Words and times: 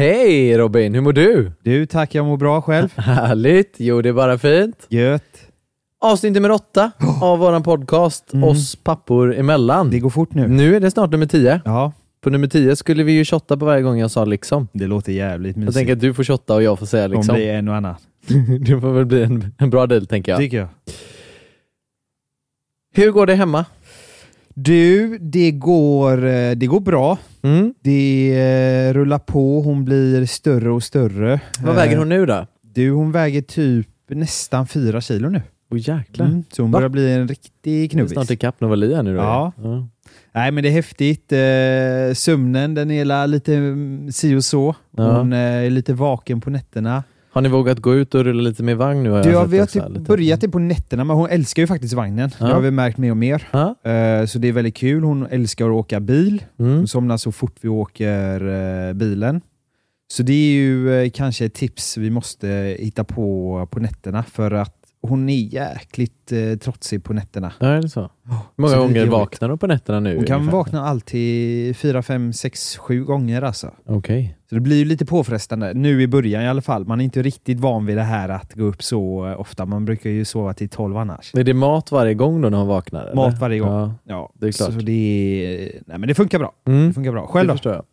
Hej! 0.00 0.58
Robin, 0.58 0.94
hur 0.94 1.00
mår 1.00 1.12
du? 1.12 1.52
Du, 1.62 1.86
tack 1.86 2.14
jag 2.14 2.26
mår 2.26 2.36
bra 2.36 2.62
själv. 2.62 2.88
Härligt, 2.96 3.74
jo 3.78 4.02
det 4.02 4.08
är 4.08 4.12
bara 4.12 4.38
fint. 4.38 4.86
Gött. 4.88 5.22
Avsnitt 6.00 6.32
nummer 6.32 6.50
åtta 6.50 6.90
av 7.22 7.38
våran 7.38 7.62
podcast 7.62 8.34
Oss 8.44 8.76
pappor 8.76 9.34
emellan. 9.36 9.90
Det 9.90 9.98
går 9.98 10.10
fort 10.10 10.34
nu. 10.34 10.48
Nu 10.48 10.76
är 10.76 10.80
det 10.80 10.90
snart 10.90 11.10
nummer 11.10 11.26
tio. 11.26 11.60
Ja, 11.64 11.92
På 12.20 12.30
nummer 12.30 12.46
tio 12.46 12.76
skulle 12.76 13.02
vi 13.02 13.12
ju 13.12 13.24
shotta 13.24 13.56
på 13.56 13.64
varje 13.64 13.82
gång 13.82 13.98
jag 13.98 14.10
sa 14.10 14.24
liksom. 14.24 14.68
det 14.72 14.86
låter 14.86 15.12
jävligt 15.12 15.56
Jag 15.56 15.60
mysigt. 15.60 15.76
tänker 15.76 15.92
att 15.92 16.00
du 16.00 16.14
får 16.14 16.24
shotta 16.24 16.54
och 16.54 16.62
jag 16.62 16.78
får 16.78 16.86
säga 16.86 17.04
Om 17.04 17.12
liksom. 17.12 17.34
det 17.34 17.50
är 17.50 17.58
en 17.58 17.68
och 17.68 17.74
annan. 17.76 17.94
Det 18.60 18.80
får 18.80 18.92
väl 18.92 19.06
bli 19.06 19.22
en, 19.22 19.54
en 19.58 19.70
bra 19.70 19.86
deal 19.86 20.06
tänker 20.06 20.32
jag. 20.32 20.38
Tycker 20.40 20.56
jag. 20.56 20.68
Hur 22.94 23.10
går 23.10 23.26
det 23.26 23.34
hemma? 23.34 23.64
Du, 24.54 25.18
det 25.18 25.50
går, 25.50 26.26
eh, 26.26 26.50
det 26.50 26.66
går 26.66 26.80
bra. 26.80 27.18
Mm. 27.42 27.74
Det 27.80 28.32
eh, 28.38 28.94
rullar 28.94 29.18
på, 29.18 29.62
hon 29.62 29.84
blir 29.84 30.26
större 30.26 30.70
och 30.70 30.82
större. 30.82 31.40
Vad 31.62 31.74
väger 31.74 31.96
hon 31.96 32.08
nu 32.08 32.26
då? 32.26 32.46
Du, 32.62 32.90
hon 32.90 33.12
väger 33.12 33.42
typ 33.42 33.88
nästan 34.08 34.66
fyra 34.66 35.00
kilo 35.00 35.28
nu. 35.28 35.42
Åh 35.72 35.78
jäklar. 35.78 36.26
Mm, 36.26 36.44
så 36.52 36.62
hon 36.62 36.70
Va? 36.70 36.78
börjar 36.78 36.88
bli 36.88 37.12
en 37.12 37.28
riktig 37.28 37.90
knubbis. 37.90 38.12
snart 38.12 38.30
ikapp 38.30 38.60
Novali 38.60 38.94
här 38.94 39.02
nu 39.02 39.14
då. 39.14 39.20
Ja. 39.20 39.52
ja. 39.62 39.88
Nej 40.32 40.50
men 40.50 40.62
det 40.62 40.68
är 40.68 40.72
häftigt. 40.72 41.32
Eh, 41.32 42.14
sömnen 42.14 42.74
den 42.74 42.90
är 42.90 43.26
lite 43.26 43.54
mm, 43.54 44.12
si 44.12 44.34
och 44.34 44.44
så. 44.44 44.74
Ja. 44.96 45.18
Hon 45.18 45.32
eh, 45.32 45.38
är 45.38 45.70
lite 45.70 45.94
vaken 45.94 46.40
på 46.40 46.50
nätterna. 46.50 47.04
Har 47.32 47.40
ni 47.42 47.48
vågat 47.48 47.78
gå 47.78 47.94
ut 47.94 48.14
och 48.14 48.24
rulla 48.24 48.42
lite 48.42 48.62
mer 48.62 48.74
vagn 48.74 49.02
nu? 49.02 49.10
har 49.10 49.16
jag 49.16 49.26
Du, 49.26 49.30
ja, 49.30 49.42
sett 49.42 49.52
vi 49.52 49.58
har 49.58 49.66
typ 49.66 50.06
börjat 50.06 50.40
det 50.40 50.48
på 50.48 50.58
nätterna, 50.58 51.04
men 51.04 51.16
hon 51.16 51.28
älskar 51.28 51.62
ju 51.62 51.66
faktiskt 51.66 51.94
vagnen. 51.94 52.30
Ja. 52.40 52.46
Det 52.46 52.52
har 52.52 52.60
vi 52.60 52.70
märkt 52.70 52.98
mer 52.98 53.10
och 53.10 53.16
mer. 53.16 53.48
Ja. 53.50 53.90
Eh, 53.90 54.26
Så 54.26 54.38
det 54.38 54.48
är 54.48 54.52
väldigt 54.52 54.76
kul. 54.76 55.04
Hon 55.04 55.26
älskar 55.26 55.66
att 55.66 55.72
åka 55.72 56.00
bil. 56.00 56.44
Mm. 56.58 56.76
Hon 56.76 56.88
somnar 56.88 57.16
så 57.16 57.32
fort 57.32 57.56
vi 57.60 57.68
åker 57.68 58.46
eh, 58.88 58.92
bilen. 58.92 59.40
Så 60.12 60.22
det 60.22 60.32
är 60.32 60.52
ju 60.52 60.92
eh, 61.02 61.10
kanske 61.10 61.44
ett 61.44 61.54
tips 61.54 61.96
vi 61.96 62.10
måste 62.10 62.76
hitta 62.80 63.04
på 63.04 63.68
på 63.70 63.80
nätterna 63.80 64.22
för 64.22 64.50
att 64.50 64.79
hon 65.02 65.28
är 65.28 65.34
jäkligt 65.54 66.32
eh, 66.32 66.58
trotsig 66.58 67.04
på 67.04 67.12
nätterna. 67.12 67.52
Ja, 67.58 67.66
är 67.66 67.82
det 67.82 67.88
så? 67.88 68.00
Hur 68.00 68.08
många 68.56 68.72
Så 68.72 68.76
det 68.80 68.82
gånger 68.86 69.06
vaknar 69.06 69.48
hon 69.48 69.58
på 69.58 69.66
nätterna 69.66 70.00
nu? 70.00 70.16
Hon 70.16 70.24
kan 70.24 70.36
ungefär? 70.40 70.56
vakna 70.58 70.86
alltid 70.86 71.76
fyra, 71.76 72.02
fem, 72.02 72.32
sex, 72.32 72.76
sju 72.76 73.04
gånger 73.04 73.42
alltså. 73.42 73.70
Okej. 73.86 74.36
Så 74.48 74.54
det 74.54 74.60
blir 74.60 74.76
ju 74.76 74.84
lite 74.84 75.06
påfrestande, 75.06 75.74
nu 75.74 76.02
i 76.02 76.06
början 76.06 76.42
i 76.42 76.48
alla 76.48 76.62
fall. 76.62 76.84
Man 76.86 77.00
är 77.00 77.04
inte 77.04 77.22
riktigt 77.22 77.60
van 77.60 77.86
vid 77.86 77.96
det 77.96 78.02
här 78.02 78.28
att 78.28 78.54
gå 78.54 78.64
upp 78.64 78.82
så 78.82 79.26
eh, 79.28 79.40
ofta. 79.40 79.66
Man 79.66 79.84
brukar 79.84 80.10
ju 80.10 80.24
sova 80.24 80.54
till 80.54 80.68
tolv 80.68 80.96
annars. 80.96 81.34
Är 81.34 81.44
det 81.44 81.54
mat 81.54 81.92
varje 81.92 82.14
gång 82.14 82.40
då 82.40 82.48
när 82.48 82.58
hon 82.58 82.66
vaknar? 82.68 83.02
eller? 83.02 83.14
Mat 83.14 83.38
varje 83.40 83.58
gång. 83.58 83.68
Ja, 83.70 83.94
Ja, 84.04 84.32
det 84.34 84.46
är 84.46 84.52
klart. 84.52 84.72
Så 84.72 84.78
det, 84.78 85.72
nej, 85.86 85.98
men 85.98 86.08
det 86.08 86.14
funkar 86.14 86.38
bra. 86.38 86.52
mm. 86.66 86.88
Det 86.88 86.94
funkar 86.94 87.12
bra. 87.12 87.26
Själv 87.26 87.46
det 87.46 87.52
då? 87.52 87.56
förstår 87.56 87.72
jag. 87.72 87.84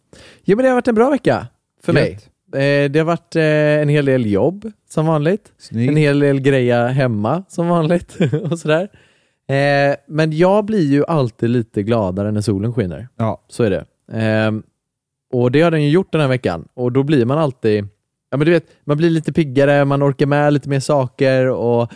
Jo 0.43 0.55
men 0.57 0.63
det 0.63 0.69
har 0.69 0.75
varit 0.75 0.87
en 0.87 0.95
bra 0.95 1.09
vecka 1.09 1.47
för 1.83 1.93
mig. 1.93 2.19
Eh, 2.53 2.91
det 2.91 2.99
har 2.99 3.03
varit 3.03 3.35
eh, 3.35 3.43
en 3.81 3.89
hel 3.89 4.05
del 4.05 4.25
jobb 4.25 4.71
som 4.89 5.05
vanligt. 5.05 5.51
Snyggt. 5.57 5.89
En 5.91 5.97
hel 5.97 6.19
del 6.19 6.39
greja 6.39 6.87
hemma 6.87 7.43
som 7.47 7.67
vanligt 7.67 8.17
och 8.51 8.59
sådär. 8.59 8.87
Eh, 9.49 9.95
men 10.07 10.37
jag 10.37 10.65
blir 10.65 10.91
ju 10.91 11.05
alltid 11.05 11.49
lite 11.49 11.83
gladare 11.83 12.31
när 12.31 12.41
solen 12.41 12.73
skiner. 12.73 13.07
Ja. 13.17 13.41
Så 13.47 13.63
är 13.63 13.69
det. 13.69 13.85
Eh, 14.21 14.51
och 15.33 15.51
det 15.51 15.61
har 15.61 15.71
den 15.71 15.83
ju 15.83 15.89
gjort 15.89 16.11
den 16.11 16.21
här 16.21 16.27
veckan 16.27 16.67
och 16.73 16.91
då 16.91 17.03
blir 17.03 17.25
man 17.25 17.37
alltid 17.37 17.87
Ja 18.29 18.37
men 18.37 18.45
du 18.45 18.51
vet, 18.51 18.65
man 18.83 18.97
blir 18.97 19.09
lite 19.09 19.33
piggare, 19.33 19.85
man 19.85 20.03
orkar 20.03 20.25
med 20.25 20.53
lite 20.53 20.69
mer 20.69 20.79
saker 20.79 21.47
och 21.47 21.91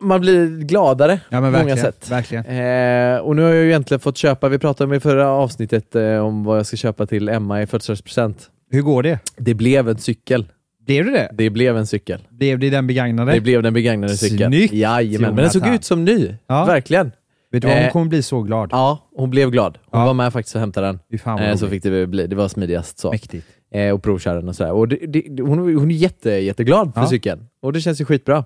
man 0.00 0.20
blir 0.20 0.58
gladare 0.58 1.20
Ja 1.28 1.38
på 1.40 1.50
många 1.50 1.76
sätt. 1.76 2.10
verkligen. 2.10 2.44
Eh, 2.44 3.18
och 3.18 3.36
nu 3.36 3.42
har 3.42 3.48
jag 3.48 3.62
ju 3.62 3.68
egentligen 3.68 4.00
fått 4.00 4.16
köpa, 4.16 4.48
vi 4.48 4.58
pratade 4.58 4.88
om 4.88 4.94
i 4.94 5.00
förra 5.00 5.28
avsnittet 5.28 5.94
eh, 5.96 6.18
om 6.18 6.44
vad 6.44 6.58
jag 6.58 6.66
ska 6.66 6.76
köpa 6.76 7.06
till 7.06 7.28
Emma 7.28 7.62
i 7.62 7.66
födelsedagspresent. 7.66 8.50
Hur 8.70 8.82
går 8.82 9.02
det? 9.02 9.18
Det 9.36 9.54
blev 9.54 9.88
en 9.88 9.98
cykel. 9.98 10.46
Blev 10.86 11.04
det 11.04 11.12
det? 11.12 11.28
Det 11.32 11.50
blev 11.50 11.76
en 11.76 11.86
cykel. 11.86 12.20
Blev 12.30 12.58
det 12.58 12.70
den 12.70 12.86
begagnade? 12.86 13.32
Det 13.32 13.40
blev 13.40 13.62
den 13.62 13.74
begagnade 13.74 14.16
cykeln. 14.16 14.52
Snyggt, 14.52 14.72
Jajamän, 14.72 15.34
men 15.34 15.36
den 15.44 15.50
såg 15.50 15.60
Jonathan. 15.62 15.74
ut 15.74 15.84
som 15.84 16.04
ny. 16.04 16.34
Ja. 16.46 16.64
Verkligen. 16.64 17.12
Vet 17.52 17.62
du 17.62 17.68
vad, 17.68 17.76
hon 17.76 17.84
Eh, 17.86 17.92
kommer 17.92 18.06
bli 18.06 18.22
så 18.22 18.42
glad. 18.42 18.68
Ja, 18.72 19.08
hon 19.16 19.30
blev 19.30 19.50
glad. 19.50 19.78
Hon 19.90 20.00
Ja. 20.00 20.06
var 20.06 20.14
med 20.14 20.32
faktiskt 20.32 20.54
och 20.54 20.60
hämtade 20.60 20.86
den. 20.86 21.18
Fan 21.18 21.38
vad 21.40 21.48
Eh, 21.50 21.56
så 21.56 21.68
fick 21.68 21.82
det 21.82 22.06
bli. 22.06 22.26
Det 22.26 22.36
var 22.36 22.48
smidigast 22.48 22.98
så. 22.98 23.10
Mäktigt. 23.10 23.46
Eh, 23.74 23.90
och 23.90 24.02
provköra 24.02 24.34
den 24.34 24.48
och 24.48 24.56
sådär. 24.56 24.72
Och 24.72 24.88
det, 24.88 24.96
det, 24.96 25.42
hon, 25.42 25.58
hon 25.58 25.90
är 25.90 25.94
jätte, 25.94 26.30
jätteglad 26.30 26.94
för 26.94 27.00
Ja. 27.00 27.06
cykeln. 27.06 27.46
Och 27.62 27.72
det 27.72 27.80
känns 27.80 28.00
ju 28.00 28.04
skitbra. 28.04 28.44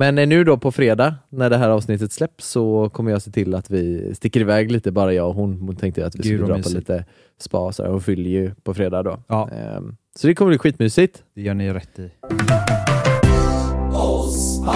Men 0.00 0.18
eh, 0.18 0.28
nu 0.28 0.44
då 0.44 0.56
på 0.56 0.72
fredag, 0.72 1.14
när 1.28 1.50
det 1.50 1.56
här 1.56 1.68
avsnittet 1.68 2.12
släpps, 2.12 2.46
så 2.46 2.88
kommer 2.88 3.10
jag 3.10 3.22
se 3.22 3.30
till 3.30 3.54
att 3.54 3.70
vi 3.70 4.14
sticker 4.14 4.40
iväg 4.40 4.72
lite, 4.72 4.92
bara 4.92 5.12
jag 5.12 5.28
och 5.28 5.34
hon. 5.34 5.60
Hon 5.60 5.76
tänkte 5.76 6.06
att 6.06 6.14
vi 6.14 6.22
skulle 6.22 6.46
dra 6.46 6.62
på 6.62 6.68
lite 6.68 7.04
spa 7.40 7.58
och 7.58 7.74
sådär. 7.74 7.90
Hon 7.90 8.00
fyller 8.00 8.30
ju 8.30 8.54
på 8.54 8.74
fredag 8.74 9.02
då. 9.02 9.22
Ja. 9.28 9.50
Ehm, 9.50 9.96
så 10.16 10.26
det 10.26 10.34
kommer 10.34 10.48
bli 10.48 10.58
skitmysigt. 10.58 11.22
Det 11.34 11.42
gör 11.42 11.54
ni 11.54 11.72
rätt 11.72 11.98
i. 11.98 12.10
Så 14.50 14.72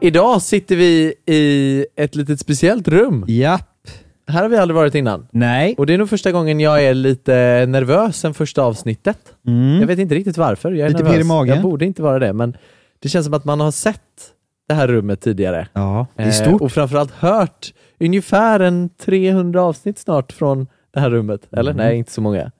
Idag 0.00 0.42
sitter 0.42 0.76
vi 0.76 1.14
i 1.26 1.86
ett 1.96 2.14
litet 2.14 2.40
speciellt 2.40 2.88
rum. 2.88 3.24
Japp. 3.28 3.73
Här 4.26 4.42
har 4.42 4.48
vi 4.48 4.56
aldrig 4.56 4.74
varit 4.76 4.94
innan. 4.94 5.26
Nej. 5.30 5.74
Och 5.78 5.86
det 5.86 5.94
är 5.94 5.98
nog 5.98 6.08
första 6.10 6.32
gången 6.32 6.60
jag 6.60 6.84
är 6.84 6.94
lite 6.94 7.66
nervös 7.68 8.16
sen 8.16 8.34
första 8.34 8.62
avsnittet. 8.62 9.18
Mm. 9.46 9.80
Jag 9.80 9.86
vet 9.86 9.98
inte 9.98 10.14
riktigt 10.14 10.36
varför. 10.38 10.72
Jag 10.72 10.84
är 10.86 10.88
Lite 10.88 11.02
nervös. 11.02 11.16
pirr 11.16 11.20
i 11.20 11.24
magen? 11.28 11.54
Jag 11.54 11.62
borde 11.62 11.84
inte 11.84 12.02
vara 12.02 12.18
det, 12.18 12.32
men 12.32 12.56
det 13.02 13.08
känns 13.08 13.24
som 13.26 13.34
att 13.34 13.44
man 13.44 13.60
har 13.60 13.70
sett 13.70 14.00
det 14.68 14.74
här 14.74 14.88
rummet 14.88 15.20
tidigare. 15.20 15.68
Ja, 15.72 16.06
det 16.16 16.22
är 16.22 16.26
Eh, 16.26 16.32
stort. 16.32 16.60
och 16.62 16.72
framförallt 16.72 17.10
hört 17.12 17.72
ungefär 18.00 18.60
en 18.60 18.88
300 19.04 19.62
avsnitt 19.62 19.98
snart 19.98 20.32
från 20.32 20.66
det 20.94 21.00
här 21.00 21.10
rummet. 21.10 21.40
Eller? 21.52 21.70
Mm. 21.70 21.86
Nej, 21.86 21.96
inte 21.98 22.12
så 22.12 22.20
många. 22.20 22.50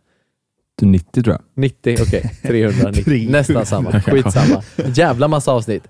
90 0.82 1.22
tror 1.22 1.34
jag. 1.34 1.42
90, 1.62 1.96
okej. 2.02 2.30
390. 2.42 3.04
300. 3.04 3.38
Nästan 3.38 3.66
samma. 3.66 4.00
Skitsamma. 4.00 4.62
Jävla 4.94 5.28
massa 5.28 5.52
avsnitt. 5.52 5.88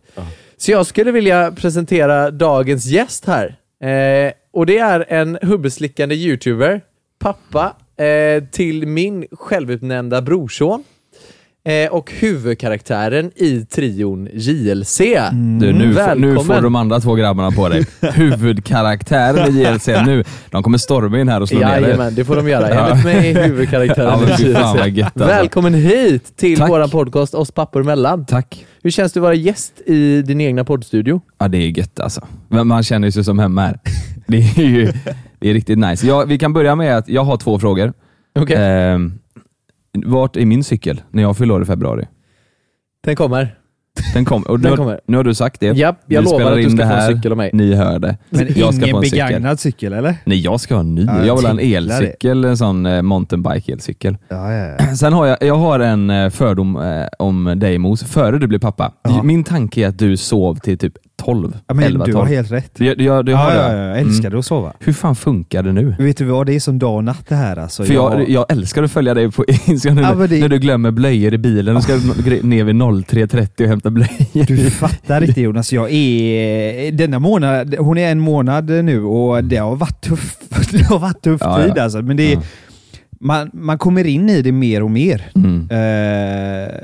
Så 0.57 0.71
jag 0.71 0.87
skulle 0.87 1.13
vilja 1.13 1.53
presentera 1.53 2.31
dagens 2.31 2.87
gäst 2.87 3.27
här. 3.27 3.57
Eh, 3.83 4.33
och 4.55 4.67
det 4.67 4.79
är 4.79 5.05
en 5.09 5.39
hubbeslickande 5.43 6.15
youtuber, 6.15 6.81
pappa 7.19 7.77
eh, 8.05 8.45
till 8.45 8.87
min 8.87 9.27
självutnämnda 9.33 10.23
brorson 10.23 10.85
eh, 11.69 11.93
och 11.93 12.13
huvudkaraktären 12.13 13.31
i 13.37 13.61
trion 13.65 14.29
JLC. 14.33 14.99
Du, 15.61 15.73
nu, 15.73 15.95
nu 16.17 16.35
får 16.39 16.63
de 16.63 16.75
andra 16.75 17.01
två 17.01 17.15
grabbarna 17.15 17.51
på 17.51 17.69
dig. 17.69 17.87
Huvudkaraktären 18.15 19.57
i 19.57 19.63
JLC 19.63 19.87
nu. 20.07 20.25
De 20.51 20.63
kommer 20.63 20.79
storma 20.79 21.21
in 21.21 21.29
här 21.29 21.41
och 21.41 21.49
slå 21.49 21.59
ner 21.59 21.81
dig. 21.81 22.13
Det 22.13 22.25
får 22.25 22.37
de 22.37 22.49
göra. 22.49 22.69
Enligt 22.69 23.05
mig 23.05 23.31
är 23.31 23.45
huvudkaraktären 23.49 24.19
Ja, 24.29 24.39
i 24.39 24.43
JLC. 24.43 24.97
gött 24.99 25.07
alltså. 25.07 25.25
Välkommen 25.29 25.75
hit 25.75 26.37
till 26.37 26.59
Tack. 26.59 26.71
våran 26.71 26.91
podcast 26.91 27.35
Oss 27.35 27.51
pappor 27.51 27.81
emellan. 27.83 28.27
Tack. 28.27 28.67
Hur 28.83 28.91
känns 28.91 29.13
det 29.13 29.21
att 29.21 29.23
vara 29.23 29.35
gäst 29.35 29.81
i 29.87 30.23
din 30.23 30.41
egna 30.41 30.65
poddstudio? 30.65 31.21
Ja, 31.39 31.49
det 31.49 31.59
är 31.59 31.79
gött 31.79 32.01
alltså. 32.01 32.27
Men 32.49 32.67
man 32.67 32.83
känner 32.83 33.11
sig 33.11 33.25
som 33.25 33.39
hemma 33.39 33.63
här. 33.63 33.79
Det 34.27 34.37
är 34.37 34.63
ju 34.63 34.93
det 35.41 35.51
är 35.51 35.55
riktigt 35.55 35.79
nice. 35.79 36.07
Jag, 36.07 36.27
vi 36.27 36.39
kan 36.39 36.53
börja 36.53 36.75
med 36.77 36.97
att 36.97 37.09
jag 37.09 37.25
har 37.25 37.37
två 37.37 37.59
frågor. 37.59 37.93
Okej, 38.39 38.57
Ehm, 38.59 39.13
vart 39.95 40.37
är 40.37 40.47
min 40.47 40.65
cykel 40.65 41.03
när 41.11 41.23
jag 41.23 41.37
fyller 41.37 41.55
år 41.55 41.63
i 41.63 41.65
februari? 41.65 42.07
den 43.05 43.17
kommer. 43.17 43.55
Den 44.15 44.25
kom, 44.25 44.43
och 44.43 44.61
nu, 44.61 44.69
Den 44.69 44.77
kommer. 44.77 45.01
nu 45.07 45.17
har 45.17 45.25
du 45.25 45.35
sagt 45.35 45.61
det. 45.61 45.67
Japp, 45.67 45.97
jag 46.07 46.21
Vi 46.21 46.25
lovar 46.25 46.39
spelar 46.39 46.51
att 46.53 46.57
du 46.57 46.63
in 46.63 46.71
ska 46.71 46.77
det 46.83 46.89
få 46.89 46.95
en 46.95 47.01
här. 47.01 47.15
cykel 47.15 47.31
av 47.33 47.37
mig. 47.39 47.51
Ni 47.53 47.75
hör 47.75 47.99
det. 47.99 48.17
Men 48.31 48.47
jag 48.57 48.75
ska 48.75 48.83
ingen 48.85 48.95
få 48.95 48.99
en 48.99 49.03
cykel. 49.05 49.27
begagnad 49.27 49.61
cykel 49.61 49.93
eller? 49.93 50.17
Nej, 50.25 50.39
jag 50.41 50.61
ska 50.61 50.75
ha 50.75 50.81
en 50.81 50.95
ny. 50.95 51.05
Ja, 51.05 51.25
jag 51.27 51.37
vill 51.37 51.45
ha 51.47 51.53
en 51.53 51.59
gillar 51.69 52.01
det. 52.01 52.07
elcykel, 52.07 52.45
en 52.45 52.57
sån 52.57 52.87
eh, 52.87 53.03
mountainbike 53.03 53.73
elcykel. 53.73 54.17
Ja, 54.29 54.53
ja, 54.53 54.77
ja. 54.79 54.95
Sen 54.97 55.13
har 55.13 55.27
jag, 55.27 55.37
jag 55.41 55.55
har 55.57 55.81
en 55.81 56.11
eh, 56.11 56.31
fördom 56.31 56.77
eh, 56.77 57.07
om 57.19 57.55
dig 57.57 57.79
Mos, 57.79 58.05
före 58.05 58.39
du 58.39 58.47
blev 58.47 58.59
pappa. 58.59 58.93
Min 59.23 59.45
tanke 59.45 59.81
är 59.85 59.89
att 59.89 59.99
du 59.99 60.17
sov 60.17 60.55
till 60.57 60.79
typ 60.79 60.93
12, 61.17 61.53
Ja, 61.67 61.75
men 61.75 61.85
11, 61.85 62.05
du 62.05 62.13
12. 62.13 62.25
har 62.27 62.35
helt 62.35 62.51
rätt. 62.53 62.71
Du, 62.75 62.85
du, 62.95 62.95
du 62.95 63.09
har 63.09 63.23
ja, 63.27 63.35
det? 63.35 63.57
ja, 63.57 63.73
ja, 63.73 63.89
jag 63.89 63.99
älskar 63.99 64.29
Mm. 64.29 64.39
att 64.39 64.47
sova. 64.47 64.73
Hur 64.81 64.93
fan 64.93 65.17
funkar 65.17 65.63
det 65.63 65.73
nu? 65.73 65.95
Vet 65.99 66.17
du 66.17 66.25
vad, 66.25 66.47
det 66.47 66.55
är 66.55 66.61
som 66.61 66.79
dag 66.79 66.95
och 66.97 67.05
natt 67.05 67.25
det 67.29 67.35
här 67.35 67.57
alltså. 67.57 67.85
För 67.85 67.95
jag, 67.95 68.29
jag 68.31 68.53
älskar 68.53 68.83
att 68.83 68.91
följa 68.93 69.15
dig 69.15 69.31
på 69.31 69.45
Instagram 69.67 69.99
Ja, 69.99 70.15
när, 70.15 70.29
det- 70.29 70.41
när 70.41 70.49
du 70.49 70.59
glömmer 70.59 70.91
blöjor 70.91 71.35
i 71.35 71.39
bilen 71.39 71.77
och 71.77 71.83
ska 71.83 71.93
ner 72.43 72.65
vid 72.65 72.75
03.30 72.75 73.63
och 73.63 73.69
hämta 73.69 73.91
blöjor. 73.91 74.47
Du 74.47 74.71
fattar 74.71 75.25
inte 75.25 75.41
Jonas, 75.41 75.73
jag 75.73 75.93
är 75.93 76.93
denna 76.93 77.19
månad, 77.19 77.75
hon 77.79 77.99
är 77.99 78.11
en 78.13 78.21
månad 78.21 78.71
nu 78.71 79.03
och 79.05 79.45
det 79.45 79.57
har 79.57 79.77
varit 79.77 80.01
tuff, 80.01 80.37
det 80.71 80.83
har 80.85 80.99
varit 80.99 81.23
tuff 81.23 81.41
Ja, 81.45 81.63
tid 81.63 81.73
ja. 81.77 81.83
alltså. 81.83 82.03
Men 82.03 82.17
det 82.17 82.33
är, 82.33 82.39
man, 83.21 83.51
man 83.53 83.79
kommer 83.79 84.07
in 84.07 84.29
i 84.29 84.43
det 84.43 84.53
mer 84.53 84.83
och 84.83 84.91
mer. 84.91 85.23
Mm. 85.35 85.69
Eh, 85.71 86.75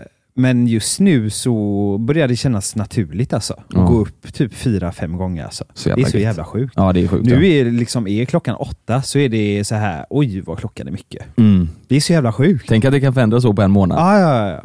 men 0.41 0.67
just 0.67 1.01
nu 1.01 1.31
så 1.31 1.99
börjar 1.99 2.29
det 2.29 2.37
kännas 2.37 2.77
naturligt 2.77 3.33
alltså. 3.33 3.55
Att 3.55 3.65
Ja. 3.69 3.81
gå 3.81 3.99
upp 3.99 4.33
typ 4.35 4.55
fyra, 4.55 4.93
fem 4.93 5.17
gånger 5.17 5.45
alltså. 5.45 5.65
Så 5.75 5.89
Det 5.89 5.93
är 5.93 5.97
jävla 5.99 6.11
så 6.11 6.19
jävla 6.19 6.45
sjukt. 6.45 6.73
Ja 6.77 6.93
det 6.93 7.01
är 7.05 7.09
sjukt. 7.09 7.27
Nu 7.27 7.47
ja. 7.47 7.61
är, 7.67 7.71
liksom, 7.71 8.07
är 8.07 8.25
klockan 8.25 8.57
åtta 8.57 9.03
så 9.03 9.19
är 9.19 9.29
det 9.29 9.65
så 9.65 9.75
här, 9.75 10.07
oj 10.11 10.41
vad 10.41 10.59
klockan 10.59 10.89
är 10.89 10.93
mycket. 10.93 11.39
Mm. 11.39 11.69
Det 11.89 11.97
är 11.97 12.01
så 12.01 12.13
jävla 12.13 12.33
sjukt. 12.33 12.65
Tänk 12.69 12.85
att 12.85 12.93
det 12.93 13.01
kan 13.01 13.15
förändras 13.15 13.43
så 13.43 13.53
på 13.55 13.63
en 13.63 13.71
månad. 13.71 13.99
Ja, 13.99 14.19
ja, 14.19 14.51
ja. 14.51 14.65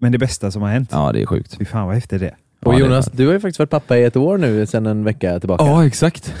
Men 0.00 0.12
det 0.12 0.18
bästa 0.18 0.50
som 0.50 0.62
har 0.62 0.68
hänt. 0.68 0.88
Ja 0.92 1.12
det 1.12 1.22
är 1.22 1.26
sjukt. 1.26 1.54
Fy 1.58 1.64
fan 1.64 1.86
vad 1.86 1.94
häftigt 1.94 2.20
det 2.20 2.34
Och 2.62 2.80
Jonas, 2.80 3.10
du 3.12 3.26
har 3.26 3.32
ju 3.32 3.40
faktiskt 3.40 3.58
varit 3.58 3.70
pappa 3.70 3.98
i 3.98 4.04
ett 4.04 4.16
år 4.16 4.38
nu, 4.38 4.66
sedan 4.66 4.86
en 4.86 5.04
vecka 5.04 5.40
tillbaka. 5.40 5.64
Ja 5.64 5.86
exakt. 5.86 6.34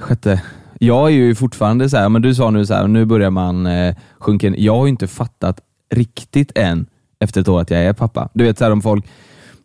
Sjätte. 0.00 0.42
Jag 0.78 1.06
är 1.06 1.12
ju 1.14 1.34
fortfarande 1.34 1.88
så 1.90 1.96
här, 1.96 2.08
men 2.08 2.22
du 2.22 2.34
sa 2.34 2.50
nu 2.50 2.66
så 2.66 2.74
här, 2.74 2.88
nu 2.88 3.04
börjar 3.04 3.30
man 3.30 3.66
eh, 3.66 3.96
sjunka 4.18 4.46
in. 4.46 4.54
Jag 4.58 4.76
har 4.76 4.86
ju 4.86 4.90
inte 4.90 5.06
fattat 5.06 5.60
riktigt 5.94 6.52
än 6.58 6.86
efter 7.18 7.40
ett 7.40 7.48
år 7.48 7.60
att 7.60 7.70
jag 7.70 7.80
är 7.80 7.92
pappa. 7.92 8.28
Du 8.34 8.44
vet 8.44 8.58
så 8.58 8.64
här, 8.64 8.70
om 8.70 8.82
folk, 8.82 9.04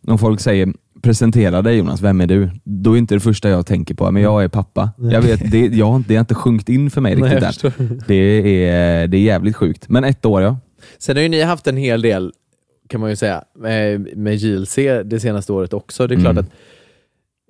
om 0.06 0.18
folk 0.18 0.40
säger 0.40 0.72
presentera 1.02 1.62
dig 1.62 1.76
Jonas, 1.76 2.02
vem 2.02 2.20
är 2.20 2.26
du? 2.26 2.50
Då 2.64 2.92
är 2.94 2.98
inte 2.98 3.14
det 3.14 3.20
första 3.20 3.48
jag 3.48 3.66
tänker 3.66 3.94
på, 3.94 4.10
men 4.10 4.22
jag 4.22 4.44
är 4.44 4.48
pappa. 4.48 4.90
Jag 4.98 5.22
vet, 5.22 5.50
det, 5.50 5.66
jag, 5.66 6.04
det 6.08 6.14
har 6.14 6.20
inte 6.20 6.34
sjunkit 6.34 6.68
in 6.68 6.90
för 6.90 7.00
mig 7.00 7.16
Nej, 7.16 7.34
riktigt 7.34 7.64
än. 7.64 8.02
Det 8.06 8.14
är, 8.14 9.06
det 9.06 9.16
är 9.16 9.22
jävligt 9.22 9.56
sjukt. 9.56 9.88
Men 9.88 10.04
ett 10.04 10.24
år 10.26 10.42
ja. 10.42 10.58
Sen 10.98 11.16
har 11.16 11.22
ju 11.22 11.28
ni 11.28 11.42
haft 11.42 11.66
en 11.66 11.76
hel 11.76 12.02
del, 12.02 12.32
kan 12.88 13.00
man 13.00 13.10
ju 13.10 13.16
säga, 13.16 13.44
med, 13.58 14.16
med 14.16 14.36
JLC 14.36 14.74
det 15.04 15.20
senaste 15.20 15.52
året 15.52 15.72
också. 15.72 16.06
Det 16.06 16.14
är 16.14 16.20
klart 16.20 16.32
Mm. 16.32 16.44
att 16.44 16.50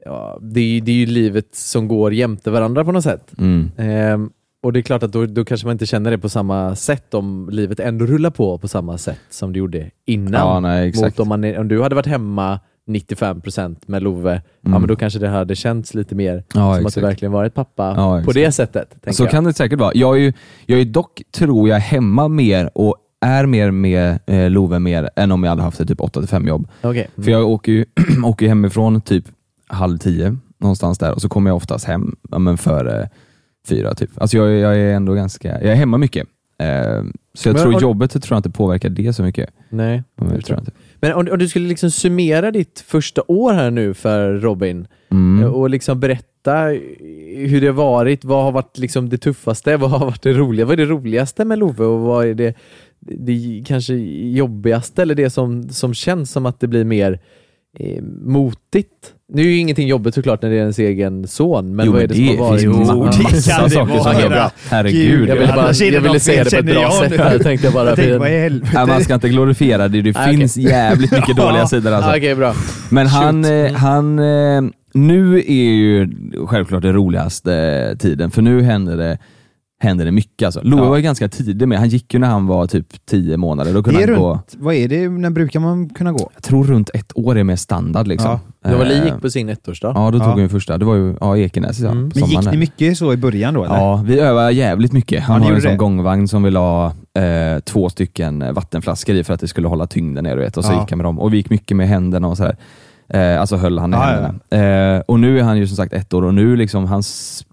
ja, 0.05 0.39
det, 0.43 0.61
är, 0.61 0.81
det 0.81 0.93
är 0.93 0.97
ju 0.97 1.07
livet 1.07 1.49
som 1.53 1.89
går 1.89 2.15
jämte 2.15 2.51
varandra 2.51 2.85
på 2.85 2.93
något 2.93 3.05
sätt. 3.05 3.33
Mm. 3.39 3.71
Ehm, 3.77 4.31
och 4.63 4.73
det 4.73 4.81
är 4.81 4.83
klart 4.83 5.03
att 5.03 5.13
då, 5.13 5.27
då 5.27 5.45
kanske 5.45 5.67
man 5.67 5.73
inte 5.73 5.87
känner 5.87 6.11
det 6.11 6.19
på 6.19 6.29
samma 6.29 6.77
sätt 6.77 7.15
om 7.15 7.49
livet 7.53 7.81
ändå 7.81 8.07
rullar 8.07 8.31
på 8.31 8.59
på 8.59 8.69
samma 8.69 8.99
sätt 8.99 9.21
som 9.31 9.53
det 9.53 9.59
gjorde 9.59 9.91
innan. 10.07 10.33
Ja, 10.33 10.61
nej, 10.61 10.89
exakt. 10.89 11.19
Mot 11.19 11.21
om, 11.21 11.29
man, 11.29 11.57
om 11.57 11.69
du 11.69 11.83
hade 11.83 11.95
varit 11.95 12.07
hemma 12.07 12.61
95% 12.89 13.77
med 13.87 14.03
Love, 14.03 14.33
ja 14.35 14.41
Mm. 14.69 14.81
men 14.81 14.89
då 14.89 14.97
kanske 14.97 15.19
det 15.19 15.29
hade 15.29 15.57
känts 15.57 15.95
lite 15.95 16.15
mer 16.15 16.37
Ja, 16.37 16.43
som 16.55 16.69
att 16.71 16.77
du 16.81 16.87
exakt. 16.87 17.05
verkligen 17.05 17.33
varit 17.33 17.55
pappa 17.55 17.95
Ja, 17.97 18.11
på 18.13 18.19
exakt. 18.19 18.35
det 18.35 18.53
sättet. 18.53 19.17
Så 19.17 19.23
jag. 19.23 19.31
kan 19.31 19.45
det 19.45 19.53
säkert 19.53 19.79
vara. 19.79 19.91
Jag 19.95 20.17
är 20.17 20.21
ju, 20.21 20.33
jag 20.67 20.81
är 20.81 20.85
dock, 20.85 21.23
tror 21.33 21.69
jag, 21.69 21.79
hemma 21.79 22.29
mer 22.29 22.71
och 22.75 22.97
är 23.21 23.47
mer 23.47 23.71
med 23.71 24.19
eh, 24.27 24.51
Love 24.51 24.79
mer 24.79 25.11
än 25.17 25.33
om 25.33 25.43
jag 25.45 25.51
hade 25.51 25.63
haft 25.63 25.81
ett 25.81 25.89
typ 25.89 26.01
8-5 26.01 26.49
jobb. 26.49 26.69
Okej. 26.83 27.09
För 27.17 27.31
jag 27.31 27.49
åker 27.49 27.73
ju 27.73 27.85
åker 28.25 28.49
hemifrån 28.49 29.01
typ 29.01 29.25
halv 29.67 29.99
tio, 29.99 30.37
någonstans 30.59 30.99
där, 30.99 31.13
och 31.15 31.23
så 31.23 31.29
kommer 31.29 31.51
jag 31.51 31.57
oftast 31.57 31.85
hem 31.85 32.17
ja, 32.31 32.39
men 32.39 32.59
före 32.59 33.09
fyra. 33.77 33.95
Typ. 33.95 34.11
Alltså 34.17 34.37
jag, 34.37 34.47
är- 34.49 34.55
jag 34.59 34.77
är 34.79 34.95
ändå 34.95 35.15
ganska, 35.15 35.49
jag 35.49 35.71
är 35.73 35.75
hemma 35.75 35.99
mycket. 35.99 36.27
Eh, 36.59 37.03
så 37.35 37.49
jag 37.49 37.55
Men 37.55 37.63
tror 37.63 37.83
jobbet 37.83 38.11
tror 38.11 38.25
jag 38.29 38.39
inte 38.39 38.51
påverkar 38.51 38.89
det 38.89 39.13
så 39.13 39.23
mycket. 39.23 39.51
Nej. 39.69 40.03
Men 40.17 40.43
tror 40.43 40.59
inte. 40.59 40.73
Men 41.01 41.13
om, 41.13 41.29
om 41.33 41.39
du 41.39 41.49
skulle 41.49 41.69
liksom 41.69 41.91
summera 41.91 42.51
ditt 42.51 42.85
första 42.87 43.23
år 43.29 43.53
här 43.53 43.71
nu 43.71 43.95
för 43.95 44.35
Robin 44.35 44.87
Mm. 45.13 45.45
och 45.55 45.71
liksom 45.71 46.01
berätta 46.01 46.55
hur 47.37 47.61
det 47.61 47.67
har 47.67 47.75
varit. 47.75 48.25
Vad 48.25 48.45
har 48.45 48.53
varit 48.53 48.79
liksom 48.79 49.09
det 49.09 49.19
tuffaste? 49.19 49.77
Vad 49.77 49.91
har 49.91 49.99
varit 49.99 50.23
det 50.23 50.33
roliga? 50.33 50.67
Vad 50.67 50.73
är 50.73 50.77
det 50.87 50.93
roligaste 50.93 51.45
med 51.45 51.59
Love 51.59 51.85
och 51.85 52.01
vad 52.01 52.27
är 52.27 52.35
det, 52.35 52.55
det 53.01 53.63
kanske 53.67 53.95
jobbigaste 53.95 55.03
eller 55.03 55.15
det 55.15 55.31
som, 55.31 55.69
som 55.69 55.95
känns 55.95 56.31
som 56.31 56.47
att 56.47 56.61
det 56.61 56.69
blir 56.69 56.85
mer 56.85 57.21
eh, 57.79 58.03
motigt? 58.25 59.15
Nu 59.33 59.43
är 59.43 59.47
ju 59.47 59.57
ingenting 59.57 59.89
jobbigt 59.89 60.15
såklart 60.15 60.43
när 60.43 60.51
det 60.51 60.57
är 60.57 60.61
ens 60.61 60.79
egen 60.79 61.27
son, 61.29 61.77
men 61.77 61.87
Jo, 61.87 61.93
vad 61.93 62.03
är 62.03 62.09
men 62.09 62.17
det 62.19 62.27
som 62.27 62.39
har 62.39 62.51
varit? 62.51 62.63
Jo, 62.63 62.73
ma- 62.73 63.17
det 63.19 63.23
massa 63.23 63.51
kan 63.53 63.65
det 63.65 63.71
saker 63.71 63.97
som 63.99 64.05
vara. 64.13 64.23
är 64.25 64.29
bra. 64.29 64.51
Herregud. 64.71 65.11
Gud, 65.19 65.29
Jag 65.29 65.37
ville, 65.37 65.53
bara, 65.53 65.73
det 65.73 65.85
jag 65.87 66.01
ville 66.01 66.21
säga 66.21 66.45
det 66.45 66.51
på 66.51 66.57
ett 66.57 66.65
bra 66.65 66.75
jag 66.83 66.93
sätt 66.93 67.19
här, 67.21 67.39
tänkte 67.39 67.67
jag 67.67 67.75
bara. 67.75 67.89
Jag 67.89 67.97
tänkte, 67.97 68.29
helvete? 68.29 68.71
Nej, 68.75 68.87
man 68.87 69.05
ska 69.05 69.15
inte 69.15 69.29
glorifiera 69.29 69.89
det, 69.89 70.03
det 70.03 70.11
Ah, 70.17 70.29
finns 70.29 70.57
jävligt 70.57 71.13
mycket 71.13 71.37
dåliga 71.37 71.67
sidor 71.67 71.93
alltså. 71.93 72.11
Ah, 72.11 72.17
Okej, 72.17 72.35
bra. 72.35 72.55
Men 72.89 73.07
han, 73.07 73.45
Shoot. 73.45 73.71
eh, 73.71 73.77
han 73.77 74.19
eh, 74.19 74.63
nu 74.95 75.37
är 75.39 75.73
ju 75.75 76.09
självklart 76.47 76.83
det 76.83 76.93
roligaste 76.93 77.97
tiden, 77.99 78.31
för 78.31 78.43
nu 78.43 78.63
händer 78.63 78.97
det, 78.97 79.19
händer 79.83 80.05
det 80.05 80.11
mycket. 80.13 80.47
Alltså. 80.47 80.61
Loe 80.63 80.81
Ja. 80.81 80.89
var 80.89 80.97
ju 80.97 81.03
ganska 81.03 81.29
tidig 81.29 81.69
med, 81.69 81.79
han 81.79 81.89
gick 81.89 82.15
ju 82.15 82.21
när 82.21 82.29
han 82.29 82.47
var 82.47 82.67
typ 82.67 83.07
10 83.07 83.37
månader. 83.37 83.75
Då 83.75 83.83
kunde 83.83 84.01
Det 84.01 84.05
är 84.05 84.09
han 84.13 84.21
gå, 84.23 84.31
runt, 84.33 84.57
vad 84.59 84.75
är 84.75 84.89
det, 84.89 85.09
när 85.09 85.31
brukar 85.31 85.61
man 85.61 85.89
kunna 85.89 86.13
gå? 86.13 86.31
jag 86.35 86.43
tror 86.43 86.65
runt 86.65 86.91
ett 86.95 87.13
år 87.15 87.39
är 87.39 87.45
mer 87.45 87.57
standard. 87.57 88.07
Liksom. 88.07 88.39
Det 88.65 88.77
var 88.77 88.85
Li 88.85 88.99
Eh, 88.99 89.05
gick 89.05 89.21
på 89.23 89.31
sin 89.31 89.49
ettårsdag. 89.49 89.93
Ja, 89.95 90.11
då 90.11 90.19
tog 90.19 90.29
Ja. 90.29 90.39
ju 90.41 90.49
första. 90.49 90.79
Det 90.79 90.85
var 90.85 90.95
ju 90.95 91.15
ja, 91.21 91.37
Ekenäs 91.37 91.79
ja, 91.81 91.91
Mm. 91.91 92.11
Men 92.15 92.29
gick 92.29 92.51
ni 92.51 92.57
mycket 92.57 92.99
så 92.99 93.13
i 93.13 93.17
början 93.17 93.55
då 93.55 93.65
eller? 93.65 93.75
Ja, 93.75 94.03
vi 94.07 94.21
övar 94.21 94.51
jävligt 94.51 94.93
mycket. 94.93 95.23
Han 95.23 95.43
Ja, 95.43 95.49
har 95.49 95.55
en 95.55 95.61
sån 95.63 95.71
det. 95.71 95.77
gångvagn 95.77 96.29
som 96.29 96.43
vill 96.43 96.57
ha 96.57 96.87
eh, 97.15 97.61
två 97.65 97.89
stycken 97.89 98.43
eh, 98.43 98.53
vattenflaskor 98.53 99.15
i 99.17 99.25
för 99.25 99.35
att 99.35 99.41
det 99.41 99.49
skulle 99.49 99.69
hålla 99.69 99.87
tyngden 99.87 100.25
ner. 100.25 100.37
du 100.37 100.43
Vet, 100.43 100.57
och 100.57 100.65
så 100.65 100.73
Ja. 100.73 100.81
gick 100.81 100.91
han 100.91 100.99
med 100.99 101.05
dem. 101.05 101.19
Och 101.19 101.33
vi 101.33 101.37
gick 101.37 101.51
mycket 101.51 101.77
med 101.77 101.89
händerna 101.89 102.29
och 102.29 102.37
sådär. 102.37 102.57
Eh, 103.15 103.41
alltså 103.41 103.57
höll 103.57 103.79
han 103.79 103.95
i 103.95 103.97
Ja, 103.97 104.03
händerna. 104.03 104.97
Eh, 104.97 105.03
och 105.07 105.21
nu 105.21 105.39
är 105.39 105.43
han 105.43 105.59
ju 105.59 105.67
som 105.67 105.77
sagt 105.77 105.93
ett 105.93 106.15
år 106.15 106.25
och 106.25 106.35
nu 106.35 106.57
liksom 106.57 106.87
han, 106.87 107.03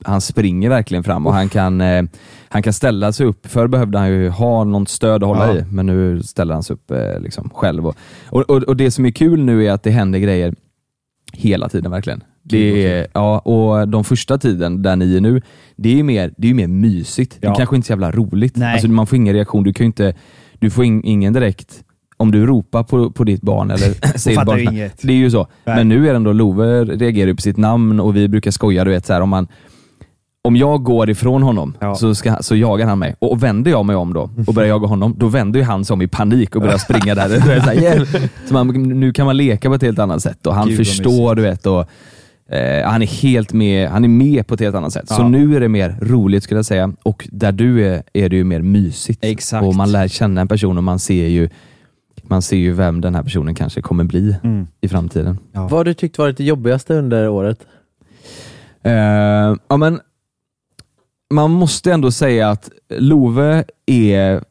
han 0.03 0.21
springer 0.21 0.69
verkligen 0.69 1.03
fram 1.03 1.27
och 1.27 1.33
han 1.33 1.49
kan, 1.49 1.81
eh, 1.81 2.03
han 2.49 2.63
kan 2.63 2.73
ställa 2.73 3.11
sig 3.11 3.25
upp. 3.25 3.47
Förr 3.47 3.67
behövde 3.67 3.97
han 3.97 4.09
ju 4.09 4.29
ha 4.29 4.63
något 4.63 4.89
stöd 4.89 5.23
att 5.23 5.29
hålla 5.29 5.47
Ja. 5.47 5.55
i, 5.59 5.63
men 5.71 5.85
nu 5.85 6.23
ställer 6.23 6.53
han 6.53 6.63
sig 6.63 6.73
upp 6.73 6.91
eh, 6.91 7.19
liksom 7.19 7.49
själv. 7.49 7.87
Och, 7.87 7.95
och, 8.29 8.49
och, 8.49 8.63
och 8.63 8.77
det 8.77 8.91
som 8.91 9.05
är 9.05 9.11
kul 9.11 9.43
nu 9.43 9.65
är 9.65 9.71
att 9.71 9.83
det 9.83 9.91
händer 9.91 10.19
grejer 10.19 10.53
hela 11.33 11.69
tiden 11.69 11.91
verkligen. 11.91 12.23
Det 12.43 12.87
är, 12.87 13.07
ja, 13.13 13.39
och 13.39 13.87
de 13.87 14.03
första 14.03 14.37
tiden, 14.37 14.81
där 14.81 14.95
ni 14.95 15.15
är 15.17 15.21
nu, 15.21 15.41
det 15.75 15.89
är 15.89 15.95
ju 15.95 16.03
mer, 16.03 16.33
det 16.37 16.49
är 16.49 16.53
mer 16.53 16.67
mysigt. 16.67 17.37
Det 17.41 17.47
Ja. 17.47 17.51
är 17.53 17.55
kanske 17.55 17.75
inte 17.75 17.85
är 17.85 17.87
så 17.87 17.91
jävla 17.93 18.11
roligt. 18.11 18.55
Nej. 18.55 18.73
Alltså, 18.73 18.87
man 18.87 19.07
får 19.07 19.15
ingen 19.15 19.33
reaktion. 19.33 19.63
Du 19.63 19.73
kan 19.73 19.85
inte, 19.85 20.13
du 20.59 20.69
får 20.69 20.85
in, 20.85 21.01
ingen 21.05 21.33
direkt, 21.33 21.83
om 22.17 22.31
du 22.31 22.45
ropar 22.45 22.83
på, 22.83 23.11
på 23.11 23.23
ditt 23.23 23.41
barn 23.41 23.71
eller 23.71 24.17
säger 24.17 24.45
barn, 24.45 24.59
inget. 24.59 25.01
Det 25.01 25.13
är 25.13 25.17
ju 25.17 25.31
så. 25.31 25.47
Nej. 25.65 25.75
Men 25.75 25.89
nu 25.89 26.03
är 26.07 26.09
det 26.11 26.15
ändå, 26.15 26.33
Love 26.33 26.83
reagerar 26.83 27.27
ju 27.27 27.35
på 27.35 27.41
sitt 27.41 27.57
namn 27.57 27.99
och 27.99 28.15
vi 28.15 28.27
brukar 28.27 28.51
skoja, 28.51 28.83
du 28.83 28.91
vet 28.91 29.05
så 29.05 29.13
här, 29.13 29.21
om 29.21 29.29
man 29.29 29.47
om 30.43 30.55
jag 30.55 30.83
går 30.83 31.09
ifrån 31.09 31.43
honom 31.43 31.73
Ja. 31.79 31.95
så, 31.95 32.15
ska, 32.15 32.35
så 32.41 32.55
jagar 32.55 32.85
han 32.87 32.99
mig. 32.99 33.15
Och 33.19 33.43
vänder 33.43 33.71
jag 33.71 33.85
mig 33.85 33.95
om 33.95 34.13
då 34.13 34.29
och 34.47 34.53
börjar 34.53 34.69
jaga 34.69 34.87
honom, 34.87 35.15
då 35.17 35.27
vänder 35.27 35.59
ju 35.59 35.65
han 35.65 35.85
sig 35.85 35.93
om 35.93 36.01
i 36.01 36.07
panik 36.07 36.55
och 36.55 36.61
börjar 36.61 36.77
springa 36.77 37.15
där. 37.15 37.29
Det 37.29 37.35
är 37.35 37.59
så, 37.59 37.65
här, 37.69 37.73
"Hjälp!" 37.73 38.09
så 38.47 38.53
man, 38.53 38.67
nu 38.99 39.13
kan 39.13 39.25
man 39.25 39.37
leka 39.37 39.69
på 39.69 39.75
ett 39.75 39.81
helt 39.81 39.99
annat 39.99 40.21
sätt 40.21 40.47
och 40.47 40.55
han 40.55 40.67
Gud, 40.67 40.77
förstår, 40.77 41.35
du 41.35 41.41
vet. 41.41 41.65
Och, 41.65 41.79
eh, 42.55 42.89
han 42.89 43.01
är 43.01 43.21
helt 43.21 43.53
med, 43.53 43.89
han 43.89 44.03
är 44.03 44.07
med 44.07 44.47
på 44.47 44.53
ett 44.53 44.59
helt 44.59 44.75
annat 44.75 44.93
sätt. 44.93 45.07
Så 45.09 45.21
Ja. 45.21 45.27
nu 45.27 45.55
är 45.55 45.59
det 45.59 45.67
mer 45.69 45.97
roligt 46.01 46.43
skulle 46.43 46.57
jag 46.57 46.65
säga. 46.65 46.93
Och 47.03 47.27
där 47.31 47.51
du 47.51 47.85
är, 47.87 48.03
är 48.13 48.29
det 48.29 48.35
ju 48.35 48.43
mer 48.43 48.61
mysigt. 48.61 49.19
Exakt. 49.23 49.65
Och 49.65 49.75
man 49.75 49.91
lär 49.91 50.07
känna 50.07 50.41
en 50.41 50.47
person 50.47 50.77
och 50.77 50.83
man 50.83 50.99
ser 50.99 51.27
ju 51.27 51.49
man 52.29 52.41
ser 52.41 52.57
ju 52.57 52.73
vem 52.73 53.01
den 53.01 53.15
här 53.15 53.23
personen 53.23 53.55
kanske 53.55 53.81
kommer 53.81 54.03
bli 54.03 54.35
Mm. 54.43 54.67
i 54.81 54.87
framtiden. 54.87 55.39
Ja. 55.51 55.61
Vad 55.61 55.71
har 55.71 55.83
du 55.83 55.93
tyckt 55.93 56.17
varit 56.17 56.37
det 56.37 56.43
jobbigaste 56.43 56.93
under 56.93 57.29
året? 57.29 57.65
Eh, 58.83 59.55
ja, 59.67 59.77
men 59.77 59.99
man 61.33 61.51
måste 61.51 61.91
ändå 61.93 62.11
säga 62.11 62.49
att 62.49 62.69
Love 62.89 63.63
är 63.85 64.43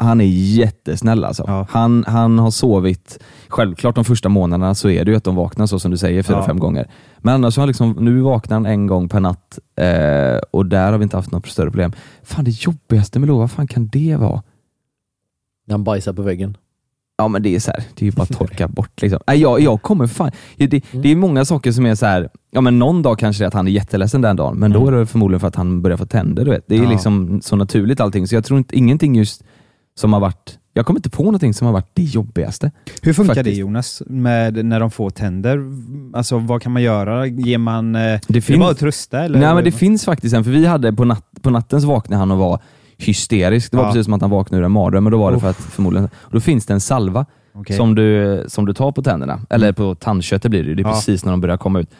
han 0.00 0.20
är 0.20 0.24
jättesnäll 0.24 1.24
alltså. 1.24 1.44
Ja. 1.46 1.66
Han, 1.70 2.04
han 2.06 2.38
har 2.38 2.50
sovit, 2.50 3.18
självklart 3.48 3.94
de 3.94 4.04
första 4.04 4.28
månaderna 4.28 4.74
så 4.74 4.88
är 4.90 5.04
det 5.04 5.10
ju 5.10 5.16
att 5.16 5.24
de 5.24 5.36
vaknar 5.36 5.66
så 5.66 5.78
som 5.78 5.90
du 5.90 5.96
säger, 5.96 6.22
fyra, 6.22 6.36
Ja. 6.36 6.46
fem 6.46 6.58
gånger. 6.58 6.88
Men 7.18 7.34
annars 7.34 7.56
har 7.56 7.62
han 7.62 7.68
liksom, 7.68 7.96
nu 8.00 8.20
vaknar 8.20 8.56
han 8.56 8.66
en 8.66 8.86
gång 8.86 9.08
per 9.08 9.20
natt 9.20 9.58
eh, 9.76 10.38
och 10.50 10.66
där 10.66 10.92
har 10.92 10.98
vi 10.98 11.02
inte 11.02 11.16
haft 11.16 11.32
något 11.32 11.46
större 11.46 11.70
problem. 11.70 11.92
Fan 12.22 12.44
det 12.44 12.50
jobbigaste 12.64 13.18
med 13.18 13.26
Love, 13.26 13.38
vad 13.40 13.50
fan 13.50 13.66
kan 13.66 13.88
det 13.88 14.16
vara? 14.16 14.42
När 15.66 15.72
han 15.74 15.84
bajsar 15.84 16.12
på 16.12 16.22
väggen. 16.22 16.56
Ja 17.20 17.28
men 17.28 17.42
det 17.42 17.54
är 17.54 17.60
så 17.60 17.70
här, 17.70 17.84
det 17.94 18.02
är 18.02 18.06
ju 18.06 18.12
bara 18.12 18.22
att 18.22 18.38
torka 18.38 18.68
bort 18.78 19.02
liksom. 19.02 19.20
Nej, 19.26 19.38
jag, 19.40 19.60
jag 19.60 19.82
kommer 19.82 20.06
fan, 20.06 20.30
det, 20.56 20.64
Mm. 20.72 21.02
det 21.02 21.12
är 21.12 21.16
många 21.16 21.44
saker 21.44 21.72
som 21.72 21.86
är 21.86 21.94
så 21.94 22.06
här. 22.06 22.28
ja 22.50 22.60
men 22.60 22.78
någon 22.78 23.02
dag 23.02 23.18
kanske 23.18 23.42
det 23.42 23.44
är 23.44 23.48
att 23.48 23.54
han 23.54 23.66
är 23.68 23.72
jätteledsen 23.72 24.20
den 24.20 24.36
dagen, 24.36 24.56
men 24.58 24.72
då 24.72 24.88
är 24.88 24.92
det 24.92 25.06
förmodligen 25.06 25.40
för 25.40 25.48
att 25.48 25.56
han 25.56 25.82
börjar 25.82 25.96
få 25.96 26.06
tänder. 26.06 26.44
Du 26.44 26.50
vet. 26.50 26.64
Det 26.68 26.74
är 26.74 26.78
Mm. 26.78 26.90
Ja. 26.90 26.94
liksom 26.96 27.40
så 27.44 27.56
naturligt 27.56 28.00
allting, 28.00 28.28
så 28.28 28.34
jag 28.34 28.44
tror 28.44 28.58
inte, 28.58 28.76
ingenting 28.78 29.14
just 29.14 29.44
som 29.98 30.12
har 30.12 30.20
varit, 30.20 30.58
jag 30.74 30.86
kommer 30.86 30.98
inte 30.98 31.10
på 31.10 31.22
någonting 31.22 31.54
som 31.54 31.66
har 31.66 31.72
varit 31.72 31.90
det 31.94 32.02
jobbigaste. 32.02 32.70
Hur 33.02 33.12
funkar 33.12 33.34
Faktiskt. 33.34 33.56
det 33.56 33.60
Jonas, 33.60 34.02
med 34.06 34.64
när 34.64 34.80
de 34.80 34.90
får 34.90 35.10
tänder? 35.10 35.58
Alltså 36.12 36.38
vad 36.38 36.62
kan 36.62 36.72
man 36.72 36.82
göra? 36.82 37.26
Ger 37.26 37.58
man... 37.58 37.94
eh, 37.94 38.00
Det 38.00 38.06
är 38.08 38.20
det 38.28 38.40
finns- 38.40 38.58
bara 38.60 38.70
att 38.70 38.78
trösta 38.78 39.20
eller? 39.24 39.38
Nej 39.38 39.54
men 39.54 39.64
det 39.64 39.72
finns 39.72 40.04
faktiskt 40.04 40.34
en, 40.34 40.44
för 40.44 40.50
vi 40.50 40.66
hade 40.66 40.92
på, 40.92 41.04
natt, 41.04 41.24
på 41.42 41.50
natten 41.50 41.80
så 41.80 41.86
vaknade 41.88 42.18
han 42.20 42.30
och 42.30 42.38
var 42.38 42.60
hysterisk. 42.98 43.70
Det 43.70 43.76
var 43.76 43.84
Ja. 43.84 43.90
precis 43.90 44.04
som 44.04 44.14
att 44.14 44.20
han 44.20 44.30
vaknade 44.30 44.60
ur 44.60 44.64
en 44.64 44.72
mardröm, 44.72 45.04
men 45.04 45.10
då 45.10 45.18
var 45.18 45.32
det 45.32 45.38
för 45.40 45.50
att 45.50 45.56
förmodligen, 45.56 46.08
och 46.20 46.32
då 46.32 46.40
finns 46.40 46.66
det 46.66 46.72
en 46.74 46.80
salva 46.80 47.26
Okej. 47.52 47.76
som, 47.76 47.94
du, 47.94 48.44
som 48.48 48.66
du 48.66 48.72
tar 48.74 48.92
på 48.92 49.02
tänderna, 49.02 49.40
eller 49.50 49.72
på 49.72 49.94
tandköttet 49.94 50.50
blir 50.50 50.64
det 50.64 50.74
det 50.74 50.82
är 50.82 50.84
Ja. 50.84 50.92
precis 50.92 51.24
när 51.24 51.32
de 51.32 51.40
börjar 51.40 51.56
komma 51.56 51.80
ut. 51.80 51.90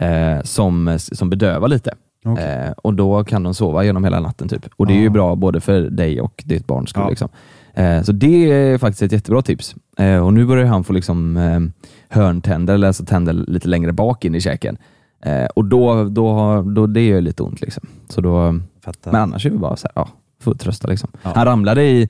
eh, 0.00 0.42
som, 0.44 0.98
som 0.98 1.30
bedövar 1.30 1.68
lite. 1.68 1.94
Okej. 2.24 2.44
Eh, 2.66 2.70
och 2.72 2.94
då 2.94 3.24
kan 3.24 3.42
de 3.42 3.54
sova 3.54 3.84
genom 3.84 4.04
hela 4.04 4.20
natten. 4.20 4.48
typ. 4.48 4.66
Och 4.76 4.86
det 4.86 4.92
är 4.92 5.00
ju 5.00 5.08
bra 5.10 5.34
både 5.36 5.60
för 5.60 5.80
dig 5.80 6.20
och 6.20 6.42
ditt 6.46 6.66
barns 6.66 6.90
skull. 6.90 7.06
Liksom. 7.08 7.28
Eh, 7.74 8.02
så 8.02 8.12
det 8.12 8.50
är 8.52 8.78
faktiskt 8.78 9.02
ett 9.02 9.12
jättebra 9.12 9.42
tips. 9.42 9.74
Eh, 9.98 10.18
och 10.26 10.32
nu 10.32 10.46
börjar 10.46 10.66
han 10.66 10.84
få 10.84 10.92
liksom, 10.92 11.36
eh, 11.36 11.60
hörntänder, 12.08 12.74
eller 12.74 12.86
alltså 12.86 13.04
tänder 13.04 13.32
lite 13.32 13.68
längre 13.68 13.92
bak 13.92 14.24
in 14.24 14.34
i 14.34 14.40
käken. 14.40 14.76
Eh, 15.24 15.44
och 15.44 15.64
då, 15.64 16.04
då, 16.04 16.62
då 16.62 16.86
det 16.86 17.06
gör 17.06 17.20
lite 17.20 17.42
ont. 17.42 17.60
Liksom. 17.60 17.86
Så 18.08 18.20
då, 18.20 18.60
Fattar. 18.84 19.12
men 19.12 19.20
annars 19.20 19.46
är 19.46 19.50
det 19.50 19.58
bara 19.58 19.76
så 19.76 19.88
här, 19.94 20.02
ja, 20.02 20.08
får 20.42 20.54
trösta. 20.54 20.88
Liksom. 20.88 21.10
Ja. 21.22 21.32
Han 21.34 21.44
ramlade 21.44 21.82
i 21.84 22.08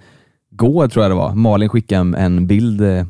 går 0.50 0.88
tror 0.88 1.04
jag 1.04 1.10
det 1.10 1.14
var. 1.16 1.34
Malin 1.34 1.68
skickade 1.68 2.00
en- 2.00 2.14
en 2.14 2.46
bild 2.46 2.80
eh, 2.80 3.04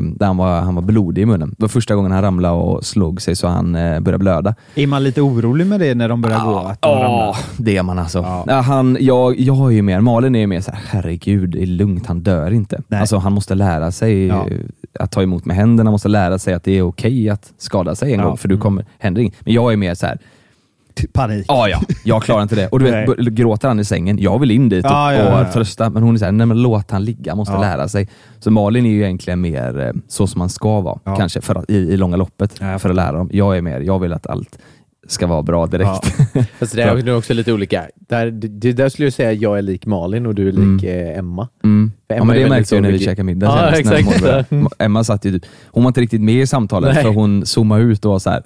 där 0.00 0.26
han 0.26 0.36
var, 0.36 0.60
han 0.60 0.74
var 0.74 0.82
blodig 0.82 1.22
i 1.22 1.26
munnen. 1.26 1.48
Det 1.50 1.62
var 1.62 1.68
första 1.68 1.94
gången 1.94 2.12
han 2.12 2.22
ramlade 2.22 2.54
och 2.54 2.84
slog 2.84 3.22
sig 3.22 3.36
så 3.36 3.48
han 3.48 3.74
eh, 3.74 4.00
började 4.00 4.18
blöda. 4.18 4.54
Är 4.74 4.86
man 4.86 5.04
lite 5.04 5.20
orolig 5.20 5.66
med 5.66 5.80
det 5.80 5.94
när 5.94 6.08
de 6.08 6.20
börjar 6.22 6.40
gå? 6.44 6.58
Att 6.58 6.82
de 6.82 6.88
Ja, 6.90 7.04
ramlar? 7.04 7.36
det 7.58 7.76
är 7.76 7.82
man 7.82 7.98
alltså. 7.98 8.18
Ja. 8.18 8.44
Ja. 8.46 8.60
han, 8.60 8.96
jag, 9.00 9.40
jag 9.40 9.58
är 9.58 9.70
ju 9.76 9.82
mer, 9.82 10.00
Malin 10.00 10.34
är 10.34 10.40
ju 10.40 10.46
mer 10.46 10.60
så 10.60 10.70
här, 10.70 10.80
herregud, 10.86 11.50
det 11.50 11.62
är 11.62 11.66
lugnt, 11.66 12.06
han 12.06 12.20
dör 12.20 12.50
inte. 12.50 12.82
Nej. 12.88 13.00
Alltså 13.00 13.16
han 13.18 13.32
måste 13.32 13.54
lära 13.54 13.90
sig 13.90 14.26
Ja. 14.26 14.46
att 15.00 15.10
ta 15.10 15.22
emot 15.22 15.44
med 15.44 15.56
händerna, 15.56 15.90
måste 15.90 16.08
lära 16.08 16.38
sig 16.38 16.54
att 16.54 16.64
det 16.64 16.78
är 16.78 16.82
okej 16.82 17.28
att 17.30 17.52
skada 17.58 17.94
sig 17.94 18.12
en 18.12 18.20
Ja. 18.20 18.26
gång, 18.26 18.36
för 18.36 18.48
du 18.48 18.58
kommer, 18.58 18.84
händer 18.98 19.20
inget. 19.20 19.34
Men 19.40 19.54
jag 19.54 19.72
är 19.72 19.76
mer 19.76 19.94
så 19.94 20.06
här, 20.06 20.18
Panik. 21.12 21.44
ja 21.48 21.68
ja, 21.68 21.80
jag 22.04 22.22
klarar 22.22 22.42
inte 22.42 22.54
det. 22.54 22.68
Och 22.68 22.78
du 22.78 22.84
vet, 22.84 23.06
b- 23.06 23.12
gråter 23.30 23.68
han 23.68 23.80
i 23.80 23.84
sängen, 23.84 24.18
jag 24.20 24.38
vill 24.38 24.50
in 24.50 24.68
dit 24.68 24.84
och, 24.84 24.90
Ja, 24.90 25.12
ja, 25.14 25.18
ja, 25.18 25.24
ja. 25.40 25.46
och 25.46 25.52
trösta, 25.52 25.90
men 25.90 26.02
hon 26.02 26.14
är 26.14 26.18
såhär, 26.18 26.32
nej 26.32 26.46
men 26.46 26.62
låt 26.62 26.90
han 26.90 27.04
ligga, 27.04 27.34
måste 27.34 27.54
Ja. 27.54 27.60
lära 27.60 27.88
sig. 27.88 28.08
Så 28.40 28.50
Malin 28.50 28.86
är 28.86 28.90
ju 28.90 29.02
egentligen 29.02 29.40
mer 29.40 29.80
eh, 29.80 29.92
så 30.08 30.26
som 30.26 30.38
man 30.38 30.48
ska 30.48 30.80
vara, 30.80 30.98
Ja. 31.04 31.16
kanske 31.16 31.40
för 31.40 31.54
att, 31.54 31.70
i, 31.70 31.76
i 31.76 31.96
långa 31.96 32.16
loppet, 32.16 32.54
Ja, 32.60 32.78
för 32.78 32.90
att 32.90 32.96
lära 32.96 33.12
dem. 33.12 33.30
Jag 33.32 33.56
är 33.56 33.62
mer, 33.62 33.80
jag 33.80 33.98
vill 33.98 34.12
att 34.12 34.26
allt 34.26 34.58
ska 35.08 35.26
vara 35.26 35.42
bra 35.42 35.66
direkt. 35.66 36.06
Fast 36.58 36.74
det 36.76 36.82
är 36.82 37.16
också 37.16 37.34
lite 37.34 37.52
olika. 37.52 37.86
Där, 38.08 38.30
det, 38.30 38.72
där 38.72 38.88
skulle 38.88 39.06
jag 39.06 39.12
säga 39.12 39.30
att 39.30 39.40
jag 39.40 39.58
är 39.58 39.62
lik 39.62 39.86
Malin 39.86 40.26
och 40.26 40.34
du 40.34 40.48
är 40.48 40.52
lik 40.52 40.84
eh, 40.84 41.18
Emma. 41.18 41.48
Mm. 41.64 41.92
För 42.08 42.14
Ja, 42.14 42.22
Emma 42.22 42.32
men 42.32 42.42
det 42.42 42.48
märkte 42.48 42.74
jag 42.74 42.82
när 42.82 42.92
vi 42.92 42.98
käkade 42.98 43.22
middag 43.24 43.72
Ja, 43.74 43.84
senast. 43.84 44.72
Emma 44.78 45.04
satt 45.04 45.24
ju 45.24 45.30
typ, 45.32 45.44
hon 45.70 45.82
var 45.84 45.90
inte 45.90 46.00
riktigt 46.00 46.20
med 46.20 46.34
i 46.42 46.46
samtalet 46.46 46.94
Nej. 46.94 47.02
för 47.04 47.10
hon 47.10 47.46
zoomade 47.46 47.82
ut 47.82 48.04
och 48.04 48.10
var 48.12 48.18
så 48.18 48.30
här, 48.30 48.42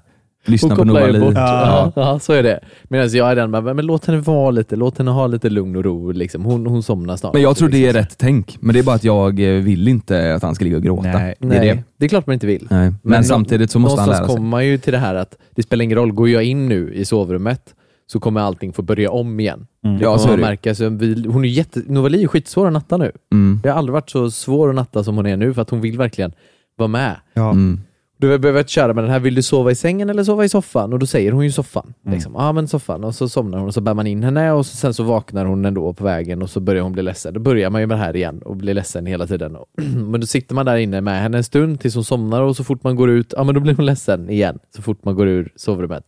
lyssna 0.46 0.68
Hon 0.68 0.76
på 0.76 0.84
Noah 0.84 1.12
ju 1.12 1.20
bort. 1.20 1.34
Ja. 1.34 1.92
Ja. 1.96 2.18
Så 2.18 2.32
är 2.32 2.42
det. 2.42 2.60
Medan 2.84 3.08
jag 3.08 3.30
är 3.30 3.36
den 3.36 3.52
bara, 3.52 3.74
men 3.74 3.86
låt 3.86 4.06
henne 4.06 4.18
vara 4.18 4.50
lite, 4.50 4.76
låt 4.76 4.98
henne 4.98 5.10
ha 5.10 5.26
lite 5.26 5.50
lugn 5.50 5.76
och 5.76 5.84
ro. 5.84 6.10
Liksom. 6.10 6.44
Hon, 6.44 6.66
hon 6.66 6.82
somnar 6.82 7.16
snart. 7.16 7.32
Men 7.32 7.42
jag 7.42 7.56
tror 7.56 7.68
det 7.68 7.86
är 7.86 7.92
rätt 7.92 8.14
tänk. 8.18 8.56
Men 8.60 8.74
det 8.74 8.78
är 8.78 8.84
bara 8.84 8.96
att 8.96 9.04
jag 9.04 9.40
eh, 9.40 9.62
vill 9.62 9.88
inte 9.88 10.34
att 10.34 10.42
han 10.42 10.54
ska 10.54 10.64
ligga 10.64 10.76
och 10.76 10.82
gråta. 10.82 11.02
Nej. 11.02 11.34
Det 11.38 11.46
är 11.46 11.48
Nej, 11.48 11.68
det. 11.68 11.82
det 11.98 12.04
är 12.04 12.08
klart 12.08 12.26
man 12.26 12.34
inte 12.34 12.46
vill. 12.46 12.66
Nej. 12.70 12.92
Men, 13.02 13.24
samtidigt 13.24 13.70
så 13.70 13.78
måste 13.78 14.00
han 14.00 14.08
någonstans 14.08 14.20
lära 14.20 14.28
sig. 14.28 14.36
kommer 14.36 14.50
man 14.50 14.66
ju 14.66 14.78
till 14.78 14.92
det 14.92 14.98
här 14.98 15.14
att 15.14 15.36
det 15.54 15.62
spelar 15.62 15.84
ingen 15.84 15.98
roll, 15.98 16.12
går 16.12 16.28
jag 16.28 16.44
in 16.44 16.68
nu 16.68 16.94
i 16.94 17.04
sovrummet 17.04 17.74
så 18.06 18.20
kommer 18.20 18.40
allting 18.40 18.72
få 18.72 18.82
börja 18.82 19.10
om 19.10 19.40
igen. 19.40 19.66
Mm. 19.84 19.98
Det 19.98 20.04
Ja, 20.04 20.18
så 20.18 20.28
är 20.28 20.30
man 20.30 20.40
märka. 20.40 20.74
Så 20.74 20.88
vi, 20.88 21.26
hon 21.28 21.44
är 21.44 21.48
jätte, 21.48 21.82
Novali 21.86 22.22
är 22.22 22.28
skitsvår 22.28 22.66
att 22.66 22.72
natta 22.72 22.96
nu. 22.96 23.12
Mm. 23.32 23.60
Det 23.62 23.68
har 23.68 23.78
aldrig 23.78 23.92
varit 23.92 24.10
så 24.10 24.30
svår 24.30 24.68
att 24.68 24.74
natta 24.74 25.04
som 25.04 25.16
hon 25.16 25.26
är 25.26 25.36
nu 25.36 25.54
för 25.54 25.62
att 25.62 25.70
hon 25.70 25.80
vill 25.80 25.98
verkligen 25.98 26.32
vara 26.76 26.88
med. 26.88 27.16
Ja. 27.34 27.50
Mm. 27.50 27.80
Du 28.18 28.30
har 28.30 28.38
behövt 28.38 28.68
köra 28.68 28.94
med 28.94 29.04
den 29.04 29.10
här, 29.10 29.20
vill 29.20 29.34
du 29.34 29.42
sova 29.42 29.70
i 29.70 29.74
sängen 29.74 30.10
eller 30.10 30.24
sova 30.24 30.44
i 30.44 30.48
soffan? 30.48 30.92
Och 30.92 30.98
då 30.98 31.06
säger 31.06 31.32
hon 31.32 31.44
ju 31.44 31.52
soffan. 31.52 31.94
Mm. 32.04 32.14
Liksom. 32.14 32.32
Ja 32.34 32.52
men 32.52 32.68
soffan. 32.68 33.04
Och 33.04 33.14
så 33.14 33.28
somnar 33.28 33.58
hon 33.58 33.68
och 33.68 33.74
så 33.74 33.80
bär 33.80 33.94
man 33.94 34.06
in 34.06 34.22
henne 34.22 34.52
och 34.52 34.66
så, 34.66 34.76
sen 34.76 34.94
så 34.94 35.02
vaknar 35.02 35.44
hon 35.44 35.64
ändå 35.64 35.92
på 35.92 36.04
vägen 36.04 36.42
och 36.42 36.50
så 36.50 36.60
börjar 36.60 36.82
hon 36.82 36.92
bli 36.92 37.02
ledsen. 37.02 37.34
Då 37.34 37.40
börjar 37.40 37.70
man 37.70 37.80
ju 37.80 37.86
med 37.86 37.98
det 37.98 38.02
här 38.02 38.16
igen 38.16 38.42
och 38.42 38.56
blir 38.56 38.74
ledsen 38.74 39.06
hela 39.06 39.26
tiden. 39.26 39.56
men 40.10 40.20
då 40.20 40.26
sitter 40.26 40.54
man 40.54 40.66
där 40.66 40.76
inne 40.76 41.00
med 41.00 41.22
henne 41.22 41.36
en 41.36 41.44
stund 41.44 41.80
tills 41.80 41.94
hon 41.94 42.04
somnar 42.04 42.42
och 42.42 42.56
så 42.56 42.64
fort 42.64 42.84
man 42.84 42.96
går 42.96 43.10
ut, 43.10 43.34
ja 43.36 43.44
men 43.44 43.54
då 43.54 43.60
blir 43.60 43.74
hon 43.74 43.86
ledsen 43.86 44.30
igen. 44.30 44.58
Så 44.76 44.82
fort 44.82 45.04
man 45.04 45.14
går 45.14 45.28
ur 45.28 45.52
sovrummet. 45.56 46.04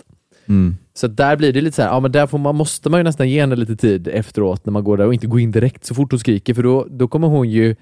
Mm. 0.48 0.76
Så 0.94 1.06
där 1.06 1.36
blir 1.36 1.52
det 1.52 1.60
lite 1.60 1.76
så 1.76 1.82
här, 1.82 1.88
ja 1.88 2.00
men 2.00 2.12
där 2.12 2.26
får 2.26 2.38
man, 2.38 2.56
måste 2.56 2.90
man 2.90 3.00
ju 3.00 3.04
nästan 3.04 3.30
ge 3.30 3.40
henne 3.40 3.56
lite 3.56 3.76
tid 3.76 4.08
efteråt 4.08 4.66
när 4.66 4.72
man 4.72 4.84
går 4.84 4.96
där 4.96 5.06
och 5.06 5.14
inte 5.14 5.26
gå 5.26 5.38
in 5.38 5.50
direkt 5.50 5.84
så 5.84 5.94
fort 5.94 6.12
hon 6.12 6.20
skriker 6.20 6.54
för 6.54 6.62
då, 6.62 6.86
då 6.90 7.08
kommer 7.08 7.28
hon 7.28 7.50
ju 7.50 7.76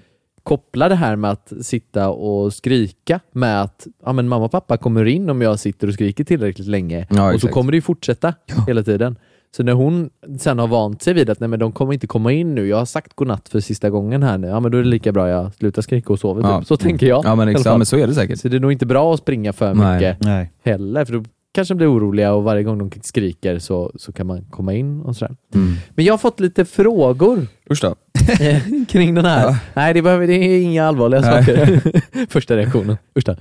koppla 0.47 0.89
det 0.89 0.95
här 0.95 1.15
med 1.15 1.31
att 1.31 1.53
sitta 1.61 2.09
och 2.09 2.53
skrika 2.53 3.19
med 3.31 3.61
att 3.61 3.87
ja, 4.05 4.13
men 4.13 4.27
mamma 4.27 4.45
och 4.45 4.51
pappa 4.51 4.77
kommer 4.77 5.05
in 5.05 5.29
om 5.29 5.41
jag 5.41 5.59
sitter 5.59 5.87
och 5.87 5.93
skriker 5.93 6.23
tillräckligt 6.23 6.67
länge 6.67 7.07
Ja, 7.09 7.33
och 7.33 7.41
så 7.41 7.47
kommer 7.47 7.71
det 7.71 7.75
ju 7.75 7.81
fortsätta 7.81 8.33
hela 8.67 8.83
tiden. 8.83 9.17
Så 9.55 9.63
när 9.63 9.73
hon 9.73 10.09
sen 10.39 10.59
har 10.59 10.67
vant 10.67 11.01
sig 11.01 11.13
vid 11.13 11.29
att 11.29 11.39
nej, 11.39 11.49
men 11.49 11.59
de 11.59 11.71
kommer 11.71 11.93
inte 11.93 12.07
komma 12.07 12.31
in 12.31 12.55
nu, 12.55 12.67
jag 12.67 12.77
har 12.77 12.85
sagt 12.85 13.13
godnatt 13.13 13.49
för 13.49 13.59
sista 13.59 13.89
gången 13.89 14.23
här 14.23 14.37
nu, 14.37 14.47
ja 14.47 14.59
men 14.59 14.71
då 14.71 14.77
är 14.77 14.83
det 14.83 14.89
lika 14.89 15.11
bra 15.11 15.29
jag 15.29 15.53
slutar 15.53 15.81
skrika 15.81 16.13
och 16.13 16.19
sover. 16.19 16.41
Ja. 16.41 16.59
Typ. 16.59 16.67
Så 16.67 16.77
tänker 16.77 17.07
jag. 17.07 17.25
Ja 17.25 17.35
men 17.35 17.47
exakt, 17.47 17.77
men 17.77 17.85
så 17.85 17.97
är 17.97 18.07
det 18.07 18.13
säkert. 18.13 18.39
Så 18.39 18.47
det 18.47 18.57
är 18.57 18.59
nog 18.59 18.71
inte 18.71 18.85
bra 18.85 19.13
att 19.13 19.19
springa 19.19 19.53
för 19.53 19.73
Nej. 19.73 19.93
mycket 19.93 20.23
Nej. 20.25 20.51
heller, 20.63 21.05
för 21.05 21.13
då 21.13 21.23
kanske 21.51 21.75
blir 21.75 21.93
oroliga 21.93 22.33
och 22.33 22.43
varje 22.43 22.63
gång 22.63 22.77
de 22.77 22.91
skriker 23.01 23.59
så, 23.59 23.91
så 23.95 24.13
kan 24.13 24.27
man 24.27 24.45
komma 24.49 24.73
in 24.73 25.01
och 25.01 25.15
sådär. 25.15 25.35
Mm. 25.55 25.73
Men 25.95 26.05
jag 26.05 26.13
har 26.13 26.17
fått 26.17 26.39
lite 26.39 26.65
frågor 26.65 27.47
Usch 27.71 27.81
då. 27.81 27.95
kring 28.87 29.15
den 29.15 29.25
här. 29.25 29.45
Ja. 29.45 29.57
Nej, 29.73 29.93
det, 29.93 30.01
behöver, 30.01 30.27
det 30.27 30.33
är 30.33 30.61
inga 30.61 30.85
allvarliga 30.85 31.21
Nej. 31.21 31.45
saker. 31.45 31.81
Första 32.29 32.57
reaktionen. 32.57 32.97
Usch 33.17 33.25
då. 33.25 33.35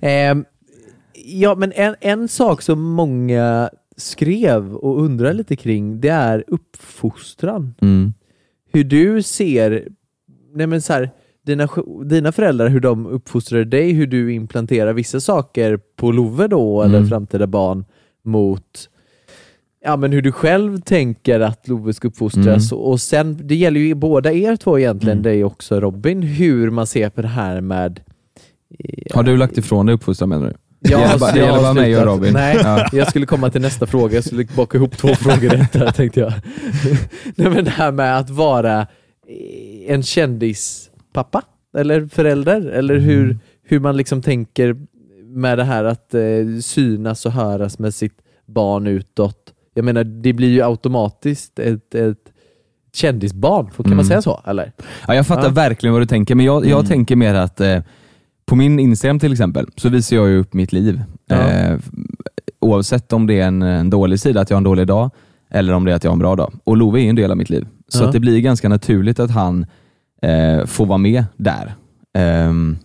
Ehm, 0.00 0.44
ja, 1.14 1.54
men 1.54 1.72
en, 1.72 1.94
en 2.00 2.28
sak 2.28 2.62
som 2.62 2.82
många 2.82 3.70
skrev 3.96 4.74
och 4.74 5.02
undrar 5.02 5.32
lite 5.32 5.56
kring, 5.56 6.00
det 6.00 6.08
är 6.08 6.44
uppfostran. 6.46 7.74
Mm. 7.80 8.14
Hur 8.72 8.84
du 8.84 9.22
ser, 9.22 9.88
nej 10.54 10.66
men 10.66 10.82
så 10.82 10.92
här, 10.92 11.10
dina, 11.48 11.68
dina 12.04 12.32
föräldrar, 12.32 12.68
hur 12.68 12.80
de 12.80 13.06
uppfostrade 13.06 13.64
dig, 13.64 13.92
hur 13.92 14.06
du 14.06 14.32
implanterar 14.32 14.92
vissa 14.92 15.20
saker 15.20 15.78
på 15.96 16.12
Love 16.12 16.48
då, 16.48 16.82
eller 16.82 16.96
Mm. 16.98 17.08
framtida 17.08 17.46
barn, 17.46 17.84
mot 18.24 18.88
ja, 19.84 19.96
men 19.96 20.12
hur 20.12 20.22
du 20.22 20.32
själv 20.32 20.80
tänker 20.80 21.40
att 21.40 21.68
Love 21.68 21.92
ska 21.92 22.08
uppfostras. 22.08 22.72
Och, 22.72 22.90
och 22.90 23.00
sen, 23.00 23.38
det 23.44 23.54
gäller 23.54 23.80
ju 23.80 23.94
båda 23.94 24.32
er 24.32 24.56
två 24.56 24.78
egentligen, 24.78 25.18
Mm. 25.18 25.22
dig 25.22 25.44
också 25.44 25.80
Robin, 25.80 26.22
hur 26.22 26.70
man 26.70 26.86
ser 26.86 27.10
på 27.10 27.22
det 27.22 27.28
här 27.28 27.60
med 27.60 28.00
eh, 28.78 29.16
Har 29.16 29.22
du 29.22 29.36
lagt 29.36 29.58
ifrån 29.58 29.86
dig 29.86 29.94
uppfostran 29.94 30.28
menar 30.28 30.46
du? 30.46 30.54
Jag 30.80 31.00
det 31.00 31.04
gäller 31.06 31.18
bara, 31.18 31.32
det 31.32 31.38
gäller 31.38 31.58
bara 31.62 31.72
mig 31.74 31.96
och. 31.98 32.06
Robin. 32.06 32.32
Nej, 32.32 32.56
Ja. 32.62 32.86
jag 32.92 33.08
skulle 33.08 33.26
komma 33.26 33.50
till 33.50 33.60
nästa 33.60 33.86
fråga. 33.86 34.14
Jag 34.14 34.24
skulle 34.24 34.44
baka 34.56 34.78
ihop 34.78 34.96
två 34.96 35.08
frågor 35.14 35.54
i 35.54 35.60
ett 35.60 35.74
här 35.74 35.90
tänkte 35.90 36.20
jag. 36.20 36.32
Nej, 37.36 37.50
men 37.50 37.64
det 37.64 37.70
här 37.70 37.92
med 37.92 38.18
att 38.18 38.30
vara 38.30 38.80
eh, 38.80 39.92
en 39.94 40.02
kändispappa 41.14 41.42
eller 41.78 42.06
förälder 42.06 42.60
eller 42.70 42.96
hur, 42.98 43.24
Mm. 43.24 43.38
hur 43.62 43.80
man 43.80 43.96
liksom 43.96 44.22
tänker 44.22 44.76
med 45.24 45.58
det 45.58 45.64
här 45.64 45.84
att 45.84 46.14
eh, 46.14 46.20
synas 46.62 47.26
och 47.26 47.32
höras 47.32 47.78
med 47.78 47.94
sitt 47.94 48.18
barn 48.46 48.86
utåt. 48.86 49.52
Jag 49.74 49.84
menar, 49.84 50.04
det 50.04 50.32
blir 50.32 50.48
ju 50.48 50.62
automatiskt 50.62 51.58
ett, 51.58 51.94
ett 51.94 52.32
kändisbarn, 52.94 53.66
kan 53.66 53.74
man 53.84 53.92
Mm. 53.92 54.04
säga 54.04 54.22
så? 54.22 54.40
Eller? 54.46 54.72
Ja, 55.06 55.14
jag 55.14 55.26
fattar 55.26 55.44
Ja. 55.44 55.48
verkligen 55.50 55.92
vad 55.92 56.02
du 56.02 56.06
tänker, 56.06 56.34
men 56.34 56.46
jag, 56.46 56.66
jag 56.66 56.86
tänker 56.88 57.16
mer 57.16 57.34
att 57.34 57.60
eh, 57.60 57.82
på 58.46 58.56
min 58.56 58.78
Instagram 58.80 59.18
till 59.18 59.32
exempel 59.32 59.66
så 59.76 59.88
visar 59.88 60.16
jag 60.16 60.28
ju 60.28 60.38
upp 60.38 60.54
mitt 60.54 60.72
liv. 60.72 61.02
Ja. 61.26 61.36
Eh, 61.50 61.78
oavsett 62.60 63.12
om 63.12 63.26
det 63.26 63.40
är 63.40 63.46
en, 63.46 63.62
en 63.62 63.90
dålig 63.90 64.20
sida, 64.20 64.40
att 64.40 64.50
jag 64.50 64.56
har 64.56 64.60
en 64.60 64.64
dålig 64.64 64.86
dag, 64.86 65.10
eller 65.50 65.72
om 65.72 65.84
det 65.84 65.92
är 65.92 65.96
att 65.96 66.04
jag 66.04 66.10
har 66.10 66.14
en 66.14 66.18
bra 66.18 66.36
dag. 66.36 66.52
Och 66.64 66.76
Love 66.76 67.00
är 67.00 67.02
ju 67.02 67.08
en 67.08 67.16
del 67.16 67.30
av 67.30 67.36
mitt 67.36 67.50
liv. 67.50 67.66
Så 67.88 68.04
Ja. 68.04 68.10
det 68.10 68.20
blir 68.20 68.40
ganska 68.40 68.68
naturligt 68.68 69.20
att 69.20 69.30
han 69.30 69.66
eh, 70.22 70.66
får 70.66 70.86
vara 70.86 70.98
med 70.98 71.24
där. 71.36 71.74
Ehm, 72.14 72.78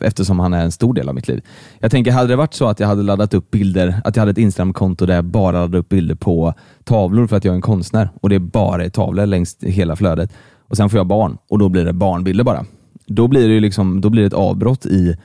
eftersom 0.00 0.40
han 0.40 0.54
är 0.54 0.64
en 0.64 0.72
stor 0.72 0.94
del 0.94 1.08
av 1.08 1.14
mitt 1.14 1.28
liv. 1.28 1.40
Jag 1.78 1.90
tänker, 1.90 2.12
hade 2.12 2.28
det 2.28 2.36
varit 2.36 2.54
så 2.54 2.66
att 2.66 2.80
jag 2.80 2.86
hade 2.86 3.02
laddat 3.02 3.34
upp 3.34 3.50
bilder, 3.50 4.00
att 4.04 4.16
jag 4.16 4.20
hade 4.20 4.30
ett 4.30 4.38
Instagram-konto 4.38 5.06
där 5.06 5.14
jag 5.14 5.24
bara 5.24 5.52
laddade 5.52 5.78
upp 5.78 5.88
bilder 5.88 6.14
på 6.14 6.54
tavlor 6.84 7.26
för 7.26 7.36
att 7.36 7.44
jag 7.44 7.52
är 7.52 7.56
en 7.56 7.62
konstnär 7.62 8.10
och 8.20 8.28
det 8.28 8.38
bara 8.38 8.84
är 8.84 8.88
tavlor 8.88 9.26
längs 9.26 9.56
hela 9.60 9.96
flödet 9.96 10.32
och 10.68 10.76
sen 10.76 10.90
får 10.90 10.98
jag 10.98 11.06
barn 11.06 11.38
och 11.48 11.58
då 11.58 11.68
blir 11.68 11.84
det 11.84 11.92
barnbilder 11.92 12.44
bara. 12.44 12.64
Då 13.06 13.28
blir 13.28 13.48
det, 13.48 13.60
liksom, 13.60 14.00
då 14.00 14.10
blir 14.10 14.22
det 14.22 14.26
ett 14.26 14.32
avbrott 14.32 14.86
i, 14.86 15.16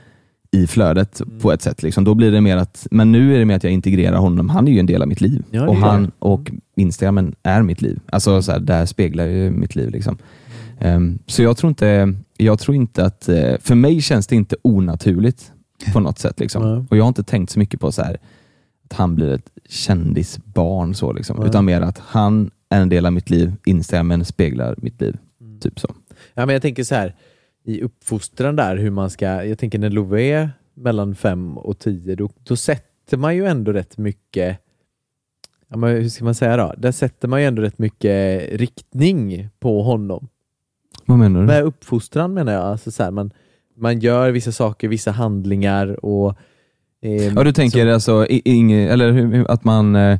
i 0.52 0.66
flödet 0.66 1.22
på 1.40 1.52
ett 1.52 1.62
sätt. 1.62 1.82
Liksom. 1.82 2.04
Då 2.04 2.14
blir 2.14 2.32
det 2.32 2.40
mer 2.40 2.56
att, 2.56 2.86
men 2.90 3.12
nu 3.12 3.34
är 3.34 3.38
det 3.38 3.44
mer 3.44 3.56
att 3.56 3.64
jag 3.64 3.72
integrerar 3.72 4.16
honom. 4.16 4.48
Han 4.48 4.68
är 4.68 4.72
ju 4.72 4.78
en 4.78 4.86
del 4.86 5.02
av 5.02 5.08
mitt 5.08 5.20
liv 5.20 5.44
Ja, 5.50 5.68
och, 5.68 5.76
han, 5.76 6.10
och 6.18 6.50
Instagramen 6.76 7.34
är 7.42 7.62
mitt 7.62 7.82
liv. 7.82 8.00
Alltså 8.12 8.42
så 8.42 8.52
här, 8.52 8.60
där 8.60 8.86
speglar 8.86 9.26
ju 9.26 9.50
mitt 9.50 9.76
liv. 9.76 9.90
Liksom. 9.90 10.18
Ehm, 10.82 11.18
så 11.26 11.42
jag 11.42 11.56
tror 11.56 11.68
inte, 11.68 12.14
jag 12.36 12.58
tror 12.58 12.76
inte 12.76 13.04
att, 13.04 13.28
eh, 13.28 13.58
för 13.60 13.74
mig 13.74 14.00
känns 14.00 14.26
det 14.26 14.36
inte 14.36 14.56
onaturligt 14.62 15.52
på 15.92 16.00
något 16.00 16.18
sätt. 16.18 16.40
Liksom. 16.40 16.86
Och 16.90 16.96
jag 16.96 17.04
har 17.04 17.08
inte 17.08 17.22
tänkt 17.22 17.50
så 17.50 17.58
mycket 17.58 17.80
på 17.80 17.92
så 17.92 18.02
här, 18.02 18.18
att 18.84 18.92
han 18.92 19.14
blir 19.14 19.32
ett 19.32 19.50
kändisbarn, 19.68 20.94
så, 20.94 21.12
liksom. 21.12 21.46
Utan 21.46 21.64
mer 21.64 21.80
att 21.80 21.98
han 21.98 22.50
är 22.68 22.80
en 22.80 22.88
del 22.88 23.06
av 23.06 23.12
mitt 23.12 23.30
liv, 23.30 23.52
Instagramen 23.66 24.24
speglar 24.24 24.74
mitt 24.78 25.00
liv. 25.00 25.16
Mm. 25.40 25.60
Typ 25.60 25.80
så. 25.80 25.94
Ja, 26.34 26.46
men 26.46 26.52
jag 26.52 26.62
tänker 26.62 26.84
så 26.84 26.94
här, 26.94 27.14
i 27.64 27.82
uppfostran 27.82 28.56
där, 28.56 28.76
hur 28.76 28.90
man 28.90 29.10
ska, 29.10 29.44
jag 29.44 29.58
tänker 29.58 29.78
när 29.78 29.90
Love 29.90 30.22
är 30.22 30.50
mellan 30.74 31.14
fem 31.14 31.58
och 31.58 31.78
tio, 31.78 32.14
då, 32.14 32.30
då 32.44 32.56
sätter 32.56 33.16
man 33.16 33.36
ju 33.36 33.46
ändå 33.46 33.72
rätt 33.72 33.98
mycket, 33.98 34.58
ja, 35.68 35.76
men 35.76 35.90
hur 35.90 36.08
ska 36.08 36.24
man 36.24 36.34
säga 36.34 36.56
då? 36.56 36.74
Där 36.78 36.92
sätter 36.92 37.28
man 37.28 37.40
ju 37.40 37.46
ändå 37.46 37.62
rätt 37.62 37.78
mycket 37.78 38.48
riktning 38.52 39.48
på 39.60 39.82
honom. 39.82 40.28
Vad 41.12 41.18
menar 41.18 41.40
du? 41.40 41.46
Med 41.46 41.62
uppfostran 41.62 42.34
menar 42.34 42.52
jag, 42.52 42.62
alltså 42.62 42.90
så 42.90 43.02
här, 43.02 43.10
man, 43.10 43.30
man 43.78 43.98
gör 44.00 44.30
vissa 44.30 44.52
saker, 44.52 44.88
vissa 44.88 45.10
handlingar 45.10 46.04
och 46.04 46.38
Eh, 47.04 47.26
Ja, 47.34 47.44
du 47.44 47.52
tänker 47.52 47.86
alltså 47.86 48.26
i- 48.26 48.42
ing- 48.44 48.88
eller 48.88 49.12
hur, 49.12 49.50
att 49.50 49.64
man, 49.64 49.96
eh, 49.96 50.18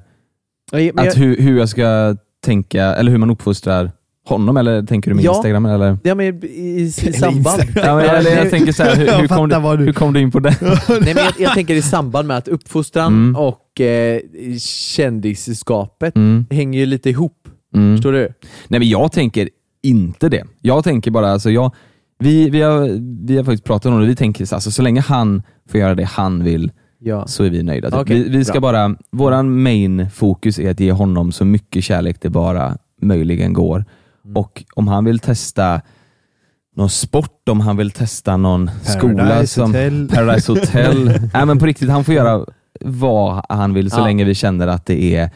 så, 0.71 0.79
Ja, 0.81 0.91
men 0.95 1.09
att 1.09 1.17
jag, 1.17 1.23
hur, 1.23 1.37
hur 1.37 1.59
jag 1.59 1.69
ska 1.69 2.17
tänka, 2.45 2.85
eller 2.85 3.11
hur 3.11 3.19
man 3.19 3.31
uppfostrar 3.31 3.91
honom, 4.29 4.57
eller 4.57 4.83
tänker 4.83 5.11
du 5.11 5.15
med 5.15 5.25
Ja. 5.25 5.35
Instagram? 5.37 5.67
Eller? 5.67 5.99
ja, 6.03 6.15
men 6.15 6.27
i, 6.45 6.49
i, 6.81 6.91
samband. 6.91 7.63
Ja, 7.77 7.97
men, 7.97 8.05
eller 8.05 8.37
jag 8.37 8.51
tänker 8.51 8.73
så 8.73 8.83
här, 8.83 8.97
hur, 8.97 9.07
Jag 9.07 9.19
hur, 9.19 9.29
kom 9.29 9.49
du- 9.49 9.85
hur 9.85 9.93
kom 9.93 10.13
du 10.13 10.21
in 10.21 10.31
på 10.31 10.41
det? 10.41 10.57
Nej, 10.89 11.01
men 11.15 11.17
jag, 11.17 11.33
jag 11.39 11.55
tänker 11.55 11.75
i 11.75 11.83
samband 11.83 12.29
med 12.29 12.37
att 12.37 12.49
uppfostran 12.49 13.13
Mm. 13.13 13.37
och 13.37 13.81
eh, 13.81 14.21
kändisskapet 14.59 16.17
Mm, 16.17 16.47
hänger 16.51 16.79
ju 16.81 16.87
lite 16.87 17.11
ihop. 17.11 17.49
mm. 17.75 17.97
Förstår 17.97 18.13
du? 18.13 18.29
Nej 18.69 18.81
men 18.81 18.89
jag 18.89 19.13
tänker 19.13 19.49
inte 19.83 20.29
det. 20.29 20.45
Jag 20.61 20.85
tänker 20.85 21.11
bara, 21.11 21.31
alltså 21.33 21.51
jag, 21.51 21.75
vi, 22.19 22.51
vi, 22.51 22.61
har, 22.62 22.89
vi 23.27 23.37
har 23.37 23.45
faktiskt 23.45 23.65
pratat 23.65 23.93
om 23.93 24.01
det, 24.01 24.07
vi 24.07 24.17
tänker 24.17 24.45
så, 24.45 24.55
alltså, 24.55 24.71
så 24.71 24.83
länge 24.83 25.01
han 25.01 25.43
får 25.71 25.81
göra 25.81 25.95
det 25.95 26.05
han 26.05 26.45
vill 26.45 26.73
Ja. 27.05 27.27
så 27.27 27.45
är 27.45 27.51
vi 27.51 27.62
nöjda. 27.62 27.91
Typ. 27.91 28.01
Okej, 28.01 28.23
vi, 28.23 28.29
vi 28.29 28.45
ska 28.45 28.61
bra. 28.61 28.73
bara, 28.73 28.97
våran 29.11 29.62
main 29.62 30.11
fokus 30.11 30.59
är 30.59 30.71
att 30.71 30.81
ge 30.81 30.93
honom 30.93 31.33
så 31.33 31.45
mycket 31.45 31.85
kärlek 31.85 32.17
det 32.21 32.31
bara 32.31 32.77
möjligen 33.03 33.53
går. 33.53 33.85
Mm. 34.25 34.37
Och 34.37 34.65
om 34.75 34.89
han 34.89 35.05
vill 35.05 35.19
testa 35.19 35.81
någon 36.77 36.91
sport, 36.91 37.49
om 37.49 37.61
han 37.61 37.77
vill 37.77 37.91
testa 37.91 38.37
någon 38.37 38.71
skola 38.83 39.15
Paradise 39.25 39.55
som 39.55 39.67
Hotel. 39.67 40.09
Paradise 40.15 40.53
Hotel. 40.53 41.05
Nej 41.35 41.47
men 41.47 41.59
på 41.59 41.67
riktigt, 41.67 41.91
han 41.91 42.05
får 42.05 42.15
göra 42.15 42.47
vad 42.81 43.45
han 43.49 43.75
vill 43.75 43.91
så 43.91 44.01
Ja. 44.01 44.05
länge 44.05 44.25
vi 44.25 44.35
känner 44.35 44.67
att 44.67 44.87
det 44.87 45.15
är 45.17 45.31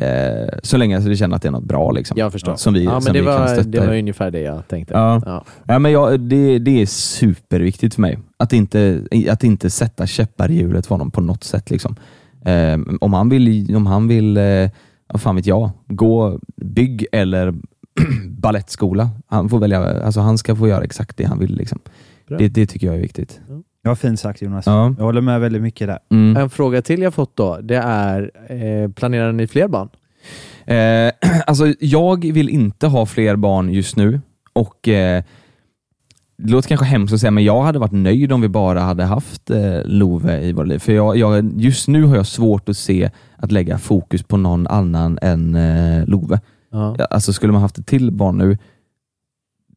eh, 0.00 0.58
så 0.62 0.76
länge 0.76 0.98
vi 0.98 1.16
känner 1.16 1.36
att 1.36 1.42
det 1.42 1.48
är 1.48 1.52
något 1.52 1.64
bra. 1.64 1.90
Liksom, 1.90 2.18
Jag 2.18 2.32
förstår. 2.32 2.56
Som 2.56 2.74
vi, 2.74 2.84
ja, 2.84 2.92
men 2.92 3.02
som 3.02 3.12
det, 3.12 3.20
vi 3.20 3.26
kan 3.26 3.40
var, 3.40 3.46
stötta. 3.46 3.68
det 3.68 3.80
var 3.80 3.96
ungefär 3.96 4.30
det 4.30 4.40
jag 4.40 4.68
tänkte. 4.68 4.94
Ja. 4.94 5.22
Ja. 5.26 5.44
Ja, 5.64 5.78
men 5.78 5.92
jag, 5.92 6.20
det, 6.20 6.58
det 6.58 6.82
är 6.82 6.86
superviktigt 6.86 7.94
för 7.94 8.00
mig. 8.00 8.18
Att 8.36 8.52
inte, 8.52 9.02
att 9.30 9.44
inte 9.44 9.70
sätta 9.70 10.06
käppar 10.06 10.50
i 10.50 10.54
hjulet 10.54 10.86
för 10.86 10.94
honom 10.94 11.10
på 11.10 11.20
något 11.20 11.44
sätt. 11.44 11.70
Liksom. 11.70 11.96
Eh, 12.44 12.78
om 13.00 13.12
han 13.12 13.28
vill, 13.28 13.76
om 13.76 13.86
han 13.86 14.08
vill 14.08 14.36
eh, 14.36 14.70
vad 15.06 15.20
fan 15.20 15.36
vet 15.36 15.46
jag, 15.46 15.70
gå 15.86 16.38
bygg 16.56 17.06
eller 17.12 17.54
ballettskola. 18.28 19.10
Han, 19.26 19.48
får 19.48 19.58
välja, 19.58 20.02
alltså 20.04 20.20
han 20.20 20.38
ska 20.38 20.56
få 20.56 20.68
göra 20.68 20.84
exakt 20.84 21.16
det 21.16 21.24
han 21.24 21.38
vill. 21.38 21.56
Liksom. 21.56 21.78
Det, 22.38 22.48
det 22.48 22.66
tycker 22.66 22.86
jag 22.86 22.96
är 22.96 23.00
viktigt. 23.00 23.40
Ja, 23.48 23.62
fint 23.96 24.20
sagt 24.20 24.42
Jonas. 24.42 24.66
Ja. 24.66 24.94
Jag 24.98 25.04
håller 25.04 25.20
med 25.20 25.40
väldigt 25.40 25.62
mycket 25.62 25.86
där. 25.88 25.98
Mm. 26.10 26.36
En 26.36 26.50
fråga 26.50 26.82
till 26.82 27.02
jag 27.02 27.14
fått 27.14 27.36
då, 27.36 27.58
det 27.62 27.76
är, 27.76 28.30
eh, 28.48 28.90
planerar 28.90 29.32
ni 29.32 29.46
fler 29.46 29.68
barn? 29.68 29.88
Eh, 30.66 31.12
alltså, 31.46 31.74
jag 31.80 32.32
vill 32.32 32.48
inte 32.48 32.86
ha 32.86 33.06
fler 33.06 33.36
barn 33.36 33.72
just 33.72 33.96
nu 33.96 34.20
och 34.52 34.88
eh, 34.88 35.24
det 36.42 36.52
låter 36.52 36.68
kanske 36.68 36.86
hemskt 36.86 37.14
att 37.14 37.20
säga, 37.20 37.30
men 37.30 37.44
jag 37.44 37.62
hade 37.62 37.78
varit 37.78 37.92
nöjd 37.92 38.32
om 38.32 38.40
vi 38.40 38.48
bara 38.48 38.80
hade 38.80 39.04
haft 39.04 39.50
eh, 39.50 39.84
Love 39.84 40.40
i 40.40 40.52
våra 40.52 40.66
liv. 40.66 40.78
För 40.78 40.92
jag, 40.92 41.16
jag, 41.16 41.60
just 41.60 41.88
nu 41.88 42.04
har 42.04 42.16
jag 42.16 42.26
svårt 42.26 42.68
att 42.68 42.76
se 42.76 43.10
att 43.36 43.52
lägga 43.52 43.78
fokus 43.78 44.22
på 44.22 44.36
någon 44.36 44.66
annan 44.66 45.18
än 45.22 45.54
eh, 45.54 46.06
Love. 46.06 46.40
Ja. 46.70 46.94
Ja, 46.98 47.04
Alltså 47.04 47.32
skulle 47.32 47.52
man 47.52 47.62
haft 47.62 47.78
ett 47.78 47.86
till 47.86 48.10
barn 48.10 48.38
nu, 48.38 48.58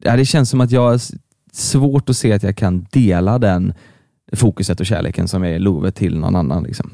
ja, 0.03 0.17
det 0.17 0.25
känns 0.25 0.50
som 0.50 0.62
att 0.62 0.72
jag 0.72 1.00
svårt 1.51 2.10
att 2.10 2.17
se 2.17 2.33
att 2.33 2.43
jag 2.43 2.55
kan 2.57 2.86
dela 2.91 3.39
den 3.39 3.74
fokuset 4.34 4.80
och 4.80 4.86
kärleken 4.86 5.28
som 5.28 5.44
är 5.44 5.60
Love 5.60 5.92
till 5.92 6.20
någon 6.20 6.36
annan. 6.36 6.63
Liksom. 6.63 6.90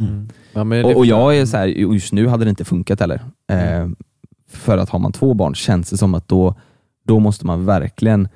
Ja, 0.54 0.64
men 0.64 0.78
det- 0.78 0.84
Och, 0.94 0.98
och 0.98 1.06
jag 1.06 1.38
är 1.38 1.46
så 1.46 1.58
här, 1.58 1.68
just 1.68 2.14
nu 2.14 2.28
hade 2.28 2.46
det 2.46 2.50
inte 2.50 2.66
funkat 2.66 3.00
heller. 3.00 3.22
Eh, 3.52 3.88
för 4.52 4.78
att 4.78 4.90
har 4.90 5.00
man 5.00 5.12
två 5.12 5.34
barn 5.34 5.56
känns 5.56 5.90
det 5.90 5.98
som 5.98 6.14
att 6.16 6.28
då, 6.28 6.56
då 7.08 7.20
måste 7.20 7.46
man 7.46 7.66
verkligen 7.66 8.28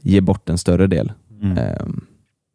ge 0.00 0.20
bort 0.20 0.48
en 0.48 0.58
större 0.58 0.86
del 0.86 1.12
Mm. 1.42 1.58
eh, 1.58 1.86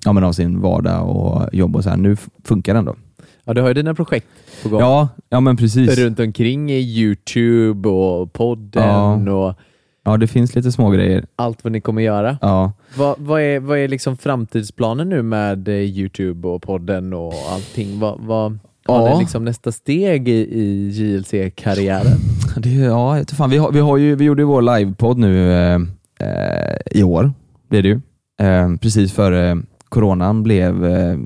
ja, 0.06 0.14
men 0.14 0.24
av 0.24 0.32
sin 0.34 0.62
vardag 0.62 1.10
och 1.10 1.50
jobb 1.54 1.76
och 1.76 1.84
så 1.84 1.90
här. 1.90 1.98
Nu 1.98 2.18
funkar 2.44 2.74
det 2.74 2.80
ändå. 2.80 2.96
Ja, 3.44 3.54
du 3.54 3.62
har 3.62 3.68
ju 3.68 3.74
dina 3.74 3.96
projekt 3.96 4.28
på 4.64 4.70
gång. 4.70 4.80
Ja, 4.80 5.08
ja 5.30 5.40
men 5.40 5.58
precis. 5.58 5.98
Runt 5.98 6.20
omkring 6.20 6.72
i 6.72 6.80
Youtube 6.80 7.90
och 7.90 8.34
podden 8.34 9.28
och 9.28 9.56
Ja, 10.04 10.18
det 10.18 10.28
finns 10.28 10.56
lite 10.56 10.72
små 10.72 10.90
grejer. 10.90 11.26
allt 11.36 11.64
vad 11.64 11.72
ni 11.74 11.82
kommer 11.82 12.02
göra. 12.02 12.38
Ja. 12.42 12.72
Vad, 12.98 13.16
vad 13.20 13.42
är, 13.42 13.60
vad 13.60 13.78
är 13.78 13.88
liksom 13.88 14.18
framtidsplanen 14.18 15.10
nu 15.10 15.22
med 15.22 15.68
eh, 15.68 15.74
Youtube 15.76 16.48
och 16.48 16.62
podden 16.62 17.14
och 17.14 17.34
allting? 17.52 18.00
Vad, 18.00 18.20
vad 18.20 18.52
har 18.88 19.08
Ja. 19.08 19.14
ni 19.14 19.20
liksom 19.20 19.46
nästa 19.46 19.72
steg 19.72 20.30
i, 20.30 20.32
i 20.60 20.90
JLC-karriären? 20.90 22.18
Det, 22.58 22.70
ja, 22.70 23.18
jag 23.18 23.30
fan. 23.30 23.50
Vi, 23.50 23.58
har, 23.58 23.72
vi, 23.72 23.80
har 23.80 23.98
ju, 23.98 24.16
vi 24.16 24.26
gjorde 24.26 24.42
ju 24.42 24.46
vår 24.46 24.62
livepodd 24.78 25.18
nu 25.18 25.52
eh, 25.54 25.76
eh, 26.20 26.76
i 26.92 27.04
år, 27.04 27.32
blir 27.70 27.82
det 27.84 27.88
ju. 27.90 28.02
Eh, 28.42 28.76
precis 28.82 29.12
före 29.14 29.58
coronan 29.90 30.44
blev 30.44 30.86
eh, 30.86 31.18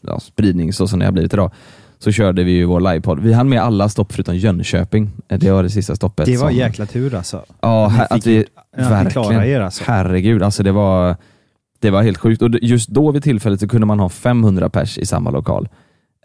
ja, 0.00 0.20
spridning 0.20 0.72
så 0.72 0.86
som 0.88 0.98
det 0.98 1.04
har 1.04 1.12
blivit 1.12 1.32
idag. 1.34 1.50
Så 1.98 2.12
körde 2.12 2.44
vi 2.44 2.50
ju 2.52 2.64
vår 2.64 2.80
livepodd. 2.80 3.20
Vi 3.20 3.32
hann 3.32 3.48
med 3.48 3.62
alla 3.62 3.88
stopp 3.88 4.12
förutom 4.12 4.36
Jönköping. 4.36 5.10
Eh, 5.28 5.38
Det 5.38 5.50
var 5.50 5.62
det 5.62 5.70
sista 5.70 5.96
stoppet. 5.96 6.26
Det 6.26 6.36
var 6.36 6.48
som, 6.48 6.56
jäkla 6.56 6.86
tur 6.86 7.14
alltså. 7.14 7.44
Ja, 7.60 7.86
här, 7.88 8.06
att 8.10 8.26
vi, 8.26 8.44
verkligen. 8.76 9.42
er 9.44 9.60
alltså. 9.60 9.84
Herregud, 9.86 10.42
alltså 10.42 10.62
det 10.62 10.72
var, 10.72 11.16
det 11.80 11.90
var 11.90 12.02
helt 12.02 12.18
sjukt. 12.18 12.42
Och 12.42 12.50
just 12.62 12.88
då 12.88 13.10
vid 13.12 13.22
tillfället 13.22 13.60
så 13.60 13.68
kunde 13.68 13.86
man 13.86 14.00
ha 14.00 14.08
500 14.08 14.68
pers 14.70 14.98
i 14.98 15.06
samma 15.06 15.30
lokal. 15.30 15.68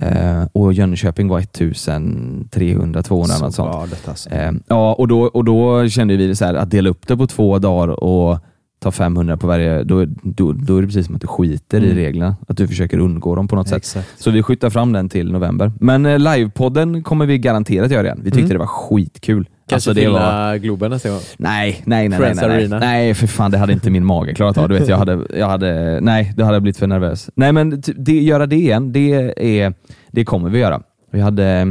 Eh, 0.01 0.43
och 0.53 0.73
Jönköping 0.73 1.27
var 1.27 1.39
1300, 1.39 3.03
200 3.03 3.35
Så 3.35 3.43
något 3.45 3.55
sånt. 3.55 4.07
alltså. 4.07 4.29
Eh, 4.29 4.51
ja, 4.67 4.93
och 4.93 5.07
då, 5.07 5.21
och 5.21 5.43
då 5.45 5.87
kände 5.89 6.15
vi 6.17 6.35
så 6.35 6.45
här, 6.45 6.53
att 6.53 6.69
dela 6.71 6.89
upp 6.89 7.07
det 7.07 7.17
på 7.17 7.27
två 7.27 7.59
dagar 7.59 8.03
och 8.03 8.39
ta 8.83 8.91
500 8.91 9.37
på 9.37 9.47
varje, 9.47 9.83
då, 9.83 10.05
då, 10.23 10.51
då 10.51 10.77
är 10.77 10.81
det 10.81 10.87
precis 10.87 11.05
som 11.05 11.15
att 11.15 11.21
du 11.21 11.27
skiter 11.27 11.81
i 11.81 11.85
Mm. 11.85 11.95
reglerna. 11.97 12.35
Att 12.47 12.57
du 12.57 12.67
försöker 12.67 12.97
undgå 12.99 13.35
dem 13.35 13.47
på 13.47 13.55
något 13.55 13.67
sätt. 13.67 13.77
Exakt. 13.77 14.21
Så 14.21 14.31
vi 14.31 14.43
skjuter 14.43 14.69
fram 14.69 14.93
den 14.93 15.09
till 15.09 15.31
november. 15.31 15.71
Men 15.79 16.05
eh, 16.05 16.19
livepodden 16.19 17.03
kommer 17.03 17.25
vi 17.25 17.37
garanterat 17.37 17.91
göra 17.91 18.03
igen. 18.05 18.17
Vi 18.23 18.31
tyckte 18.31 18.39
Mm. 18.39 18.49
det 18.49 18.57
var 18.57 18.65
skitkul. 18.67 19.43
Kanske 19.67 19.75
Alltså, 19.75 19.93
det 19.93 20.01
fylla 20.01 20.47
var, 20.47 20.55
Globen 20.57 20.91
nästa 20.91 21.09
gång? 21.09 21.19
nej, 21.37 21.81
nej, 21.85 22.09
nej, 22.09 22.09
nej, 22.09 22.19
Friends 22.19 22.41
nej, 22.41 22.49
nej. 22.49 22.57
Arena. 22.57 22.79
nej, 22.79 23.13
för 23.13 23.27
fan 23.27 23.51
det 23.51 23.57
hade 23.57 23.73
inte 23.73 23.89
min 23.89 24.05
mage 24.05 24.33
klarat 24.33 24.57
av. 24.57 24.69
Du 24.69 24.79
vet, 24.79 24.87
jag 24.87 24.97
hade, 24.97 25.19
jag 25.37 25.47
hade, 25.47 25.99
nej, 26.01 26.33
det 26.37 26.43
hade 26.43 26.61
blivit 26.61 26.77
för 26.77 26.87
nervös. 26.87 27.29
Nej, 27.35 27.51
men 27.51 27.81
det, 27.97 28.19
göra 28.21 28.45
det 28.45 28.55
igen, 28.55 28.91
det, 28.91 29.13
är, 29.61 29.73
det 30.11 30.25
kommer 30.25 30.49
vi 30.49 30.59
göra. 30.59 30.81
Vi 31.11 31.21
hade 31.21 31.45
eh, 31.45 31.65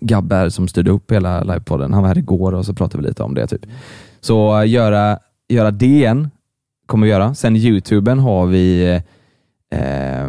Gabbe 0.00 0.34
här 0.34 0.48
som 0.48 0.68
styrde 0.68 0.90
upp 0.90 1.12
hela 1.12 1.42
livepodden. 1.42 1.92
Han 1.92 2.02
var 2.02 2.08
här 2.08 2.18
igår 2.18 2.54
och 2.54 2.66
så 2.66 2.74
pratade 2.74 3.02
vi 3.02 3.08
lite 3.08 3.22
om 3.22 3.34
det. 3.34 3.46
typ. 3.46 3.66
Så 4.20 4.60
eh, 4.60 4.68
göra, 4.68 5.18
göra 5.48 5.70
det 5.70 5.86
igen 5.86 6.30
kommer 6.86 7.06
vi 7.06 7.10
göra. 7.12 7.34
Sen 7.34 7.56
Youtuben 7.56 8.18
har 8.18 8.46
vi, 8.46 8.82
eh, 9.70 9.80
eh, 10.22 10.28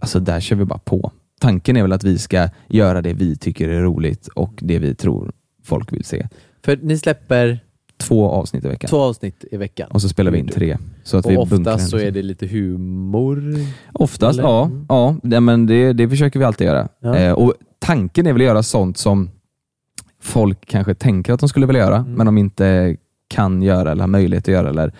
alltså 0.00 0.20
där 0.20 0.40
kör 0.40 0.56
vi 0.56 0.64
bara 0.64 0.78
på. 0.78 1.12
Tanken 1.40 1.76
är 1.76 1.82
väl 1.82 1.92
att 1.92 2.04
vi 2.04 2.18
ska 2.18 2.48
göra 2.68 3.02
det 3.02 3.12
vi 3.12 3.36
tycker 3.36 3.68
är 3.68 3.80
roligt 3.82 4.28
och 4.28 4.52
det 4.62 4.78
vi 4.78 4.94
tror 4.94 5.32
folk 5.64 5.92
vill 5.92 6.04
se. 6.04 6.28
För 6.64 6.78
ni 6.82 6.98
släpper 6.98 7.60
Två 7.98 8.30
avsnitt 8.30 8.64
i 8.64 8.68
veckan. 8.68 8.88
två 8.88 9.00
avsnitt 9.00 9.44
i 9.50 9.56
veckan. 9.56 9.90
Och 9.90 10.02
så 10.02 10.08
spelar 10.08 10.30
vi 10.30 10.38
in 10.38 10.48
tre. 10.48 10.76
Så 11.04 11.16
att 11.16 11.26
vi 11.26 11.36
Och 11.36 11.46
bunkrar 11.48 11.72
oftast 11.74 11.90
så 11.90 11.98
är 11.98 12.10
det 12.10 12.22
lite 12.22 12.46
humor. 12.46 13.54
Oftast, 13.92 14.38
Eller? 14.38 14.48
ja. 14.48 14.64
Mm. 14.64 14.86
ja 14.88 15.16
det, 15.22 15.40
men 15.40 15.66
det, 15.66 15.92
det 15.92 16.08
försöker 16.08 16.38
vi 16.38 16.44
alltid 16.44 16.66
göra. 16.66 16.88
Ja. 17.00 17.16
Eh, 17.16 17.32
och 17.32 17.54
Tanken 17.78 18.26
är 18.26 18.32
väl 18.32 18.42
att 18.42 18.46
göra 18.46 18.62
sånt 18.62 18.98
som 18.98 19.30
folk 20.20 20.66
kanske 20.66 20.94
tänker 20.94 21.32
att 21.32 21.40
de 21.40 21.48
skulle 21.48 21.66
vilja 21.66 21.82
göra, 21.82 21.96
Mm. 21.96 22.12
men 22.12 22.26
de 22.26 22.38
inte 22.38 22.96
kan 23.30 23.62
göra 23.62 23.90
eller 23.90 24.02
har 24.02 24.08
möjlighet 24.08 24.44
att 24.44 24.52
göra 24.54 24.68
eller 24.68 24.92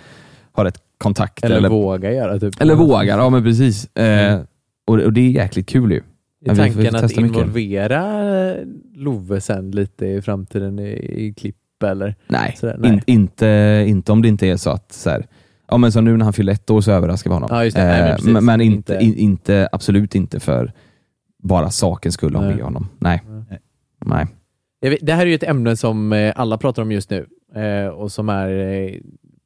har 0.52 0.64
ett 0.64 0.78
kontakt. 0.98 1.44
Eller, 1.44 1.56
eller, 1.56 1.68
våga 1.68 2.12
göra. 2.12 2.38
Typ. 2.38 2.60
eller 2.60 2.74
vågar, 2.74 3.18
ja 3.18 3.30
men 3.30 3.42
precis. 3.42 3.96
Eh, 3.96 4.40
och, 4.86 4.98
och 4.98 5.12
det 5.12 5.20
är 5.20 5.30
jäkligt 5.30 5.68
kul 5.68 5.92
ju. 5.92 6.02
Är 6.44 6.54
vi 6.54 6.56
tanken 6.56 6.96
att 6.96 7.12
involvera 7.12 8.54
Love 8.94 9.40
sen 9.40 9.70
lite 9.70 10.06
i 10.06 10.22
framtiden 10.22 10.78
i, 10.78 10.90
i 11.26 11.34
klipp 11.34 11.56
eller? 11.84 12.14
Nej, 12.28 12.56
nej. 12.62 12.90
In, 12.92 13.00
inte, 13.06 13.84
inte 13.88 14.12
om 14.12 14.22
det 14.22 14.28
inte 14.28 14.46
är 14.46 14.56
så 14.56 14.70
att 14.70 14.92
så 14.92 15.10
här, 15.10 15.26
ja 15.70 15.76
men 15.76 15.92
som 15.92 16.04
nu 16.04 16.16
när 16.16 16.24
han 16.24 16.32
fyller 16.32 16.52
ett 16.52 16.70
år 16.70 16.80
så 16.80 16.92
överraskar 16.92 17.30
vi 17.30 17.34
honom. 17.34 17.48
Ja, 17.52 17.64
det. 17.64 17.70
Nej, 17.74 18.16
men 18.24 18.28
Eh, 18.28 18.32
men 18.32 18.44
men 18.44 18.60
inte, 18.60 18.92
Inte- 18.92 19.04
in, 19.04 19.14
inte, 19.14 19.68
absolut 19.72 20.14
inte 20.14 20.40
för 20.40 20.72
bara 21.42 21.70
sakens 21.70 22.14
skull 22.14 22.32
Nej. 22.32 22.54
med 22.54 22.64
honom. 22.64 22.88
Nej. 22.98 23.22
Nej. 23.48 23.60
Nej. 24.04 24.26
Det 25.00 25.12
här 25.12 25.22
är 25.22 25.26
ju 25.26 25.34
ett 25.34 25.42
ämne 25.42 25.76
som 25.76 26.12
eh, 26.12 26.32
alla 26.36 26.58
pratar 26.58 26.82
om 26.82 26.92
just 26.92 27.10
nu 27.10 27.26
eh, 27.54 27.86
och 27.88 28.12
som 28.12 28.28
är 28.28 28.48
eh, 28.48 28.94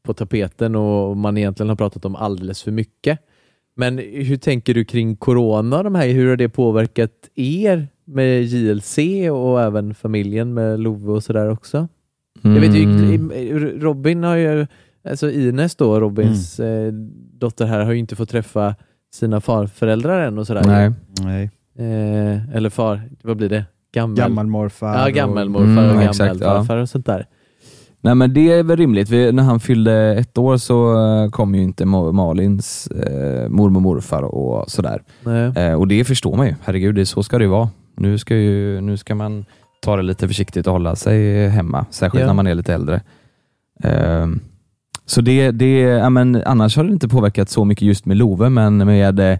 på 0.02 0.14
tapeten 0.14 0.76
och 0.76 1.16
man 1.16 1.36
egentligen 1.38 1.68
har 1.68 1.76
pratat 1.76 2.04
om 2.04 2.16
alldeles 2.16 2.62
för 2.62 2.70
mycket. 2.70 3.18
Men 3.76 3.98
hur 3.98 4.36
tänker 4.36 4.74
du 4.74 4.84
kring 4.84 5.16
corona? 5.16 5.82
De 5.82 5.94
här, 5.94 6.08
hur 6.08 6.28
har 6.30 6.36
det 6.36 6.48
påverkat 6.48 7.10
er 7.34 7.88
med 8.04 8.42
JLC 8.44 8.98
och 9.32 9.62
även 9.62 9.94
familjen 9.94 10.54
med 10.54 10.80
Love 10.80 11.12
och 11.12 11.24
sådär 11.24 11.50
också? 11.50 11.88
Jag 12.42 12.50
vet 12.60 12.74
ju, 12.76 12.82
Mm. 12.82 13.30
Robin 13.80 14.24
har 14.24 14.36
ju, 14.36 14.66
alltså 15.08 15.30
Ines 15.30 15.76
då, 15.76 16.00
Robins 16.00 16.60
Mm. 16.60 16.86
eh, 16.88 16.92
dotter 17.38 17.66
här, 17.66 17.84
har 17.84 17.92
ju 17.92 17.98
inte 17.98 18.16
fått 18.16 18.28
träffa 18.28 18.74
sina 19.14 19.40
farföräldrar 19.40 20.20
än 20.26 20.38
och 20.38 20.46
sådär. 20.46 20.62
Nej. 20.66 20.92
Nej. 21.22 21.50
Eh, 21.78 22.56
eller 22.56 22.70
far, 22.70 23.00
vad 23.22 23.36
blir 23.36 23.48
det? 23.48 23.64
Gammel, 23.92 24.16
Gammalmorfar. 24.16 24.94
Ja, 24.98 25.04
och- 25.06 25.12
gammelmorfar 25.12 25.64
Mm, 25.84 25.96
och 25.96 26.02
gammelfarfar 26.02 26.76
och 26.76 26.88
sånt 26.88 27.06
där. 27.06 27.26
Nej 28.04 28.14
men 28.14 28.34
det 28.34 28.52
är 28.52 28.62
väl 28.62 28.76
rimligt. 28.76 29.08
Vi, 29.10 29.32
när 29.32 29.42
han 29.42 29.60
fyllde 29.60 30.14
ett 30.14 30.38
år 30.38 30.56
så 30.56 31.06
eh, 31.24 31.30
kom 31.30 31.54
ju 31.54 31.62
inte 31.62 31.84
Ma- 31.84 32.12
Malins 32.12 32.86
eh, 32.86 33.48
mormor 33.48 33.76
och 33.78 33.82
morfar 33.82 34.22
och 34.22 34.70
sådär. 34.70 35.02
Eh, 35.56 35.72
och 35.74 35.88
det 35.88 36.04
förstår 36.04 36.36
man 36.36 36.46
ju. 36.46 36.54
Herregud, 36.62 36.94
det, 36.94 37.06
så 37.06 37.22
ska 37.22 37.38
det 37.38 37.44
ju 37.44 37.50
vara. 37.50 37.68
Nu 37.96 38.18
ska, 38.18 38.34
ju, 38.36 38.80
nu 38.80 38.96
ska 38.96 39.14
man 39.14 39.44
ta 39.82 39.96
det 39.96 40.02
lite 40.02 40.28
försiktigt 40.28 40.66
och 40.66 40.72
hålla 40.72 40.96
sig 40.96 41.48
hemma, 41.48 41.86
särskilt 41.90 42.20
Ja. 42.20 42.26
när 42.26 42.34
man 42.34 42.46
är 42.46 42.54
lite 42.54 42.74
äldre. 42.74 43.00
Eh, 43.84 44.26
så 45.06 45.20
det, 45.20 45.50
det, 45.50 45.78
ja, 45.80 46.10
men 46.10 46.42
annars 46.46 46.76
har 46.76 46.84
det 46.84 46.92
inte 46.92 47.08
påverkat 47.08 47.48
så 47.48 47.64
mycket 47.64 47.82
just 47.82 48.06
med 48.06 48.16
Love, 48.16 48.48
men 48.48 48.76
med 48.76 49.20
eh, 49.32 49.38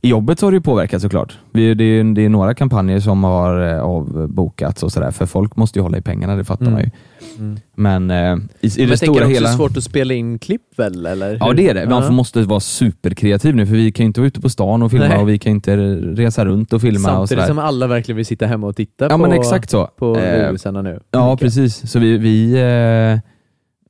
i 0.00 0.08
jobbet 0.08 0.38
så 0.38 0.46
har 0.46 0.50
det 0.50 0.56
ju 0.56 0.60
påverkat 0.60 1.02
såklart. 1.02 1.38
Vi, 1.52 1.74
det, 1.74 1.84
är, 1.84 2.14
det 2.14 2.24
är 2.24 2.28
några 2.28 2.54
kampanjer 2.54 3.00
som 3.00 3.24
har 3.24 3.68
eh, 3.74 3.80
avbokats 3.80 4.82
och 4.82 4.92
sådär, 4.92 5.10
för 5.10 5.26
folk 5.26 5.56
måste 5.56 5.78
ju 5.78 5.82
hålla 5.82 5.98
i 5.98 6.02
pengarna, 6.02 6.36
det 6.36 6.44
fattar 6.44 6.66
Mm. 6.66 6.72
man 6.74 6.82
ju. 6.82 6.90
Mm. 7.38 7.58
Men 7.74 8.10
eh, 8.10 8.16
i, 8.60 8.66
i 8.66 8.80
Men 8.80 8.88
det 8.88 8.96
stora 8.96 9.24
hela... 9.26 9.48
svårt 9.48 9.76
att 9.76 9.84
spela 9.84 10.14
in 10.14 10.38
klipp 10.38 10.62
väl? 10.76 11.06
Eller? 11.06 11.36
Ja 11.40 11.52
det 11.52 11.68
är 11.68 11.74
det. 11.74 11.88
Man 11.90 12.02
Ja. 12.02 12.10
måste 12.10 12.42
vara 12.42 12.60
superkreativ 12.60 13.56
nu 13.56 13.66
för 13.66 13.74
vi 13.74 13.92
kan 13.92 14.04
ju 14.04 14.06
inte 14.06 14.20
vara 14.20 14.28
ute 14.28 14.40
på 14.40 14.48
stan 14.48 14.82
och 14.82 14.90
filma 14.90 15.08
Nej. 15.08 15.18
och 15.18 15.28
vi 15.28 15.38
kan 15.38 15.52
inte 15.52 15.76
resa 16.00 16.44
runt 16.44 16.72
och 16.72 16.80
filma 16.80 16.98
och 16.98 17.04
Samtidigt 17.04 17.28
sådär. 17.44 17.46
som 17.54 17.58
alla 17.58 17.86
verkligen 17.86 18.16
vill 18.16 18.26
sitta 18.26 18.46
hemma 18.46 18.66
och 18.66 18.76
titta 18.76 19.04
Ja 19.04 19.08
på, 19.10 19.16
men 19.18 19.32
exakt 19.32 19.70
så. 19.70 19.86
på 19.86 20.16
Eh, 20.16 20.82
nu. 20.82 21.00
Ja 21.10 21.30
Mycket. 21.30 21.40
precis. 21.44 21.90
Så 21.90 21.98
vi, 21.98 22.18
vi, 22.18 22.52
eh, 22.52 23.20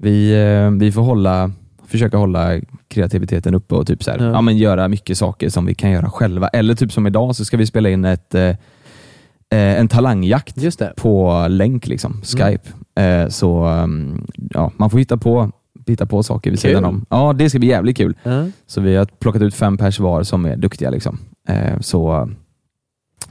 vi, 0.00 0.32
eh, 0.64 0.70
vi 0.70 0.92
får 0.92 1.02
hålla, 1.02 1.50
försöka 1.88 2.16
hålla 2.16 2.60
kreativiteten 2.88 3.54
uppe 3.54 3.74
och 3.74 3.86
typ 3.86 4.02
så 4.04 4.10
här, 4.10 4.18
Ja. 4.18 4.24
ja. 4.24 4.40
men 4.40 4.56
göra 4.56 4.88
mycket 4.88 5.18
saker 5.18 5.48
som 5.48 5.66
vi 5.66 5.74
kan 5.74 5.90
göra 5.90 6.10
själva. 6.10 6.48
Eller 6.48 6.74
typ 6.74 6.92
som 6.92 7.06
idag 7.06 7.36
så 7.36 7.44
ska 7.44 7.56
vi 7.56 7.66
spela 7.66 7.88
in 7.88 8.04
ett, 8.04 8.34
eh, 8.34 8.42
eh, 8.42 8.56
en 9.50 9.88
talangjakt 9.88 10.56
Just 10.56 10.78
det. 10.78 10.92
på 10.96 11.46
länk, 11.48 11.86
liksom, 11.86 12.22
Skype. 12.24 12.68
Eh, 13.02 13.28
så 13.28 13.66
um, 13.68 14.26
ja, 14.50 14.72
man 14.76 14.90
får 14.90 14.98
hitta 14.98 15.16
på, 15.16 15.50
hitta 15.86 16.06
på 16.06 16.22
saker 16.22 16.50
vid 16.50 16.60
Kul. 16.60 16.70
sidan 16.70 16.84
om. 16.84 17.06
Ja, 17.10 17.32
det 17.32 17.50
ska 17.50 17.58
bli 17.58 17.68
jävligt 17.68 17.96
kul. 17.96 18.16
Ja. 18.22 18.46
Så 18.66 18.80
vi 18.80 18.96
har 18.96 19.04
plockat 19.04 19.42
ut 19.42 19.54
fem 19.54 19.76
pers 19.78 20.00
var 20.00 20.22
som 20.22 20.44
är 20.44 20.56
duktiga. 20.56 20.90
Liksom. 20.90 21.18
Eh, 21.48 21.80
så, 21.80 22.30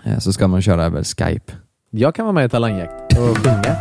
eh, 0.04 0.18
så 0.20 0.34
ska 0.34 0.48
man 0.48 0.62
köra 0.62 0.86
över 0.86 1.04
Skype. 1.04 1.54
Jag 1.92 2.16
kan 2.16 2.26
vara 2.26 2.34
med 2.34 2.46
i 2.46 2.50
Talangjakt 2.50 3.18
och 3.18 3.38
sjunga. 3.38 3.76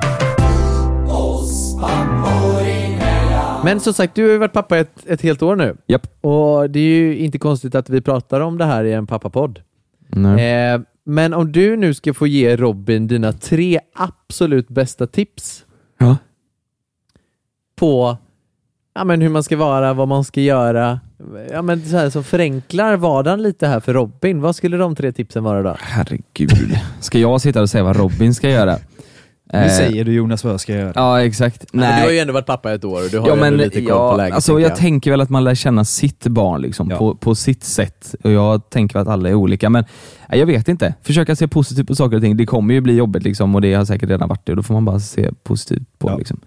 Men 3.66 3.81
som 3.81 3.92
sagt, 3.92 4.14
du 4.14 4.22
har 4.24 4.31
ju 4.31 4.38
varit 4.38 4.52
pappa 4.52 4.79
ett, 4.79 5.07
ett 5.07 5.22
helt 5.22 5.42
år 5.42 5.57
nu. 5.57 5.76
Japp. 5.87 6.07
Och 6.20 6.70
det 6.70 6.81
är 6.81 6.98
ju 6.98 7.18
inte 7.18 7.38
konstigt 7.38 7.74
att 7.74 7.90
vi 7.90 8.00
pratar 8.00 8.40
om 8.40 8.59
det 8.59 8.64
här 8.64 8.85
i 8.85 8.92
en 8.92 9.07
pappapodd. 9.07 9.61
Nej. 10.09 10.72
Eh, 10.74 10.81
men 11.05 11.35
om 11.35 11.52
du 11.52 11.76
nu 11.76 11.94
ska 11.94 12.14
få 12.14 12.26
ge 12.26 12.57
Robin 12.57 13.07
dina 13.07 13.33
tre 13.33 13.81
absolut 13.94 14.68
bästa 14.68 15.07
tips 15.07 15.64
Ja. 15.98 16.16
på 17.76 18.16
ja, 18.94 19.05
men 19.05 19.20
hur 19.20 19.29
man 19.29 19.42
ska 19.42 19.57
vara, 19.57 19.92
vad 19.94 20.09
man 20.09 20.24
ska 20.24 20.40
göra, 20.40 21.00
ja, 21.50 21.62
men 21.62 21.83
så 21.88 21.96
här, 21.96 22.11
som 22.11 22.24
förenklar 22.24 22.96
vardagen 22.96 23.42
lite 23.42 23.66
här 23.66 23.81
för 23.81 23.94
Robin. 23.94 24.40
Vad 24.40 24.57
skulle 24.57 24.76
de 24.76 24.94
tre 24.96 25.12
tipsen 25.12 25.44
vara 25.44 25.62
då? 25.62 25.76
Herregud. 25.79 26.79
Ska 27.00 27.18
jag 27.18 27.40
sitta 27.40 27.62
och 27.62 27.70
säga 27.70 27.85
vad 27.85 27.96
Robin 27.96 28.35
ska 28.35 28.50
göra? 28.50 28.76
Nu 29.52 29.59
Eh, 29.59 29.68
säger 29.68 30.04
du 30.04 30.12
Jonas 30.12 30.44
vad 30.44 30.52
jag 30.52 30.61
ska 30.61 30.72
göra. 30.74 30.92
Ja, 30.94 31.22
exakt. 31.22 31.64
Men 31.72 31.80
Du 31.80 31.87
har 31.87 32.00
ju 32.00 32.06
Nej. 32.06 32.18
ändå 32.18 32.32
varit 32.32 32.46
pappa 32.46 32.74
ett 32.74 32.85
år 32.85 33.04
och 33.04 33.11
du 33.11 33.18
har 33.18 33.28
Ja, 33.28 33.35
ju 33.35 33.40
men, 33.40 33.56
lite 33.56 33.80
koll 33.80 33.88
ja, 33.88 34.11
på 34.11 34.16
läget. 34.16 34.35
alltså, 34.35 34.52
tänker 34.52 34.68
jag, 34.68 34.76
tänker 34.78 35.11
väl 35.11 35.20
att 35.20 35.30
man 35.30 35.44
lär 35.44 35.54
känna 35.54 35.85
sitt 35.85 36.26
barn 36.26 36.61
liksom, 36.62 36.90
Ja. 36.90 36.98
på, 36.98 37.14
på 37.14 37.35
sitt 37.35 37.64
sätt. 37.64 38.14
Och 38.24 38.32
Jag 38.32 38.70
tänker 38.70 38.98
att 38.98 39.09
alla 39.09 39.28
är 39.28 39.35
olika, 39.35 39.70
men 39.70 39.85
nej, 40.28 40.38
jag 40.38 40.46
vet 40.46 40.68
inte. 40.68 40.94
Försöka 41.02 41.37
se 41.37 41.48
positivt 41.48 41.87
på 41.88 41.94
saker 41.94 42.16
och 42.16 42.22
ting. 42.22 42.37
Det 42.37 42.46
kommer 42.46 42.74
ju 42.74 42.80
bli 42.80 42.96
jobbigt 42.96 43.22
liksom, 43.22 43.54
och 43.54 43.61
det 43.61 43.74
har 43.74 43.85
säkert 43.85 44.09
redan 44.11 44.28
varit 44.28 44.46
det. 44.46 44.52
Och 44.52 44.56
då 44.56 44.62
får 44.62 44.74
man 44.74 44.85
bara 44.85 45.00
se 45.00 45.30
positivt 45.42 45.98
på 45.98 46.09
Ja. 46.09 46.12
det. 46.12 46.18
Liksom. 46.18 46.40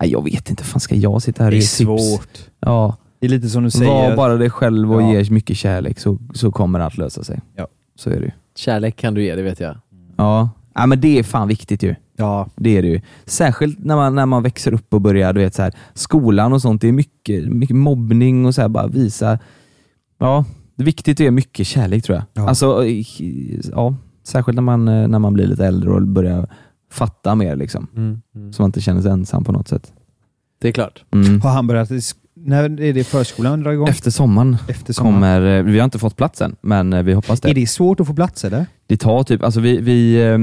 Nej, 0.00 0.10
jag 0.10 0.24
vet 0.24 0.50
inte, 0.50 0.64
fan 0.64 0.80
ska 0.80 0.94
jag 0.94 1.22
sitta 1.22 1.42
här 1.44 1.48
och 1.48 1.52
Det 1.52 1.56
är 1.56 1.58
ge 1.58 1.62
tips? 1.62 1.76
svårt. 1.76 2.50
Ja. 2.60 2.96
Det 3.20 3.26
är 3.26 3.30
lite 3.30 3.48
som 3.48 3.62
du 3.62 3.66
Var 3.66 3.70
säger. 4.02 4.16
bara 4.16 4.36
dig 4.36 4.50
själv 4.50 4.92
och 4.94 5.02
Ja. 5.02 5.12
ge 5.20 5.30
mycket 5.30 5.56
kärlek 5.56 5.98
så, 5.98 6.18
så 6.34 6.52
kommer 6.52 6.80
allt 6.80 6.96
lösa 6.98 7.24
sig. 7.24 7.40
Ja. 7.56 7.66
Så 7.98 8.10
är 8.10 8.14
det 8.14 8.24
ju. 8.24 8.30
Kärlek 8.56 8.96
kan 8.96 9.14
du 9.14 9.24
ge, 9.24 9.34
det 9.34 9.42
vet 9.42 9.60
jag. 9.60 9.76
Ja. 10.16 10.50
Ja, 10.74 10.86
men 10.86 11.00
det 11.00 11.18
är 11.18 11.22
fan 11.22 11.48
viktigt 11.48 11.82
ju. 11.82 11.94
Ja, 12.16 12.48
Det 12.56 12.76
är 12.76 12.82
det 12.82 12.88
ju. 12.88 13.00
Särskilt 13.24 13.84
när 13.84 13.96
man, 13.96 14.14
när 14.14 14.26
man 14.26 14.42
växer 14.42 14.74
upp 14.74 14.94
och 14.94 15.00
börjar, 15.00 15.32
du 15.32 15.40
vet 15.40 15.54
så 15.54 15.62
här, 15.62 15.72
skolan 15.94 16.52
och 16.52 16.62
sånt. 16.62 16.80
Det 16.80 16.88
är 16.88 16.92
mycket, 16.92 17.52
mycket 17.52 17.76
mobbning 17.76 18.46
och 18.46 18.54
så 18.54 18.60
här, 18.60 18.68
bara 18.68 18.86
visa. 18.86 19.38
Ja, 20.18 20.44
det 20.76 20.82
är 20.82 20.84
viktigt 20.84 21.16
att 21.16 21.24
ge 21.24 21.30
mycket 21.30 21.66
kärlek 21.66 22.04
tror 22.04 22.16
jag. 22.16 22.24
Ja. 22.44 22.48
Alltså, 22.48 22.84
ja, 23.72 23.94
särskilt 24.24 24.56
när 24.56 24.62
man, 24.62 24.88
eh, 24.88 25.08
när 25.08 25.18
man 25.18 25.34
blir 25.34 25.46
lite 25.46 25.66
äldre 25.66 25.90
och 25.90 26.02
börjar 26.02 26.48
fatta 26.90 27.34
mer 27.34 27.56
liksom. 27.56 27.88
Så 28.52 28.62
man 28.62 28.68
inte 28.68 28.80
känner 28.80 29.02
sig 29.02 29.10
ensam 29.10 29.44
på 29.44 29.52
något 29.52 29.68
sätt. 29.68 29.92
Det 30.60 30.68
är 30.68 30.72
klart. 30.72 31.04
Mm. 31.10 31.40
har 31.40 31.50
han 31.50 31.66
börjat... 31.66 31.88
När 32.44 32.80
är 32.80 32.92
det 32.92 33.04
förskolan 33.04 33.62
drar 33.62 33.72
igång? 33.72 33.88
Efter 33.88 34.10
sommaren 34.10 34.56
Efter 34.68 34.92
sommaren. 34.92 35.14
kommer, 35.14 35.58
eh, 35.58 35.62
vi 35.62 35.78
har 35.78 35.84
inte 35.84 35.98
fått 35.98 36.16
plats 36.16 36.40
än, 36.42 36.56
men 36.60 36.92
eh, 36.92 37.02
vi 37.02 37.12
hoppas 37.12 37.40
det. 37.40 37.50
Är 37.50 37.54
det 37.54 37.66
svårt 37.66 38.00
att 38.00 38.06
få 38.06 38.14
plats 38.14 38.44
eller? 38.44 38.66
Det 38.86 38.96
tar 38.96 39.22
typ, 39.22 39.42
alltså 39.42 39.60
vi, 39.60 39.80
vi, 39.80 40.22
eh, 40.22 40.38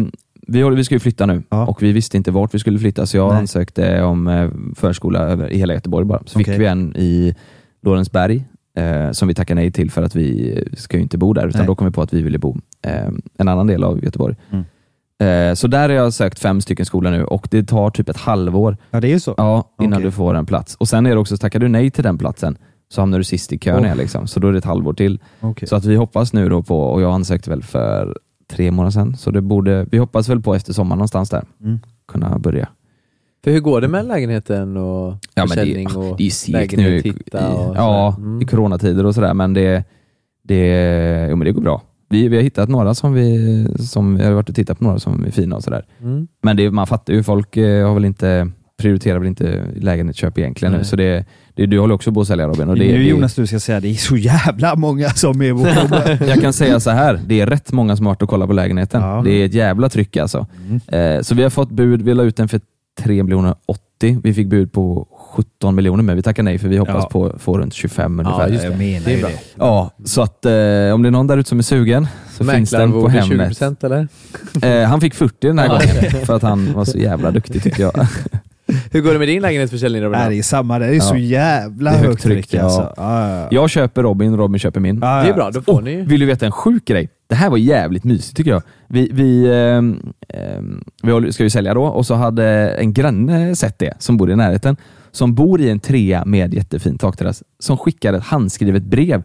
vi, 0.48 0.70
vi 0.76 0.84
ska 0.84 0.96
ju 0.96 1.00
flytta 1.00 1.26
nu 1.26 1.44
Ja. 1.50 1.66
och 1.68 1.84
vi 1.84 1.92
visste 1.92 2.18
inte 2.18 2.32
vart 2.32 2.54
vi 2.54 2.60
skulle 2.60 2.80
flytta 2.80 3.06
så 3.06 3.18
jag 3.18 3.30
Nej. 3.30 3.38
ansökte 3.40 4.02
om 4.04 4.28
eh, 4.28 4.50
förskola 4.76 5.20
över, 5.20 5.50
i 5.52 5.58
hela 5.58 5.74
Göteborg 5.74 6.06
bara. 6.06 6.20
Så 6.26 6.40
Okej. 6.40 6.54
fick 6.54 6.62
vi 6.62 6.66
en 6.66 6.94
i 6.96 7.36
Lorensberg 7.82 8.44
eh, 8.78 9.12
som 9.12 9.28
vi 9.28 9.34
tackade 9.34 9.62
nej 9.62 9.72
till 9.72 9.92
för 9.92 10.04
att 10.04 10.16
vi 10.16 10.64
ska 10.78 10.98
ju 10.98 11.04
inte 11.04 11.18
bo 11.18 11.34
där 11.34 11.48
utan 11.48 11.60
Nej. 11.60 11.68
då 11.68 11.76
kom 11.76 11.88
vi 11.88 11.94
på 11.94 12.02
att 12.02 12.14
vi 12.14 12.22
ville 12.22 12.38
bo 12.38 12.58
eh, 12.82 13.08
en 13.38 13.48
annan 13.48 13.68
del 13.68 13.84
av 13.84 14.04
Göteborg. 14.04 14.36
Mm. 14.52 14.66
Eh, 15.20 15.54
så 15.54 15.68
där 15.68 15.90
har 15.90 15.96
jag 15.96 16.14
sökt 16.14 16.40
fem 16.40 16.62
stycken 16.62 16.86
skolor 16.86 17.12
nu 17.12 17.24
och 17.24 17.48
det 17.52 17.64
tar 17.64 17.90
typ 17.90 18.10
ett 18.10 18.18
halvår 18.18 18.78
Ja, 18.92 19.00
det 19.00 19.08
är 19.08 19.12
ju 19.12 19.20
så. 19.20 19.34
ja, 19.38 19.64
innan 19.82 19.94
Okej. 19.94 20.06
du 20.06 20.12
får 20.12 20.34
en 20.36 20.46
plats. 20.46 20.76
Och 20.76 20.88
sen 20.88 21.06
är 21.06 21.10
det 21.10 21.18
också, 21.18 21.38
tackar 21.38 21.60
du 21.60 21.68
nej 21.68 21.92
till 21.92 22.04
den 22.04 22.18
platsen 22.18 22.58
så 22.92 23.02
hamnar 23.02 23.18
du 23.18 23.24
sist 23.24 23.54
i 23.54 23.58
kön 23.60 23.86
Oh. 23.86 23.96
liksom. 23.96 24.28
så 24.28 24.40
då 24.40 24.48
är 24.48 24.52
det 24.52 24.58
ett 24.58 24.66
halvår 24.66 24.94
till. 24.94 25.20
Okej. 25.40 25.68
Så 25.68 25.76
att 25.76 25.86
vi 25.86 25.96
hoppas 25.96 26.34
nu 26.34 26.50
då 26.50 26.64
på, 26.64 26.80
och 26.82 27.02
jag 27.02 27.14
ansökte 27.14 27.50
väl 27.50 27.64
för 27.64 28.18
tre 28.52 28.72
månader 28.72 28.92
sedan, 28.92 29.18
så 29.18 29.32
det 29.32 29.42
borde, 29.42 29.86
vi 29.92 29.98
hoppas 29.98 30.30
väl 30.30 30.42
på 30.42 30.56
efter 30.56 30.74
sommaren 30.74 30.98
någonstans 30.98 31.30
där, 31.30 31.44
Mm. 31.64 31.80
kunna 32.08 32.40
börja. 32.40 32.68
För 33.44 33.52
hur 33.52 33.60
går 33.60 33.82
det 33.82 33.88
med 33.88 34.06
lägenheten 34.06 34.78
och 34.78 35.08
Ja, 35.12 35.18
men 35.36 35.48
det, 35.48 35.54
försäljning 35.54 35.88
ah, 35.96 35.98
och 35.98 36.18
det 36.18 36.26
är 36.26 36.30
segt 36.30 36.78
nu 36.78 36.98
i, 37.00 37.12
och 37.32 37.76
ja? 37.76 38.16
Mm. 38.18 38.42
i 38.42 38.46
coronatider 38.46 39.06
och 39.06 39.16
sådär, 39.16 39.34
men 39.34 39.54
det, 39.54 39.84
det, 40.44 41.28
jo, 41.30 41.36
men 41.36 41.46
det 41.46 41.52
går 41.52 41.62
bra. 41.62 41.82
Vi, 42.10 42.28
vi 42.28 42.36
har 42.36 42.44
hittat 42.44 42.70
några 42.70 42.94
som 42.94 43.14
vi, 43.14 43.68
som, 43.80 44.18
jag 44.18 44.26
har 44.26 44.34
varit 44.34 44.50
och 44.50 44.56
tittat 44.56 44.78
på 44.78 44.84
några 44.84 45.00
som 45.00 45.26
är 45.26 45.32
fina 45.32 45.56
och 45.56 45.64
sådär. 45.64 45.86
Mm. 46.02 46.28
Men 46.42 46.58
det, 46.58 46.72
man 46.72 46.88
fattar 46.88 47.14
ju, 47.14 47.24
folk 47.24 47.58
eh, 47.58 47.88
har 47.88 47.94
väl 47.94 48.06
inte, 48.06 48.52
prioriterar 48.78 49.20
väl 49.20 49.28
inte 49.28 49.64
lägenhetsköp 49.76 50.38
egentligen 50.38 50.72
nu, 50.72 50.78
Nej. 50.78 50.86
så 50.86 50.96
det, 50.96 51.26
det, 51.56 51.66
du 51.66 51.80
håller 51.80 51.96
också 51.96 52.12
på 52.12 52.22
att 52.22 52.28
sälja 52.28 52.48
Robin. 52.48 52.70
Och 52.70 52.76
det, 52.76 52.92
nu 52.92 53.04
Jonas, 53.04 53.36
du 53.36 53.48
ska 53.48 53.60
säga 53.60 53.80
det 53.80 53.88
är 53.88 53.94
så 53.94 54.18
jävla 54.18 54.76
många 54.76 55.10
som 55.10 55.42
är 55.42 55.54
på 55.54 56.26
Jag 56.26 56.42
kan 56.42 56.54
säga 56.54 56.80
så 56.80 56.90
här, 56.90 57.20
det 57.26 57.42
är 57.42 57.48
rätt 57.48 57.72
många 57.72 57.96
som 57.96 58.06
har 58.06 58.14
varit 58.14 58.22
och 58.22 58.30
kollat 58.30 58.48
på 58.48 58.54
lägenheten. 58.54 59.02
Ja. 59.02 59.22
Det 59.26 59.32
är 59.32 59.46
ett 59.46 59.54
jävla 59.54 59.90
tryck 59.90 60.18
alltså. 60.18 60.48
Mm. 60.68 61.18
Eh, 61.18 61.22
så 61.22 61.36
vi 61.36 61.44
har 61.44 61.50
fått 61.50 61.72
bud, 61.72 62.02
vi 62.02 62.14
la 62.14 62.24
ut 62.24 62.36
den 62.36 62.48
för 62.48 62.62
3 63.00 63.24
miljoner 63.24 63.56
80. 63.66 64.20
Vi 64.24 64.34
fick 64.34 64.48
bud 64.48 64.72
på 64.72 65.08
17 65.32 65.76
miljoner 65.76 66.04
men 66.04 66.16
vi 66.16 66.22
tackar 66.22 66.44
nej 66.44 66.58
för 66.58 66.68
vi 66.68 66.78
hoppas 66.78 66.96
Ja. 67.04 67.10
på 67.10 67.26
att 67.26 67.42
få 67.42 67.58
runt 67.58 67.74
25 67.74 68.20
ungefär. 68.20 68.48
just 68.48 68.64
jag 68.64 68.78
menar 68.78 69.06
Det 69.06 69.14
är 69.14 69.20
bra. 69.20 69.30
det. 69.30 69.40
Ja, 69.58 69.92
så 70.06 70.22
att 70.22 70.46
eh, 70.46 70.52
om 70.94 71.02
det 71.02 71.10
är 71.10 71.12
någon 71.12 71.28
där 71.28 71.38
ute 71.38 71.50
som 71.50 71.58
är 71.60 71.64
sugen 71.64 72.08
så 72.38 72.44
finns 72.46 72.70
den 72.70 72.92
på 72.92 73.08
Hemnet. 73.08 73.52
20% 73.60 73.86
eller? 73.86 74.08
Eh, 74.84 74.88
han 74.90 75.02
fick 75.02 75.14
40 75.16 75.48
den 75.48 75.60
här 75.60 75.66
Ja. 75.66 75.72
gången 75.72 76.26
för 76.26 76.36
att 76.36 76.42
han 76.44 76.74
var 76.74 76.86
så 76.86 76.98
jävla 76.98 77.32
duktig 77.32 77.64
tyckte 77.64 77.82
jag. 77.82 78.08
Hur 78.92 79.02
går 79.02 79.14
det 79.14 79.20
med 79.20 79.28
din 79.28 79.42
lägenhetsförsäljning 79.42 80.02
Robin? 80.02 80.20
Nej, 80.20 80.30
det 80.30 80.36
är 80.40 80.44
samma. 80.44 80.80
Det 80.80 80.86
är 80.96 81.00
så 81.00 81.16
Ja. 81.16 81.20
jävla 81.20 81.92
Det 81.92 81.98
är 81.98 82.02
högt 82.04 82.24
tryck 82.24 82.48
tryck, 82.48 82.60
ja. 82.60 82.64
alltså. 82.64 82.94
Ja, 82.98 83.30
ja, 83.30 83.38
ja. 83.40 83.48
Jag 83.52 83.70
köper 83.70 84.04
Robin, 84.04 84.38
Robin 84.38 84.60
köper 84.60 84.80
min. 84.80 85.00
Ja, 85.02 85.08
Det 85.08 85.24
är 85.24 85.28
ja. 85.28 85.34
bra, 85.34 85.52
då 85.52 85.62
får 85.62 85.82
ni 85.82 85.92
ju. 85.92 86.06
Vill 86.06 86.20
du 86.20 86.26
veta 86.26 86.46
en 86.46 86.52
sjuk 86.52 86.86
grej? 86.86 87.10
Det 87.28 87.36
här 87.36 87.50
var 87.50 87.58
jävligt 87.58 88.04
mysigt 88.04 88.38
tycker 88.38 88.52
jag. 88.52 88.62
Vi, 88.88 89.10
vi, 89.14 89.52
ehm, 89.54 90.14
vi 91.24 91.32
ska 91.34 91.44
ju 91.44 91.50
sälja 91.50 91.74
då 91.74 91.84
och 91.84 92.06
så 92.06 92.14
hade 92.16 92.46
en 92.70 92.94
granne 92.94 93.56
sett 93.56 93.80
det, 93.80 93.94
som 94.00 94.18
bor 94.18 94.32
i 94.32 94.36
närheten, 94.36 94.78
som 95.12 95.34
bor 95.34 95.62
i 95.62 95.70
en 95.70 95.80
trea 95.80 96.26
med 96.26 96.54
jättefin 96.54 96.98
takterrass, 96.98 97.44
som 97.60 97.78
skickade 97.78 98.18
ett 98.18 98.24
handskrivet 98.24 98.84
brev 98.84 99.24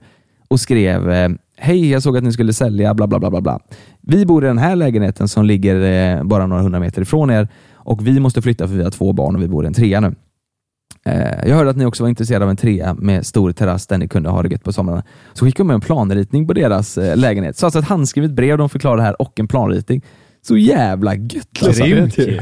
och 0.49 0.61
skrev 0.61 1.11
eh, 1.11 1.29
Hej, 1.57 1.91
jag 1.91 2.03
såg 2.03 2.17
att 2.17 2.25
ni 2.25 2.33
skulle 2.33 2.53
sälja 2.53 2.95
bla 2.95 3.07
bla 3.07 3.19
bla 3.19 3.31
bla 3.31 3.41
bla. 3.41 3.61
Vi 4.01 4.27
bor 4.27 4.45
i 4.45 4.47
den 4.47 4.59
här 4.59 4.77
lägenheten 4.77 5.29
som 5.29 5.45
ligger 5.45 5.81
eh, 6.17 6.25
bara 6.25 6.47
några 6.47 6.63
hundra 6.63 6.81
meter 6.81 7.03
ifrån 7.03 7.31
er 7.31 7.49
och 7.73 8.07
vi 8.07 8.21
måste 8.21 8.43
flytta 8.43 8.69
för 8.69 8.75
vi 8.75 8.83
har 8.83 8.91
två 8.91 9.13
barn 9.13 9.37
och 9.37 9.43
vi 9.43 9.49
bor 9.49 9.65
i 9.65 9.67
en 9.67 9.75
trea 9.75 10.01
nu. 10.01 10.15
Eh, 11.05 11.49
jag 11.49 11.57
hörde 11.57 11.71
att 11.71 11.77
ni 11.77 11.85
också 11.85 12.03
var 12.03 12.09
intresserade 12.09 12.45
av 12.45 12.51
en 12.51 12.57
trea 12.57 12.95
med 12.95 13.27
stor 13.27 13.53
terrass 13.53 13.87
där 13.87 13.99
ni 13.99 14.09
kunde 14.09 14.29
ha 14.29 14.43
det 14.43 14.49
gött 14.49 14.65
på 14.65 14.73
somrarna. 14.73 15.03
Så 15.33 15.45
skickade 15.45 15.63
de 15.63 15.67
med 15.67 15.75
en 15.75 15.81
planritning 15.81 16.47
på 16.47 16.53
deras 16.53 16.99
lägenhet. 17.15 17.57
Så 17.57 17.67
alltså 17.67 17.79
ett 17.79 17.89
handskrivet 17.89 18.31
brev, 18.31 18.59
de 18.59 18.69
förklarade 18.69 19.03
det 19.03 19.07
här 19.07 19.23
och 19.23 19.41
en 19.41 19.49
planritning. 19.49 20.03
Så 20.47 20.57
jävla 20.57 21.15
gött! 21.15 21.63
Alltså. 21.63 21.85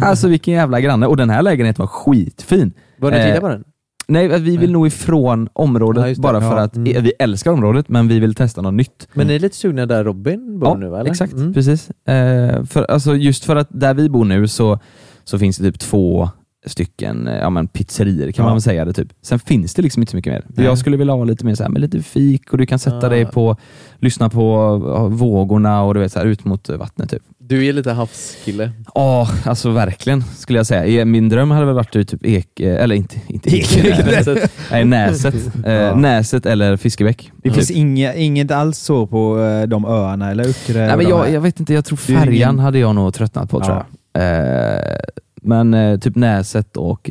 Alltså 0.01 0.29
vilken 0.29 0.55
jävla 0.55 0.81
granne. 0.81 1.07
Och 1.07 1.17
den 1.17 1.31
här 1.31 1.43
lägenheten 1.43 1.83
var 1.83 1.87
skitfin. 1.87 2.73
Var 2.99 3.11
ni 3.11 3.17
Eh, 3.17 3.41
på 3.41 3.49
den? 3.49 3.65
Nej, 4.09 4.41
vi 4.41 4.57
vill 4.57 4.73
nog 4.73 4.87
ifrån 4.87 5.49
området 5.53 6.17
Ja, 6.17 6.23
bara 6.23 6.41
för 6.41 6.57
Ja. 6.57 6.63
att 6.63 6.77
Mm. 6.77 7.03
vi 7.03 7.13
älskar 7.19 7.51
området 7.51 7.89
men 7.89 8.09
vi 8.09 8.21
vill 8.21 8.35
testa 8.35 8.63
något 8.63 8.75
nytt. 8.75 9.09
Men 9.15 9.27
ni 9.27 9.35
är 9.35 9.39
lite 9.39 9.57
sugna 9.57 9.87
där 9.87 10.05
Robin 10.05 10.59
bor 10.59 10.69
Ja, 10.69 10.75
nu 10.75 10.87
eller? 10.87 11.11
exakt. 11.11 11.33
Mm. 11.33 11.55
Precis. 11.55 11.91
Eh, 12.09 12.65
för, 12.65 12.91
alltså, 12.91 13.17
just 13.17 13.45
för 13.45 13.57
att 13.57 13.69
där 13.71 13.95
vi 13.95 14.09
bor 14.09 14.25
nu 14.25 14.49
så, 14.49 14.79
så 15.25 15.39
finns 15.39 15.57
det 15.57 15.65
typ 15.73 15.79
två 15.81 16.29
stycken 16.67 17.29
eh, 17.29 17.37
ja, 17.39 17.51
men 17.51 17.69
pizzerier 17.69 18.33
kan 18.33 18.43
Ja. 18.43 18.47
man 18.49 18.55
väl 18.57 18.63
säga 18.63 18.85
det 18.85 18.93
typ. 18.93 19.09
Sen 19.23 19.39
finns 19.39 19.75
det 19.75 19.83
liksom 19.83 20.03
inte 20.03 20.11
så 20.11 20.17
mycket 20.17 20.33
mer. 20.33 20.45
Nej. 20.49 20.67
Jag 20.67 20.79
skulle 20.79 20.97
vilja 20.97 21.15
ha 21.15 21.25
lite 21.25 21.45
mer 21.47 21.55
så 21.55 21.63
här, 21.63 21.71
med 21.71 21.81
lite 21.81 22.03
fik 22.03 22.53
och 22.53 22.59
du 22.59 22.67
kan 22.67 22.79
sätta 22.79 23.07
Ah. 23.07 23.09
dig 23.11 23.27
på, 23.27 23.57
lyssna 23.99 24.29
på 24.31 24.43
ja, 24.87 25.07
vågorna 25.09 25.83
och 25.83 25.95
du 25.95 26.01
vet 26.01 26.13
så 26.13 26.19
här, 26.19 26.27
ut 26.27 26.45
mot 26.45 26.69
vattnet 26.69 27.11
typ. 27.11 27.23
Du 27.49 27.67
är 27.67 27.73
lite 27.73 27.93
havskille. 27.93 28.71
Ja, 28.95 29.29
alltså 29.45 29.71
verkligen 29.71 30.23
skulle 30.25 30.59
jag 30.59 30.67
säga. 30.67 31.05
Min 31.05 31.29
dröm 31.29 31.51
hade 31.51 31.67
väl 31.67 31.75
varit 31.75 31.93
typ 31.93 32.27
ek, 32.27 32.61
eh, 32.61 32.83
eller 32.83 32.95
inte, 32.95 33.17
inte 33.27 33.57
Ekenäset. 33.57 34.53
Nej, 34.71 34.85
Näset. 34.85 35.35
Eh, 35.67 35.73
Ja. 35.73 35.95
Näset 35.97 36.47
eller 36.47 36.77
Fiskebäck. 36.77 37.31
Det 37.37 37.43
Typ. 37.49 37.55
finns 37.55 37.71
inga, 37.71 38.15
inget 38.15 38.51
alls 38.51 38.79
så 38.79 39.07
på 39.07 39.41
eh, 39.41 39.63
de 39.69 39.85
öarna 39.85 40.31
eller 40.31 40.45
Öckerö? 40.49 40.87
Nej, 40.87 40.97
men 40.97 41.09
jag, 41.09 41.31
jag 41.31 41.41
vet 41.41 41.61
inte, 41.61 41.75
jag 41.75 41.85
tror 41.85 41.97
färjan 41.97 42.33
ingen- 42.33 42.59
hade 42.59 42.79
jag 42.79 42.95
nog 42.95 43.15
tröttnat 43.15 43.51
på 43.51 43.61
tror 43.61 43.77
Ja. 44.13 44.21
jag. 44.21 44.75
Eh, 44.79 44.99
men 45.43 46.01
typ 46.01 46.17
Näset 46.17 46.77
och 46.77 47.11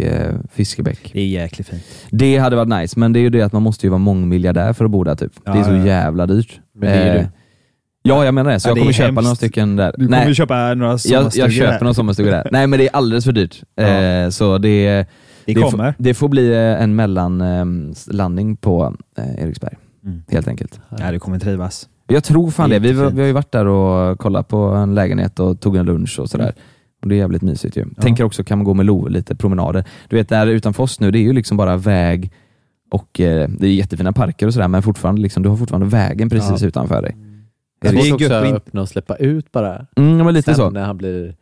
Fiskebäck. 0.53 1.09
Det 1.13 1.19
är 1.21 1.27
jäkligt 1.27 1.67
fint. 1.67 1.83
Det 2.11 2.37
hade 2.37 2.55
varit 2.55 2.81
nice, 2.81 2.99
men 2.99 3.13
det 3.13 3.19
är 3.19 3.21
ju 3.21 3.29
det 3.29 3.41
att 3.41 3.53
man 3.53 3.61
måste 3.61 3.85
ju 3.85 3.89
vara 3.89 3.99
mångmiljardär 3.99 4.73
för 4.73 4.85
att 4.85 4.91
bo 4.91 5.03
där 5.03 5.15
typ. 5.15 5.31
Ja, 5.45 5.53
det 5.53 5.59
är 5.59 5.63
så 5.63 5.87
jävla 5.87 6.25
dyrt. 6.25 6.59
Men 6.75 6.89
det 6.89 6.95
är 6.95 7.15
Eh, 7.15 7.25
Ja, 8.03 8.25
jag 8.25 8.33
menar 8.33 8.51
det. 8.51 8.59
Så 8.59 8.67
Ja, 8.67 8.69
jag 8.69 8.75
det 8.75 8.79
kommer 8.79 8.89
är 8.89 8.93
köpa 8.93 9.05
hemskt. 9.05 9.23
några 9.23 9.35
stycken 9.35 9.75
där. 9.75 9.93
Du 9.97 10.05
kommer 10.07 10.33
köpa 10.33 10.73
några 10.73 10.91
jag, 10.91 10.99
sommarstugor 11.01 11.45
jag 11.45 11.51
köper 11.53 11.71
där. 11.73 11.79
några 11.79 11.93
sommarstugor 11.93 12.31
där. 12.31 12.47
Nej, 12.51 12.67
men 12.67 12.79
det 12.79 12.87
är 12.87 12.95
alldeles 12.95 13.25
för 13.25 13.31
dyrt. 13.31 13.63
Eh, 13.79 14.29
så 14.29 14.57
det, 14.57 15.05
Det 15.45 15.53
kommer. 15.53 15.91
får, 15.91 16.03
det 16.03 16.13
får 16.13 16.29
bli 16.29 16.51
eh, 16.53 16.83
en 16.83 16.95
mellanlandning 16.95 18.55
på 18.57 18.95
eh, 19.17 19.43
Eriksberg, 19.43 19.75
Mm. 20.05 20.23
helt 20.31 20.47
enkelt. 20.47 20.79
Ja, 20.99 21.11
du 21.11 21.19
kommer 21.19 21.39
trivas. 21.39 21.87
Jag 22.07 22.23
tror 22.23 22.51
fan 22.51 22.69
det. 22.69 22.79
Vi, 22.79 22.91
var- 22.91 22.95
Jättefint. 23.03 23.17
vi 23.17 23.21
har 23.21 23.27
ju 23.27 23.33
varit 23.33 23.51
där 23.51 23.65
och 23.65 24.19
kollat 24.19 24.47
på 24.47 24.57
en 24.57 24.95
lägenhet 24.95 25.39
och 25.39 25.59
tog 25.59 25.75
en 25.75 25.85
lunch 25.85 26.19
och 26.19 26.29
sådär. 26.29 26.53
Och 27.01 27.09
det 27.09 27.15
är 27.15 27.17
jävligt 27.17 27.41
mysigt 27.41 27.77
ju. 27.77 27.85
Tänker 28.01 28.23
också, 28.23 28.43
kan 28.43 28.57
man 28.57 28.65
gå 28.65 28.73
med 28.73 28.85
Love 28.85 29.09
lite 29.09 29.35
promenader? 29.35 29.83
Du 30.09 30.15
vet 30.15 30.29
där 30.29 30.47
utanför 30.47 30.83
oss 30.83 30.99
nu, 30.99 31.11
det 31.11 31.17
är 31.19 31.21
ju 31.23 31.33
liksom 31.33 31.57
bara 31.57 31.77
väg 31.77 32.31
och 32.91 33.19
eh, 33.19 33.49
det 33.49 33.67
är 33.67 33.71
jättefina 33.73 34.11
parker 34.13 34.47
och 34.47 34.53
sådär, 34.53 34.67
men 34.67 34.81
fortfarande 34.81 35.21
liksom, 35.21 35.43
du 35.43 35.49
har 35.49 35.57
fortfarande 35.57 35.87
vägen 35.87 36.29
precis 36.29 36.63
utanför 36.63 37.01
dig. 37.01 37.15
Det 37.81 37.87
är 37.87 37.91
svårt 38.01 38.13
också 38.21 38.33
att 38.33 38.45
in- 38.47 38.55
öppna 38.55 38.81
och 38.81 38.89
släppa 38.89 39.15
ut 39.15 39.51
bara. 39.51 39.85
Mm, 39.97 40.17
men 40.17 40.33
lite 40.33 40.45
Sen 40.45 40.55
så. 40.55 40.69
när 40.69 40.83
han 40.85 40.97
blir 40.97 41.35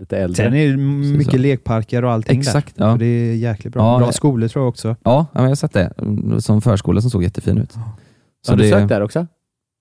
lite 0.00 0.16
äldre. 0.18 0.36
Sen 0.44 0.54
är 0.54 0.68
det 0.70 0.76
mycket 1.16 1.32
så. 1.32 1.38
lekparker 1.38 2.04
och 2.04 2.10
allting 2.12 2.38
Exakt, 2.40 2.76
där. 2.76 2.86
ja. 2.88 2.96
Det 2.96 3.06
är 3.06 3.34
jäkligt 3.34 3.72
bra. 3.74 3.92
Ja, 3.92 3.98
bra 3.98 4.08
ja. 4.08 4.12
skolor 4.12 4.48
tror 4.48 4.62
jag 4.64 4.68
också. 4.68 4.96
Ja, 5.02 5.26
jag 5.32 5.40
har 5.42 5.54
sett 5.54 5.72
det. 5.72 5.92
Som 6.38 6.60
förskola 6.60 7.00
som 7.00 7.10
såg 7.10 7.22
jättefin 7.22 7.58
ut. 7.58 7.72
Så 8.46 8.52
har 8.52 8.56
du 8.56 8.62
det, 8.62 8.70
sökt 8.70 8.88
där 8.88 9.00
också? 9.00 9.26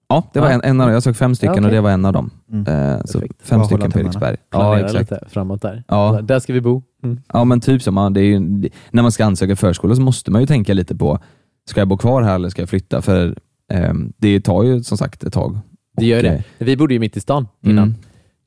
Ja, 0.10 0.24
det 0.34 0.40
var 0.40 0.48
Ja. 0.48 0.54
en, 0.54 0.62
en 0.64 0.82
av 0.82 0.88
dem. 0.88 0.94
Jag 0.94 1.04
såg 1.04 1.16
fem 1.16 1.36
stycken 1.36 1.54
Ja, 1.54 1.60
okej. 1.60 1.66
och 1.68 1.72
det 1.72 1.82
var 1.82 1.92
en 1.92 2.06
av 2.06 2.14
dem. 2.14 2.30
Mm. 2.52 2.68
Eh, 2.94 3.02
så 3.06 3.20
Perfekt. 3.20 3.42
fem 3.48 3.60
Bara 3.60 3.66
stycken 3.68 3.92
på. 3.92 4.00
Eriksberg. 4.00 4.38
Ja, 4.52 4.80
exakt. 4.80 5.00
lite 5.12 5.26
framåt 5.30 5.62
där. 5.62 5.84
Ja. 5.88 6.20
Där 6.24 6.40
ska 6.40 6.54
vi 6.54 6.62
bo. 6.62 6.84
Mm. 7.04 7.22
Ja 7.34 7.44
men 7.44 7.60
typ 7.60 7.82
så. 7.82 7.92
Man, 7.92 8.14
det 8.14 8.22
är 8.22 8.26
ju, 8.26 8.40
när 8.92 9.02
man 9.02 9.12
ska 9.12 9.26
ansöka 9.26 9.56
förskola 9.56 9.96
så 9.96 10.02
måste 10.02 10.32
man 10.32 10.42
ju 10.42 10.48
tänka 10.48 10.74
lite 10.74 10.96
på, 10.96 11.20
ska 11.70 11.82
jag 11.82 11.88
bo 11.88 11.98
kvar 11.98 12.22
här 12.22 12.36
eller 12.36 12.50
ska 12.50 12.62
jag 12.62 12.70
flytta? 12.70 13.02
För 13.02 13.36
ehm, 13.72 14.14
det 14.18 14.42
tar 14.42 14.64
ju 14.64 14.84
som 14.84 14.98
sagt 14.98 15.24
ett 15.24 15.34
tag. 15.34 15.58
Det 15.98 16.06
gör 16.06 16.18
Och, 16.18 16.24
det. 16.24 16.30
eh, 16.34 16.42
Vi 16.58 16.78
bodde 16.78 16.94
ju 16.94 17.00
mitt 17.00 17.18
i 17.18 17.20
stan 17.20 17.48
innan. 17.62 17.96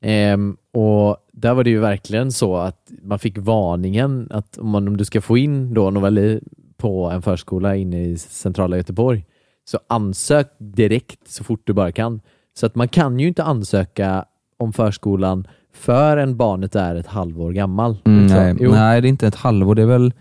Mm. 0.01 0.33
Ehm, 0.33 0.57
och 0.73 1.17
där 1.33 1.53
var 1.53 1.63
det 1.63 1.69
ju 1.69 1.79
verkligen 1.79 2.31
så 2.31 2.55
att 2.57 2.91
man 3.03 3.19
fick 3.19 3.37
varningen 3.37 4.27
att 4.31 4.57
om, 4.57 4.69
man, 4.69 4.87
om 4.87 4.97
du 4.97 5.05
ska 5.05 5.21
få 5.21 5.37
in 5.37 5.73
då 5.73 5.89
Novali 5.89 6.39
på 6.77 7.05
en 7.09 7.21
förskola 7.21 7.75
inne 7.75 8.03
i 8.05 8.17
centrala 8.17 8.77
Göteborg 8.77 9.25
så 9.65 9.79
ansök 9.87 10.47
direkt 10.59 11.27
så 11.27 11.43
fort 11.43 11.61
du 11.63 11.73
bara 11.73 11.91
kan. 11.91 12.21
Så 12.59 12.65
att 12.65 12.75
man 12.75 12.87
kan 12.87 13.19
ju 13.19 13.27
inte 13.27 13.43
ansöka 13.43 14.25
om 14.57 14.73
förskolan 14.73 15.47
förrän 15.73 16.37
barnet 16.37 16.75
är 16.75 16.95
ett 16.95 17.07
halvår 17.07 17.51
gammal. 17.51 17.97
Mm, 18.05 18.27
tror 18.27 18.39
nej, 18.39 18.55
nej, 18.59 19.01
det 19.01 19.07
är 19.07 19.09
inte 19.09 19.27
ett 19.27 19.35
halvår. 19.35 19.75
Det 19.75 19.81
är 19.81 19.85
väl... 19.85 20.13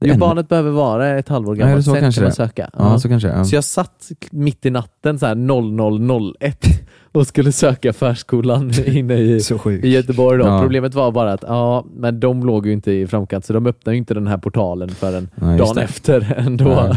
Jo, 0.00 0.12
en- 0.12 0.18
barnet 0.20 0.48
behöver 0.48 0.70
vara 0.70 1.08
ett 1.18 1.28
halvår 1.28 1.56
Ja, 1.58 1.64
gammalt, 1.66 1.84
så 1.84 1.90
sen 1.92 2.00
kanske 2.00 2.18
kan 2.20 2.24
man 2.24 2.30
det? 2.30 2.34
söka. 2.36 2.70
Ja, 2.72 2.92
Ja. 2.92 2.98
så 2.98 3.08
kanske 3.08 3.28
ja. 3.28 3.44
Så 3.44 3.54
jag 3.54 3.64
satt 3.64 4.08
mitt 4.30 4.66
i 4.66 4.70
natten 4.70 5.18
så 5.18 5.26
här 5.26 5.34
0001 5.34 6.64
och 7.12 7.26
skulle 7.26 7.52
söka 7.52 7.92
förskolan 7.92 8.70
inne 8.86 9.14
i, 9.14 9.40
i 9.82 9.88
Göteborg. 9.88 10.38
Då. 10.38 10.46
Ja. 10.46 10.60
Problemet 10.60 10.94
var 10.94 11.12
bara 11.12 11.32
att 11.32 11.42
ja, 11.46 11.84
men 11.96 12.20
de 12.20 12.46
låg 12.46 12.66
ju 12.66 12.72
inte 12.72 12.92
i 12.92 13.06
framkant 13.06 13.44
så 13.44 13.52
de 13.52 13.66
öppnade 13.66 13.94
ju 13.94 13.98
inte 13.98 14.14
den 14.14 14.26
här 14.26 14.38
portalen 14.38 14.88
förrän 14.88 15.28
Ja, 15.40 15.46
dagen 15.46 15.74
det. 15.74 15.82
efter 15.82 16.34
ändå. 16.38 16.96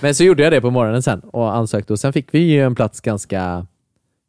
Men 0.00 0.14
så 0.14 0.24
gjorde 0.24 0.42
jag 0.42 0.52
det 0.52 0.60
på 0.60 0.70
morgonen 0.70 1.02
sen 1.02 1.20
och 1.20 1.54
ansökte 1.56 1.92
och 1.92 1.98
sen 2.00 2.12
fick 2.12 2.34
vi 2.34 2.38
ju 2.38 2.62
en 2.62 2.74
plats 2.74 3.00
ganska 3.00 3.66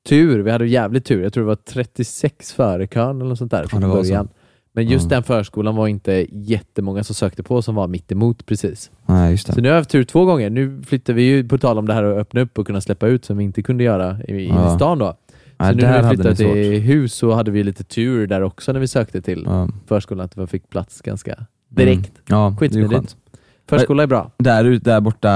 tur. 0.10 0.40
Vi 0.40 0.52
hade 0.52 0.68
jävligt 0.68 1.06
tur. 1.06 1.24
Jag 1.24 1.34
tror 1.34 1.44
det 1.44 1.48
var 1.48 1.56
36 1.56 2.54
före 2.54 2.88
kön 2.88 3.16
eller 3.18 3.30
något 3.30 3.38
sånt 3.38 3.52
där 3.52 3.64
från 3.68 3.90
var 3.90 4.04
så. 4.04 4.28
Men 4.74 4.88
just 4.88 5.04
Ja. 5.04 5.10
den 5.10 5.24
förskolan 5.24 5.76
var 5.76 5.88
inte 5.88 6.26
jättemånga 6.32 7.04
som 7.04 7.16
sökte 7.16 7.44
på 7.44 7.62
som 7.62 7.76
var 7.76 7.88
mitt 7.88 8.12
emot 8.12 8.46
precis. 8.46 8.92
Nej, 9.06 9.32
just 9.32 9.48
Så 9.48 9.54
det. 9.56 9.62
nu 9.62 9.68
har 9.68 9.74
jag 9.76 9.80
haft 9.80 9.90
tur 9.90 10.04
två 10.04 10.26
gånger. 10.26 10.50
Nu 10.50 10.82
flyttar 10.86 11.14
vi 11.14 11.24
ju, 11.24 11.48
på 11.48 11.58
tal 11.58 11.78
om 11.78 11.88
det 11.88 11.94
här 11.94 12.04
att 12.04 12.18
öppna 12.18 12.42
upp 12.42 12.60
och 12.60 12.68
kunna 12.68 12.82
släppa 12.82 13.08
ut 13.08 13.26
som 13.26 13.38
vi 13.38 13.44
inte 13.44 13.62
kunde 13.62 13.84
göra 13.84 14.18
i, 14.28 14.34
i 14.34 14.48
Ja. 14.48 14.76
stan 14.76 15.00
då. 15.00 15.14
Så 15.60 15.66
nu 15.66 15.74
där 15.74 15.92
när 15.92 16.02
vi 16.02 16.08
flyttade 16.16 16.36
till 16.36 16.82
hus 16.82 17.14
så 17.14 17.32
hade 17.34 17.52
vi 17.52 17.64
lite 17.64 17.84
tur 17.84 18.28
där 18.28 18.42
också 18.42 18.74
när 18.74 18.80
vi 18.80 18.88
sökte 18.88 19.22
till 19.22 19.44
Ja. 19.46 19.70
förskolan, 19.88 20.26
att 20.26 20.38
vi 20.38 20.48
fick 20.48 20.70
plats 20.70 21.02
ganska 21.02 21.46
direkt. 21.70 22.12
Mm. 22.30 22.42
Ja, 22.42 22.56
Skitsmidigt. 22.60 23.16
Förskola 23.70 24.04
är 24.04 24.08
bra. 24.08 24.32
Där, 24.38 24.64
där 24.64 25.02
borta, 25.02 25.30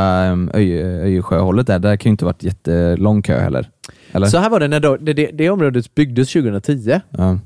Öj- 0.54 1.02
Öjersjöhållet 1.04 1.67
där, 1.67 1.80
där 1.80 1.96
kan 1.98 2.10
ju 2.10 2.12
inte 2.12 2.26
varit 2.26 2.43
jättelång 2.43 3.22
kö 3.22 3.39
heller. 3.39 3.69
Eller? 4.12 4.28
Så 4.28 4.38
här 4.38 4.50
var 4.50 4.60
det 4.60 4.67
när 4.67 4.80
då, 4.80 4.98
det, 4.98 5.13
det, 5.13 5.30
det 5.34 5.50
området 5.50 5.96
byggdes 5.96 6.30
2010 6.34 7.00
Ja. 7.10 7.39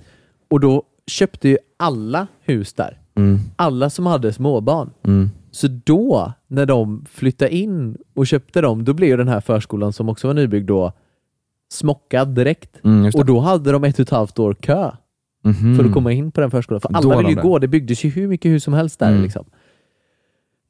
och 0.50 0.60
då 0.60 0.84
köpte 1.08 1.50
ju 1.50 1.58
alla 1.78 2.28
hus 2.42 2.74
där. 2.74 3.00
Mm. 3.16 3.40
Alla 3.56 3.90
som 3.90 4.06
hade 4.06 4.34
småbarn. 4.34 4.90
Mm. 5.04 5.30
Så 5.52 5.68
då, 5.68 6.34
när 6.48 6.66
de 6.66 7.06
flyttade 7.10 7.56
in 7.56 7.98
och 8.16 8.28
köpte 8.28 8.62
dem, 8.62 8.86
då 8.86 8.94
blev 8.94 9.10
ju 9.10 9.18
den 9.18 9.28
här 9.28 9.42
förskolan 9.42 9.94
som 9.94 10.10
också 10.10 10.28
var 10.28 10.34
nybyggd 10.34 10.68
då 10.68 10.92
smockad 11.72 12.28
direkt. 12.36 12.86
Mm. 12.86 13.12
Och 13.16 13.26
då 13.26 13.40
hade 13.40 13.72
de 13.72 13.84
ett 13.84 13.96
och 13.96 14.00
ett 14.04 14.10
halvt 14.10 14.40
år 14.40 14.54
kö 14.54 14.92
Mhm. 15.44 15.76
för 15.76 15.86
att 15.86 15.94
komma 15.94 16.12
in 16.12 16.32
på 16.32 16.42
den 16.42 16.52
förskolan. 16.52 16.82
För 16.82 16.94
alla 16.94 17.16
har 17.16 17.22
vill 17.24 17.30
ju 17.30 17.36
det. 17.36 17.42
gå. 17.42 17.60
Det 17.60 17.68
byggdes 17.68 18.04
ju 18.04 18.10
hur 18.10 18.28
mycket 18.28 18.52
hus 18.52 18.64
som 18.64 18.74
helst 18.74 19.00
där. 19.00 19.10
Mm. 19.10 19.22
Liksom. 19.24 19.46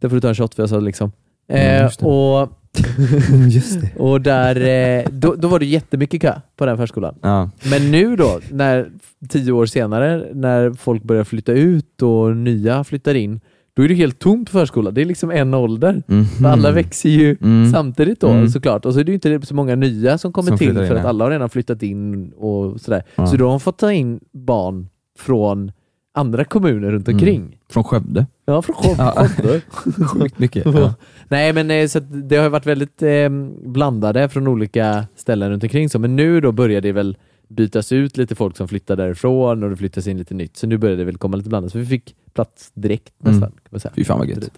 Där 0.02 0.10
får 0.10 0.16
du 0.16 0.22
ta 0.22 0.28
en 0.30 0.36
shot 0.36 0.56
för 0.56 0.64
jag 0.64 0.70
sa 0.70 0.80
liksom. 0.80 1.12
Mm, 1.48 1.86
Eh, 2.02 2.08
och, 2.08 2.50
Just 3.50 3.82
det. 3.82 3.96
och 4.00 4.22
där, 4.22 4.56
eh, 5.00 5.10
då, 5.12 5.36
då 5.36 5.48
var 5.48 5.60
det 5.60 5.66
jättemycket 5.66 6.22
kö 6.22 6.34
på 6.58 6.66
den 6.66 6.78
förskolan. 6.78 7.16
Ja. 7.22 7.50
Men 7.72 7.92
nu 7.92 8.16
då, 8.16 8.40
när, 8.52 8.90
tio 9.30 9.52
år 9.52 9.66
senare, 9.66 10.26
när 10.34 10.74
folk 10.74 11.04
börjar 11.04 11.24
flytta 11.24 11.52
ut 11.52 12.02
och 12.02 12.38
nya 12.38 12.84
flyttar 12.84 13.16
in, 13.16 13.40
då 13.76 13.84
är 13.84 13.88
det 13.88 13.94
helt 13.96 14.20
tomt 14.20 14.52
på 14.52 14.58
förskolan. 14.58 14.94
Det 14.94 15.02
är 15.02 15.06
liksom 15.06 15.32
en 15.32 15.54
ålder. 15.54 16.04
Mhm. 16.08 16.26
För 16.26 16.46
alla 16.46 16.72
växer 16.72 17.10
ju 17.10 17.38
Mm. 17.42 17.72
samtidigt 17.72 18.20
då 18.22 18.28
Mm. 18.30 18.50
såklart. 18.50 18.86
Och 18.86 18.94
så 18.94 19.00
är 19.00 19.04
det 19.04 19.12
ju 19.12 19.14
inte 19.16 19.46
så 19.48 19.56
många 19.56 19.76
nya 19.76 20.18
som 20.18 20.32
kommer 20.34 20.48
Som 20.50 20.58
till 20.58 20.68
flyttar 20.68 20.82
in, 20.84 20.88
för 20.88 20.96
att 20.96 21.06
alla 21.06 21.24
har 21.26 21.32
redan 21.32 21.50
flyttat 21.50 21.84
in 21.84 22.32
och 22.32 22.82
sådär. 22.82 23.04
Ja. 23.16 23.28
Så 23.28 23.38
då 23.38 23.46
har 23.46 23.50
de 23.52 23.60
fått 23.60 23.78
ta 23.80 23.92
in 23.92 24.20
barn 24.34 24.88
från 25.20 25.72
andra 26.18 26.44
kommuner 26.46 26.92
runt 26.92 27.08
omkring. 27.08 27.58
Från 27.70 27.84
Skövde. 27.84 28.26
Ja, 28.46 28.62
från 28.62 28.76
Skövde. 28.76 29.62
Sjukt 30.08 30.40
mycket. 30.40 30.66
Ja. 30.66 30.94
Nej, 31.28 31.54
men 31.54 31.72
eh, 31.72 31.88
så 31.88 32.00
det 32.00 32.38
har 32.38 32.50
varit 32.50 32.66
väldigt 32.66 33.02
eh, 33.02 33.30
blandade 33.66 34.30
från 34.30 34.48
olika 34.48 35.06
ställen 35.16 35.50
runt 35.50 35.64
omkring. 35.64 35.90
Så. 35.90 36.00
Men 36.00 36.16
nu 36.16 36.42
då 36.42 36.52
börjar 36.52 36.82
det 36.82 36.92
väl 36.92 37.18
bytas 37.48 37.92
ut 37.92 38.18
lite 38.18 38.36
folk 38.36 38.58
som 38.58 38.68
flyttar 38.68 38.96
därifrån 38.96 39.64
och 39.64 39.70
det 39.70 39.76
flyttas 39.76 40.08
in 40.08 40.18
lite 40.18 40.34
nytt. 40.34 40.58
Så 40.58 40.68
nu 40.68 40.78
börjar 40.78 40.98
det 40.98 41.04
väl 41.04 41.18
komma 41.18 41.38
lite 41.38 41.50
blandat. 41.50 41.72
Så 41.72 41.78
vi 41.80 41.86
fick 41.86 42.16
plats 42.34 42.72
direkt 42.74 43.14
Mm. 43.24 43.34
nästan. 43.34 43.52
Kan 43.52 43.70
man 43.70 43.80
säga. 43.80 43.92
Fy 43.96 44.04
fan 44.04 44.20
vad 44.20 44.28
gött. 44.28 44.52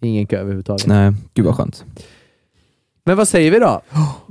Ingen 0.00 0.26
kö 0.26 0.36
överhuvudtaget. 0.38 0.86
Nej, 0.86 1.12
gud 1.34 1.44
vad 1.46 1.54
skönt. 1.56 1.84
Men 3.06 3.16
vad 3.16 3.28
säger 3.28 3.50
vi 3.50 3.58
då? 3.58 3.80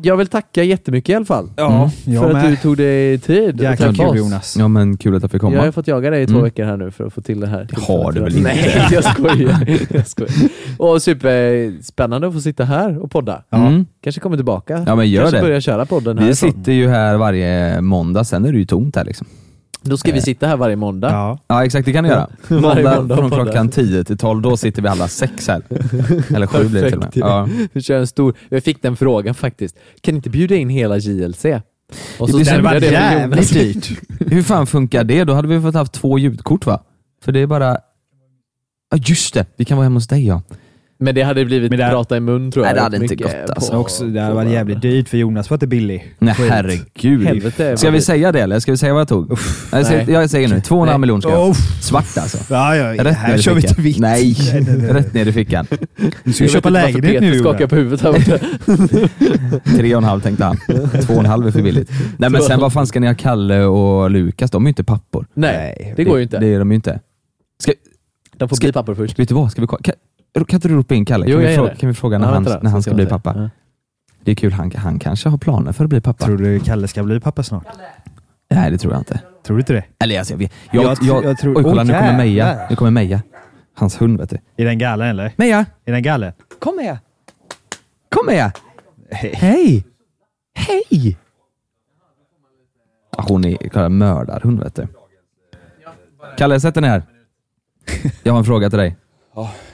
Jag 0.04 0.18
vill 0.18 0.28
tacka 0.28 0.64
jättemycket 0.64 1.10
i 1.10 1.16
alla 1.16 1.26
fall. 1.26 1.50
Ja, 1.56 1.92
jag 2.06 2.24
för 2.24 2.32
att 2.38 2.48
du 2.50 2.56
tog 2.56 2.78
dig 2.78 3.20
tid 3.20 3.56
att 3.56 3.62
Jäkla 3.62 3.88
träffa 3.88 4.04
kul 4.04 4.10
oss. 4.12 4.18
Jonas. 4.18 4.56
Ja 4.60 4.68
men 4.68 4.98
kul 4.98 5.16
att 5.16 5.22
jag 5.22 5.32
fick 5.32 5.42
komma. 5.42 5.56
Jag 5.56 5.64
har 5.64 5.72
fått 5.72 5.88
jaga 5.88 6.10
dig 6.10 6.24
i 6.24 6.26
två 6.28 6.32
Mm. 6.34 6.44
veckor 6.44 6.64
här 6.64 6.78
nu 6.78 6.92
för 6.92 7.06
att 7.08 7.14
få 7.14 7.22
till 7.22 7.40
det 7.40 7.48
här. 7.48 7.68
Det 7.70 7.82
har 7.82 8.12
du 8.12 8.20
väl 8.22 8.38
inte? 8.38 8.50
Nej, 8.50 8.88
jag 8.92 9.04
skojar. 9.04 9.78
jag 9.90 10.08
skojar. 10.08 10.34
Och 10.78 11.02
superspännande 11.02 12.28
att 12.28 12.34
få 12.34 12.42
sitta 12.42 12.64
här 12.64 12.98
och 13.04 13.12
podda. 13.12 13.44
Mm. 13.52 13.86
Kanske 14.04 14.22
kommer 14.22 14.36
tillbaka. 14.38 14.84
Ja 14.88 14.96
men 14.96 15.10
gör 15.10 15.22
Kanske 15.22 15.38
det. 15.38 15.42
börja 15.44 15.62
köra 15.62 15.86
podden 15.86 16.18
Vi 16.18 16.24
här. 16.26 16.34
sitter 16.34 16.72
ju 16.72 16.90
här 16.90 17.18
varje 17.18 17.82
måndag, 17.82 18.24
sen 18.24 18.46
är 18.46 18.52
det 18.52 18.58
ju 18.60 18.66
tomt 18.66 18.96
här 18.96 19.06
liksom. 19.06 19.28
Då 19.84 19.98
ska 19.98 20.12
vi 20.12 20.22
sitta 20.22 20.48
här 20.48 20.58
varje 20.58 20.76
måndag. 20.76 21.12
Ja. 21.12 21.40
Ja 21.48 21.66
exakt, 21.66 21.86
det 21.86 21.94
kan 21.94 22.04
ni 22.04 22.10
göra. 22.10 22.30
Måndag 22.50 22.96
måndag 22.96 23.16
från 23.16 23.30
poddar. 23.30 23.44
klockan 23.44 23.70
10 23.70 24.04
till 24.04 24.18
12, 24.18 24.42
då 24.42 24.58
sitter 24.58 24.82
vi 24.82 24.88
alla 24.88 25.08
sex 25.08 25.48
här. 25.48 25.62
Eller 26.36 26.48
sju 26.48 26.68
blir 26.68 26.82
det 26.82 26.90
till 26.90 26.98
och 26.98 27.04
med. 27.04 27.14
Perfekt. 27.14 27.18
Ja. 27.18 27.48
Vi 27.74 27.82
kör 27.82 28.00
en 28.00 28.08
stor... 28.08 28.34
Jag 28.50 28.64
fick 28.64 28.82
den 28.82 28.96
frågan 28.96 29.36
faktiskt. 29.36 29.76
Kan 30.02 30.14
ni 30.14 30.16
inte 30.16 30.30
bjuda 30.30 30.56
in 30.56 30.70
hela 30.70 30.98
JLC? 30.98 31.46
Och 32.20 32.28
Det 32.28 32.34
blir 32.34 32.46
så 32.46 32.46
stämde 32.46 32.74
jag 32.74 32.84
jävla 32.84 32.88
för 32.88 32.92
jävligt 32.92 33.56
Jonas. 33.56 33.88
dyrt. 33.88 34.00
Hur 34.32 34.44
fan 34.44 34.68
funkar 34.68 35.04
det? 35.04 35.24
Då 35.24 35.34
hade 35.34 35.48
vi 35.48 35.62
fått 35.62 35.76
haft 35.76 35.94
två 35.94 36.20
ljudkort 36.20 36.66
va? 36.66 36.84
För 37.24 37.32
det 37.32 37.40
är 37.40 37.48
bara... 37.48 37.78
Ja 38.92 38.98
just 39.06 39.34
det, 39.34 39.46
vi 39.56 39.66
kan 39.66 39.78
vara 39.78 39.84
hemma 39.86 39.96
hos 39.96 40.08
dig 40.08 40.28
ja. 40.28 40.42
Men 41.04 41.16
det 41.16 41.22
hade 41.22 41.46
blivit 41.46 41.70
Men 41.72 41.80
det- 41.80 41.90
prata 41.90 42.18
i 42.18 42.20
mun 42.20 42.52
tror 42.52 42.66
jag. 42.66 42.70
Nej, 42.70 42.76
det 42.76 42.82
hade 42.82 42.98
inte 42.98 43.16
gått, 43.16 43.36
alltså. 43.50 43.72
på- 43.72 43.78
Också, 43.78 44.06
det 44.06 44.22
hade 44.22 44.34
varit 44.36 44.52
jävligt 44.52 44.82
dyrt 44.82 45.10
för 45.10 45.18
Jonas 45.18 45.50
var 45.50 45.56
inte 45.56 45.68
billig. 45.68 46.14
Nej 46.20 46.34
Skit. 46.36 46.50
herregud. 46.52 47.28
Helvete, 47.28 47.78
Ska 47.78 47.90
vi 47.92 48.02
säga 48.02 48.32
det 48.32 48.42
eller? 48.42 48.60
Ska 48.60 48.72
vi 48.72 48.78
säga 48.78 48.94
vad 48.94 49.02
jag 49.02 49.08
tog? 49.08 49.32
jag, 49.72 49.86
säger, 49.86 50.06
Nej. 50.06 50.14
jag 50.16 50.30
säger 50.30 50.48
nu, 50.48 50.56
2,5 50.60 50.86
Nej. 50.86 50.98
miljoner 50.98 51.22
ska 51.22 51.30
jag. 51.32 51.48
Oh, 51.50 51.54
Svart 51.82 52.18
alltså. 52.18 52.38
ja, 52.54 52.76
ja, 52.76 53.04
Rätt 53.04 53.18
här 53.18 53.38
kör 53.38 53.54
vi 53.54 53.62
inte 53.62 53.82
vitt. 53.82 54.00
Nej, 54.00 54.36
nej, 54.54 54.64
nej. 54.68 54.78
rätt 54.94 55.14
ner 55.14 55.26
i 55.28 55.32
fickan. 55.34 55.68
Du 56.24 56.34
ska 56.34 56.44
Jag 56.44 56.52
köpa 56.52 56.70
lägenhet 56.70 57.22
nu 57.22 57.40
skakar 57.40 57.68
på 57.68 57.76
huvudet 57.76 58.02
här 58.02 58.12
borta. 58.14 58.38
Tre 59.78 59.96
och 59.96 60.02
en 60.02 60.08
halv 60.08 60.22
tänkte 60.22 60.46
han. 60.46 60.58
Två 61.02 61.14
och 61.14 61.20
en 61.20 61.26
halv 61.26 61.48
är 61.48 61.52
för 61.52 61.62
billigt. 61.62 61.90
Nej 62.18 62.30
men 62.30 62.42
sen 62.42 62.60
vad 62.60 62.74
fan 62.74 62.88
ska 62.88 63.00
ni 63.00 63.08
ha 63.08 63.14
Kalle 63.16 63.64
och 63.64 64.10
Lukas? 64.12 64.52
De 64.52 64.64
är 64.64 64.68
ju 64.68 64.70
inte 64.70 64.84
pappor. 64.84 65.26
Nej, 65.34 65.94
det 65.98 66.04
går 66.04 66.18
ju 66.18 66.24
inte. 66.24 66.40
Det 66.40 66.48
är 66.48 66.60
de 66.60 66.72
ju 66.72 66.76
inte. 66.76 67.00
Ska, 67.64 67.72
De 68.38 68.50
får 68.50 68.56
Ska- 68.56 68.66
bli 68.66 68.74
pappor 68.74 68.96
först. 68.96 69.20
vet 69.20 69.30
du 69.30 69.36
vad? 69.36 69.52
Ska 69.52 69.62
vi, 69.62 69.68
ko- 69.68 69.78
kan, 70.34 70.46
kan 70.46 70.58
inte 70.58 70.68
du 70.68 70.76
ropa 70.76 70.96
in 70.96 71.06
Kalle? 71.06 71.26
Jo, 71.28 71.38
kan, 71.40 71.48
vi 71.48 71.56
fråga, 71.56 71.76
kan 71.76 71.88
vi 71.90 71.94
fråga 71.94 72.18
när, 72.18 72.28
Ja, 72.28 72.34
han, 72.34 72.44
när 72.44 72.70
han 72.72 72.82
ska 72.82 72.94
bli 72.94 73.06
pappa? 73.06 73.34
Ja. 73.38 73.50
Det 74.24 74.32
är 74.32 74.36
kul, 74.36 74.54
han, 74.54 74.72
han 74.76 75.00
kanske 75.00 75.30
har 75.30 75.38
planer 75.38 75.72
för 75.72 75.84
att 75.84 75.90
bli 75.90 76.02
pappa. 76.02 76.26
Tror 76.26 76.38
du 76.38 76.60
Kalle 76.60 76.88
ska 76.88 77.04
bli 77.04 77.20
pappa 77.20 77.44
snart? 77.44 77.66
Nej 78.50 78.72
det 78.72 78.78
tror 78.78 78.94
jag 78.94 79.02
inte. 79.02 79.20
Tror 79.44 79.58
du 79.58 79.62
inte 79.62 79.74
det? 79.74 79.84
Eller 80.00 80.20
alltså, 80.20 80.34
jag 80.34 80.38
vet. 80.38 80.52
Jag, 80.72 80.84
Jag 80.84 80.98
jag, 81.02 81.24
jag 81.24 81.38
tror- 81.38 81.58
oj 81.58 81.64
kolla 81.64 81.82
Åh, 81.82 81.88
nu 81.88 81.94
kommer 81.94 82.18
Meja. 82.18 82.68
Nu 82.70 82.76
kommer 82.76 82.92
Meja. 82.92 83.22
Hans 83.74 84.02
hund 84.02 84.20
vet 84.20 84.30
du. 84.30 84.38
Är 84.58 84.66
den 84.66 84.78
galen 84.78 85.08
eller? 85.08 85.34
Meja! 85.36 85.66
Är 85.86 85.92
den 85.92 86.04
galen? 86.04 86.34
Kom 86.60 86.76
Meja! 86.76 87.00
Kom 88.10 88.26
Meja! 88.26 88.52
Hej! 89.12 89.84
Hej! 90.56 91.18
Ja, 93.18 93.26
Hon 93.28 93.46
är 93.46 93.58
kolla, 93.70 93.90
mördarhund 93.90 94.60
vet 94.64 94.76
du. 94.76 94.88
Kalle, 96.38 96.60
sätt 96.60 96.74
dig 96.74 96.82
ner. 96.82 97.04
Jag 98.24 98.34
har 98.34 98.40
en 98.40 98.46
fråga 98.46 98.70
till 98.70 98.80
dig. 98.80 98.96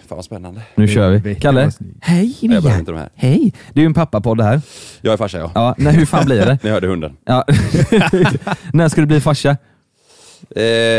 Fan 0.08 0.16
vad 0.16 0.26
spännande. 0.26 0.62
Nu 0.76 0.88
kör 0.88 1.10
vi. 1.12 1.36
Kalle. 1.36 1.72
Hej 2.02 2.38
Jag 2.42 2.50
behöver 2.50 2.70
Mia. 2.70 2.80
inte 2.80 2.92
de 2.92 2.98
här. 2.98 3.10
Hej. 3.16 3.54
Det 3.74 3.80
är 3.80 3.82
ju 3.82 3.86
en 3.86 3.94
pappapodd 3.94 4.38
det 4.38 4.44
här. 4.44 4.62
Jag 5.02 5.14
är 5.14 5.18
farsa 5.18 5.38
ja. 5.38 5.52
Ja, 5.56 5.76
nej, 5.78 5.94
hur 5.96 6.06
fan 6.06 6.26
blir 6.26 6.46
det? 6.46 6.60
Ni 6.64 6.70
hörde 6.70 6.88
hunden. 6.88 7.18
Ja. 7.26 7.46
När 8.74 8.90
ska 8.90 9.02
du 9.02 9.08
bli 9.08 9.22
farsa? 9.22 9.50
Eh, 9.50 9.58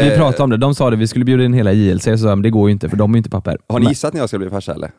Vi 0.04 0.12
pratade 0.16 0.42
om 0.42 0.50
det, 0.50 0.56
de 0.56 0.74
sa 0.74 0.90
det, 0.90 0.96
vi 0.96 1.06
skulle 1.06 1.24
bjuda 1.24 1.44
in 1.44 1.52
hela 1.54 1.72
JLC, 1.72 2.04
så 2.04 2.18
sa 2.18 2.28
jag, 2.28 2.38
men 2.38 2.42
det 2.42 2.50
går 2.50 2.68
ju 2.68 2.72
inte 2.72 2.88
för 2.88 2.96
de 2.96 3.10
är 3.10 3.14
ju 3.14 3.18
inte 3.18 3.30
pappor. 3.30 3.58
Har 3.68 3.78
ni 3.78 3.84
Men- 3.84 3.90
gissat 3.92 4.12
när 4.12 4.20
jag 4.20 4.28
ska 4.28 4.38
bli 4.38 4.50
farsa 4.50 4.74
eller? 4.74 4.90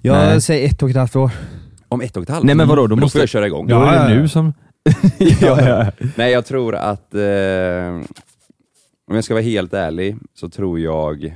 Jag 0.00 0.12
Nej. 0.16 0.40
säger 0.40 0.68
ett 0.68 0.82
och 0.82 0.90
ett 0.90 0.96
halvt 0.96 1.16
år. 1.16 1.30
Om 1.88 2.00
ett 2.00 2.16
och 2.16 2.22
ett 2.22 2.28
halvt? 2.28 2.44
Nej 2.44 2.54
men 2.54 2.68
vadå, 2.68 2.86
då 2.86 2.96
måste 2.96 3.12
får 3.18 3.22
jag 3.22 3.28
köra 3.28 3.46
igång. 3.46 3.66
Då 3.68 3.82
är 3.82 4.08
det 4.08 4.14
nu 4.14 4.28
som... 4.28 4.54
ja, 5.18 5.60
ja. 5.68 5.86
Nej 6.16 6.32
jag 6.32 6.46
tror 6.46 6.74
att, 6.74 7.14
eh, 7.14 7.20
om 9.10 9.14
jag 9.14 9.24
ska 9.24 9.34
vara 9.34 9.44
helt 9.44 9.74
ärlig, 9.74 10.16
så 10.34 10.48
tror 10.48 10.80
jag 10.80 11.34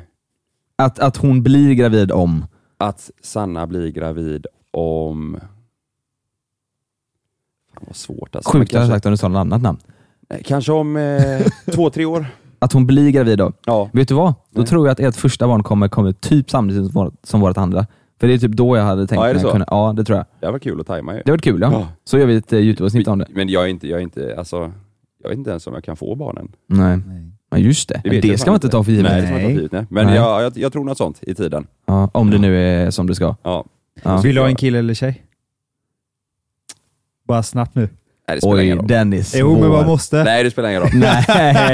Att, 0.80 0.98
att 0.98 1.16
hon 1.16 1.42
blir 1.42 1.74
gravid 1.74 2.12
om... 2.12 2.44
att 2.78 3.10
Sanna 3.22 3.66
blir 3.66 3.88
gravid 3.88 4.46
om... 4.70 5.40
Fan 7.74 7.84
vad 7.86 7.96
svårt 7.96 8.36
alltså. 8.36 8.50
Sjukt 8.50 8.72
hade 8.72 8.82
jag 8.84 8.88
kanske, 8.88 8.94
sagt 8.94 9.06
om 9.06 9.12
du 9.12 9.16
sa 9.16 9.28
något 9.28 9.40
annat 9.40 9.62
namn. 9.62 9.78
Nej, 10.30 10.42
kanske 10.44 10.72
om 10.72 10.96
eh, 10.96 11.46
två, 11.74 11.90
tre 11.90 12.04
år. 12.04 12.26
Att 12.58 12.72
hon 12.72 12.86
blir 12.86 13.10
gravid 13.10 13.38
då. 13.38 13.52
Ja. 13.66 13.90
Vet 13.92 14.08
du 14.08 14.14
vad? 14.14 14.34
Då 14.50 14.60
Nej. 14.60 14.66
tror 14.66 14.86
jag 14.86 14.92
att 14.92 15.00
ert 15.00 15.16
första 15.16 15.46
barn 15.46 15.62
kommer, 15.62 15.88
kommer 15.88 16.12
typ 16.12 16.50
samtidigt 16.50 16.92
som 16.92 17.04
vårt, 17.04 17.14
som 17.22 17.40
vårt 17.40 17.56
andra. 17.56 17.86
För 18.20 18.26
det 18.28 18.34
är 18.34 18.38
typ 18.38 18.52
då 18.52 18.76
jag 18.76 18.84
hade 18.84 19.06
tänkt 19.06 19.20
Ja, 19.20 19.28
är 19.28 19.34
det 19.34 19.40
så? 19.40 19.50
kunna... 19.50 19.64
Ja, 19.68 19.92
det 19.96 20.04
tror 20.04 20.16
jag. 20.18 20.26
Det 20.40 20.50
var 20.50 20.58
kul 20.58 20.80
att 20.80 20.86
tajma 20.86 21.14
ju. 21.14 21.22
Det 21.24 21.30
var 21.30 21.38
kul 21.38 21.60
ja. 21.60 21.72
Ja. 21.72 21.88
Så 22.04 22.18
gör 22.18 22.26
vi 22.26 22.36
ett 22.36 22.52
eh, 22.52 22.58
Youtube-avsnitt 22.58 23.08
om 23.08 23.18
det. 23.18 23.26
Men 23.30 23.48
jag 23.48 23.64
är 23.64 23.68
inte, 23.68 23.88
jag 23.88 23.98
är 23.98 24.02
inte, 24.02 24.34
alltså, 24.38 24.72
jag 25.22 25.28
vet 25.28 25.38
inte 25.38 25.50
ens 25.50 25.66
om 25.66 25.74
jag 25.74 25.84
kan 25.84 25.96
få 25.96 26.14
barnen. 26.14 26.52
Nej. 26.66 26.98
Men 27.50 27.60
just 27.62 27.88
det, 27.88 28.00
det, 28.04 28.24
jag 28.28 28.40
ska 28.40 28.50
man 28.50 28.56
inte 28.56 28.68
ta 28.68 28.84
för 28.84 28.92
givet. 28.92 29.12
Nej, 29.12 29.20
det 29.20 29.26
ska 29.26 29.32
man 29.36 29.42
inte 29.42 29.48
ta 29.48 29.54
för 29.54 29.62
givet. 29.62 29.72
nej. 29.72 29.86
Men 29.90 30.06
Nej. 30.06 30.14
Jag, 30.16 30.42
jag, 30.42 30.52
jag 30.58 30.72
tror 30.72 30.84
något 30.84 30.98
sånt 30.98 31.18
i 31.22 31.34
tiden. 31.34 31.66
Ja, 31.86 32.10
om 32.14 32.30
det 32.30 32.38
nu 32.38 32.58
är 32.86 32.90
som 32.90 33.06
det 33.06 33.14
ska. 33.14 33.36
Ja. 33.42 33.64
Ja. 34.02 34.16
Vill 34.20 34.34
du 34.34 34.40
ha 34.40 34.48
en 34.48 34.56
kille 34.56 34.78
eller 34.78 34.94
tjej? 34.94 35.22
Bara 37.28 37.42
snabbt 37.42 37.74
nu. 37.74 37.80
Nej, 38.28 38.36
det 38.36 38.40
spelar 38.40 38.58
ingen 38.62 38.76
Oj, 38.78 38.82
roll. 38.82 38.88
den 38.88 39.12
är 39.12 39.22
svår. 39.22 39.40
Jo, 39.40 39.60
men 39.60 39.68
man 39.70 39.86
måste. 39.86 40.24
Nej, 40.24 40.44
det 40.44 40.50
spelar 40.50 40.68
ingen 40.68 40.82
roll. 40.82 40.90
Nej. 40.94 41.24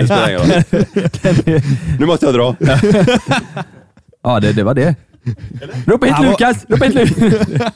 Det 0.00 0.06
spelar 0.06 0.28
ingen 0.28 0.40
roll. 0.40 1.62
Nu 1.98 2.06
måste 2.06 2.26
jag 2.26 2.34
dra. 2.34 2.56
Ja, 4.22 4.40
det, 4.40 4.52
det 4.52 4.62
var 4.62 4.74
det. 4.74 4.94
Ropa 5.86 6.06
hit 6.06 6.14
var- 6.18 6.24
Lukas! 6.24 6.64
Ropa 6.68 6.84
hit 6.84 6.94
Lukas! 6.94 7.72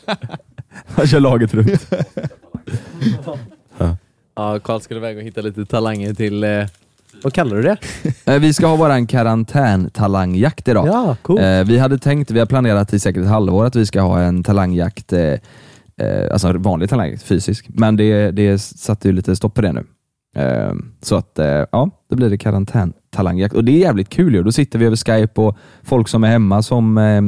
Han 0.87 1.07
kör 1.07 1.21
laget 1.21 1.55
runt. 1.55 1.91
Ja, 4.35 4.59
Karl 4.59 4.81
skulle 4.81 5.01
iväg 5.01 5.17
och 5.17 5.23
hitta 5.23 5.41
lite 5.41 5.65
talanger 5.67 6.15
till... 6.15 6.45
Eh, 6.45 6.67
vad 7.23 7.33
kallar 7.33 7.57
du 7.57 7.63
det? 7.63 7.77
Eh, 8.35 8.41
Vi 8.41 8.53
ska 8.53 8.67
ha 8.67 8.77
våran 8.77 9.07
karantäntalangjakt 9.07 10.69
idag. 10.69 10.87
Ja, 10.87 11.17
cool. 11.23 11.39
Eh, 11.39 11.65
Vi 11.65 11.79
hade 11.79 11.99
tänkt, 11.99 12.31
vi 12.31 12.39
har 12.39 12.47
planerat 12.47 12.95
i 12.95 12.99
säkert 12.99 13.23
ett 13.23 13.29
halvår 13.29 13.65
att 13.65 13.77
vi 13.77 13.87
ska 13.87 14.01
ha 14.01 14.21
en 14.21 14.43
talangjakt, 14.43 15.13
eh, 15.13 15.35
alltså 16.33 16.53
vanlig 16.59 16.91
talangjakt, 16.91 17.23
fysisk. 17.23 17.67
Men 17.69 17.97
det, 17.97 18.31
det 18.31 18.59
satte 18.59 19.09
ju 19.09 19.15
lite 19.15 19.37
stopp 19.37 19.55
på 19.55 19.61
det 19.63 19.73
nu. 19.73 19.85
Så 21.03 21.17
att, 21.17 21.39
ja, 21.73 21.91
då 22.11 22.17
blir 22.17 22.31
det 22.31 22.39
karantäntalangjakt. 22.39 23.55
Och 23.55 23.65
det 23.65 23.73
är 23.73 23.79
jävligt 23.79 24.09
kul 24.09 24.35
ju. 24.35 24.43
Då 24.43 24.53
sitter 24.53 24.79
vi 24.79 24.87
över 24.87 24.97
Skype 24.97 25.41
och 25.41 25.57
folk 25.83 26.09
som 26.09 26.25
är 26.25 26.29
hemma 26.29 26.63
som 26.63 26.99
eh, 26.99 27.23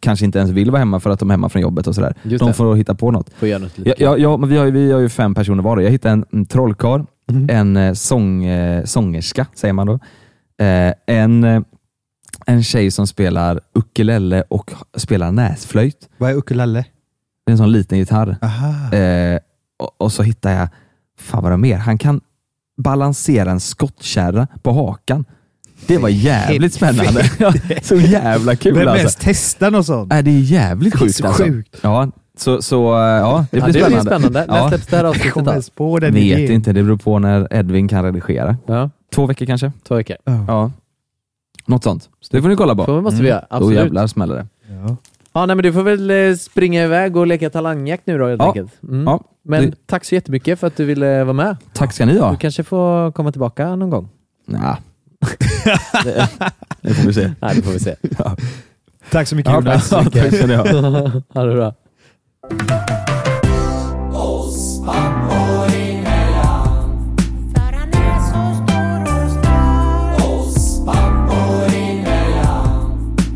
kanske 0.00 0.24
inte 0.24 0.38
ens 0.38 0.50
vill 0.50 0.70
vara 0.70 0.78
hemma 0.78 1.00
för 1.00 1.10
att 1.10 1.20
de 1.20 1.30
är 1.30 1.34
hemma 1.34 1.48
från 1.48 1.62
jobbet 1.62 1.86
och 1.86 1.94
sådär. 1.94 2.14
Just 2.22 2.38
De 2.40 2.48
det. 2.48 2.54
får 2.54 2.74
hitta 2.76 2.94
på 2.94 3.10
något. 3.10 3.30
Får 3.38 3.48
göra 3.48 3.58
något 3.58 3.78
lite 3.78 3.90
Ja, 3.90 3.94
ja, 3.98 4.16
ja, 4.18 4.36
men 4.36 4.48
vi, 4.48 4.56
har, 4.56 4.64
ju- 4.64 4.70
vi 4.70 4.92
har 4.92 5.00
ju 5.00 5.08
fem 5.08 5.34
personer 5.34 5.62
var. 5.62 5.80
Jag 5.80 5.90
hittade 5.90 6.12
en, 6.12 6.24
en 6.32 6.46
trollkarl, 6.46 7.00
Mhm. 7.32 7.50
en 7.50 7.76
eh, 7.76 7.92
sång, 7.92 8.44
eh, 8.44 8.84
sångerska, 8.84 9.46
säger 9.54 9.72
man 9.74 9.86
då. 9.86 9.98
Eh, 10.64 10.94
en, 11.06 11.64
en 12.46 12.62
tjej 12.62 12.90
som 12.90 13.06
spelar 13.06 13.60
ukulele 13.74 14.44
och 14.48 14.72
spelar 14.96 15.32
näsflöjt. 15.32 16.08
Vad 16.18 16.30
är 16.30 16.34
ukulele? 16.34 16.84
Det 17.44 17.50
är 17.50 17.52
en 17.52 17.58
sån 17.58 17.72
liten 17.72 17.98
gitarr. 17.98 18.36
Eh, 18.94 19.38
och, 19.78 19.90
och 19.96 20.12
så 20.12 20.22
hittar 20.22 20.52
jag, 20.52 20.68
fan 21.18 21.42
vad 21.42 21.52
det 21.52 21.56
mer, 21.56 21.76
han 21.76 21.98
kan 21.98 22.20
balansera 22.76 23.50
en 23.50 23.60
skottkärra 23.60 24.46
på 24.62 24.72
hakan. 24.72 25.24
Det 25.86 25.98
var 25.98 26.08
jävligt 26.08 26.74
spännande. 26.80 27.30
Så 27.82 27.94
jävla 27.94 28.56
kul 28.56 28.74
Vem 28.74 28.88
alltså. 28.88 29.04
mest 29.04 29.18
testar 29.20 29.70
något 29.70 29.86
sånt? 29.86 30.12
Äh, 30.12 30.22
det 30.22 30.30
är 30.30 30.40
jävligt 30.40 30.98
sjukt 30.98 31.14
så 31.14 31.26
alltså. 31.26 31.44
sjukt. 31.44 31.76
Ja, 31.82 32.10
så, 32.36 32.62
så 32.62 32.94
eh, 32.94 33.00
ja, 33.00 33.46
det 33.50 33.58
Ja, 33.58 33.64
blir 33.64 33.72
det 33.74 33.80
spännande. 33.80 33.88
blir 33.88 34.00
spännande. 34.00 34.46
När 34.48 34.56
Ja. 34.58 34.68
släpps 34.68 34.86
det 34.86 34.96
här 34.96 35.04
Jag 35.04 35.10
avsnittet 35.10 35.44
då? 35.74 35.98
Vet 36.00 36.14
idén. 36.14 36.52
inte, 36.52 36.72
det 36.72 36.82
beror 36.82 36.96
på 36.96 37.18
när 37.18 37.54
Edvin 37.54 37.88
kan 37.88 38.04
redigera. 38.04 38.56
Ja, 38.66 38.90
Två 39.14 39.26
veckor 39.26 39.46
kanske? 39.46 39.72
två 39.88 39.94
veckor. 39.94 40.16
Ja. 40.24 40.70
Något 41.66 41.84
sånt. 41.84 42.08
Så 42.20 42.36
det 42.36 42.42
får 42.42 42.48
ni 42.48 42.56
kolla 42.56 42.74
på. 42.74 42.84
Så 42.84 43.00
måste 43.00 43.22
vi 43.22 43.28
göra. 43.28 43.40
Då 43.40 43.56
Absolut. 43.56 43.76
jävlar 43.78 44.06
smäller 44.06 44.34
det. 44.34 44.46
Ja. 44.68 44.96
Ja, 45.32 45.46
nej, 45.46 45.56
men 45.56 45.62
du 45.62 45.72
får 45.72 45.82
väl 45.82 46.10
eh, 46.10 46.34
springa 46.36 46.84
iväg 46.84 47.16
och 47.16 47.26
leka 47.26 47.50
talangjakt 47.50 48.06
nu 48.06 48.18
då 48.18 48.26
helt 48.28 48.40
Ja. 48.42 48.46
enkelt. 48.48 48.72
Mm. 48.82 49.04
Ja, 49.04 49.20
Men 49.44 49.62
det- 49.70 49.86
tack 49.86 50.04
så 50.04 50.14
jättemycket 50.14 50.60
för 50.60 50.66
att 50.66 50.76
du 50.76 50.84
ville 50.84 51.24
vara 51.24 51.32
med. 51.32 51.56
Tack 51.72 51.92
ska 51.92 52.06
ni 52.06 52.12
Du 52.12 52.20
ha. 52.20 52.36
kanske 52.36 52.62
får 52.64 53.12
komma 53.12 53.32
tillbaka 53.32 53.76
någon 53.76 53.90
gång. 53.90 54.08
Nja. 54.46 54.78
det, 56.04 56.28
det 56.80 56.94
får 56.94 57.06
vi 57.06 57.12
se. 57.12 57.32
Nej, 57.40 57.56
det 57.56 57.62
får 57.62 57.72
vi 57.72 57.78
se. 57.78 57.94
Tack 59.10 59.28
så 59.28 59.36
mycket 59.36 59.52
Ja, 59.52 59.58
Jonas. 59.58 59.88
tack 59.88 60.06
ska 60.34 60.46
ni 60.46 60.54
ha. 60.54 60.64
ha 61.34 61.44
det 61.44 61.54
bra. 61.54 61.74
För 67.54 67.72
han 67.72 67.88
är 67.88 68.20
så 68.20 68.54
stor 68.64 69.00
och 70.28 70.46
stark 70.52 71.30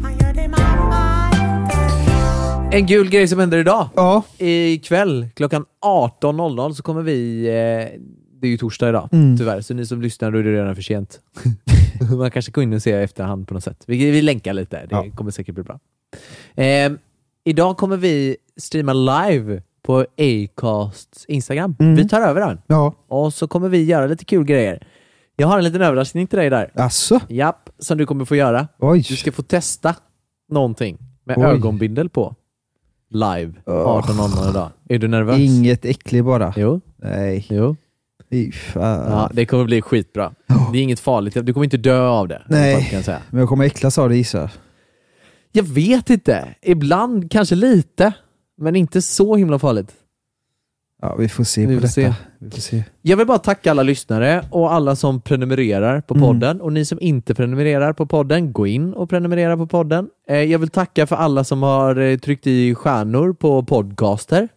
Han 0.02 0.12
gör 0.18 0.32
det 0.34 0.48
mamma 0.48 1.30
inte 1.62 1.74
kan 2.10 2.72
En 2.72 2.86
kul 2.86 3.10
grej 3.10 3.28
som 3.28 3.38
händer 3.38 3.58
idag. 3.58 3.88
Ja. 3.96 4.22
Ikväll 4.38 5.28
klockan 5.36 5.64
18.00 5.84 6.72
så 6.72 6.82
kommer 6.82 7.02
vi... 7.02 7.46
Eh, 7.46 8.00
det 8.40 8.46
är 8.46 8.50
ju 8.50 8.56
torsdag 8.58 8.88
idag, 8.88 9.08
Mm. 9.12 9.38
tyvärr. 9.38 9.60
Så 9.60 9.74
ni 9.74 9.86
som 9.86 10.02
lyssnar, 10.02 10.30
då 10.30 10.38
är 10.38 10.42
det 10.42 10.52
redan 10.52 10.74
för 10.74 10.82
sent. 10.82 11.20
Man 12.18 12.30
kanske 12.30 12.52
går 12.52 12.64
in 12.64 12.72
och 12.72 12.82
ser 12.82 13.00
efterhand 13.00 13.48
på 13.48 13.54
något 13.54 13.64
sätt. 13.64 13.84
Vi, 13.86 14.10
vi 14.10 14.22
länkar 14.22 14.52
lite. 14.52 14.76
Det 14.76 14.86
Ja. 14.90 15.04
kommer 15.14 15.30
säkert 15.30 15.54
bli 15.54 15.64
bra. 15.64 15.78
Eh, 16.64 16.92
idag 17.44 17.76
kommer 17.76 17.96
vi 17.96 18.36
streama 18.56 18.92
live 18.92 19.62
på 19.82 20.06
Acasts 20.18 21.24
Instagram. 21.24 21.76
Mm. 21.80 21.94
Vi 21.94 22.08
tar 22.08 22.20
över 22.20 22.40
den. 22.40 22.58
Ja. 22.66 22.94
Och 23.08 23.34
så 23.34 23.48
kommer 23.48 23.68
vi 23.68 23.84
göra 23.84 24.06
lite 24.06 24.24
kul 24.24 24.44
grejer. 24.44 24.86
Jag 25.36 25.48
har 25.48 25.58
en 25.58 25.64
liten 25.64 25.82
överraskning 25.82 26.26
till 26.26 26.38
dig 26.38 26.50
där. 26.50 26.70
Asså? 26.74 27.20
Japp, 27.28 27.70
som 27.78 27.98
du 27.98 28.06
kommer 28.06 28.24
få 28.24 28.36
göra. 28.36 28.68
Oj. 28.78 29.04
Du 29.08 29.16
ska 29.16 29.32
få 29.32 29.42
testa 29.42 29.94
någonting 30.50 30.98
med 31.24 31.38
Oj. 31.38 31.44
ögonbindel 31.44 32.08
på. 32.08 32.34
Live. 33.10 33.52
18.00 33.66 34.50
idag. 34.50 34.68
Är 34.88 34.98
du 34.98 35.08
nervös? 35.08 35.38
Inget 35.38 35.84
äckligt 35.84 36.24
bara. 36.24 36.54
Jo, 36.56 36.80
Nej. 36.96 37.46
jo. 37.50 37.76
Ja, 38.74 39.30
det 39.32 39.46
kommer 39.46 39.64
bli 39.64 39.82
skitbra. 39.82 40.32
Det 40.72 40.78
är 40.78 40.82
inget 40.82 41.00
farligt. 41.00 41.36
Du 41.42 41.52
kommer 41.52 41.64
inte 41.64 41.76
dö 41.76 42.06
av 42.08 42.28
det. 42.28 42.42
Nej. 42.48 43.02
Men 43.30 43.40
jag 43.40 43.48
kommer 43.48 43.64
äcklas 43.64 43.98
av 43.98 44.08
det 44.08 44.16
gissar 44.16 44.50
jag. 45.52 45.62
vet 45.64 46.10
inte. 46.10 46.54
Ibland 46.62 47.30
kanske 47.30 47.54
lite. 47.54 48.12
Men 48.58 48.76
inte 48.76 49.02
så 49.02 49.36
himla 49.36 49.58
farligt. 49.58 49.92
Ja, 51.02 51.16
vi 51.18 51.28
får 51.28 51.44
se 51.44 51.60
Vi 51.66 51.66
på 51.66 51.72
får 51.72 51.80
detta. 51.80 51.92
se. 51.92 52.12
Vi 52.38 52.50
får 52.50 52.58
se. 52.60 52.84
Jag 53.02 53.16
vill 53.16 53.26
bara 53.26 53.38
tacka 53.38 53.70
alla 53.70 53.82
lyssnare 53.82 54.44
och 54.50 54.72
alla 54.72 54.96
som 54.96 55.20
prenumererar 55.20 56.00
på 56.00 56.14
Mm. 56.14 56.26
podden. 56.26 56.60
Och 56.60 56.72
ni 56.72 56.84
som 56.84 56.98
inte 57.00 57.34
prenumererar 57.34 57.92
på 57.92 58.06
podden, 58.06 58.52
gå 58.52 58.66
in 58.66 58.94
och 58.94 59.10
prenumerera 59.10 59.56
på 59.56 59.66
podden. 59.66 60.08
Eh, 60.28 60.36
Jag 60.42 60.58
vill 60.58 60.68
tacka 60.68 61.06
för 61.06 61.16
alla 61.16 61.44
som 61.44 61.62
har 61.62 61.96
eh, 61.96 62.18
tryckt 62.18 62.46
i 62.46 62.74
stjärnor 62.74 63.32
på 63.32 63.62
podcaster. 63.62 64.48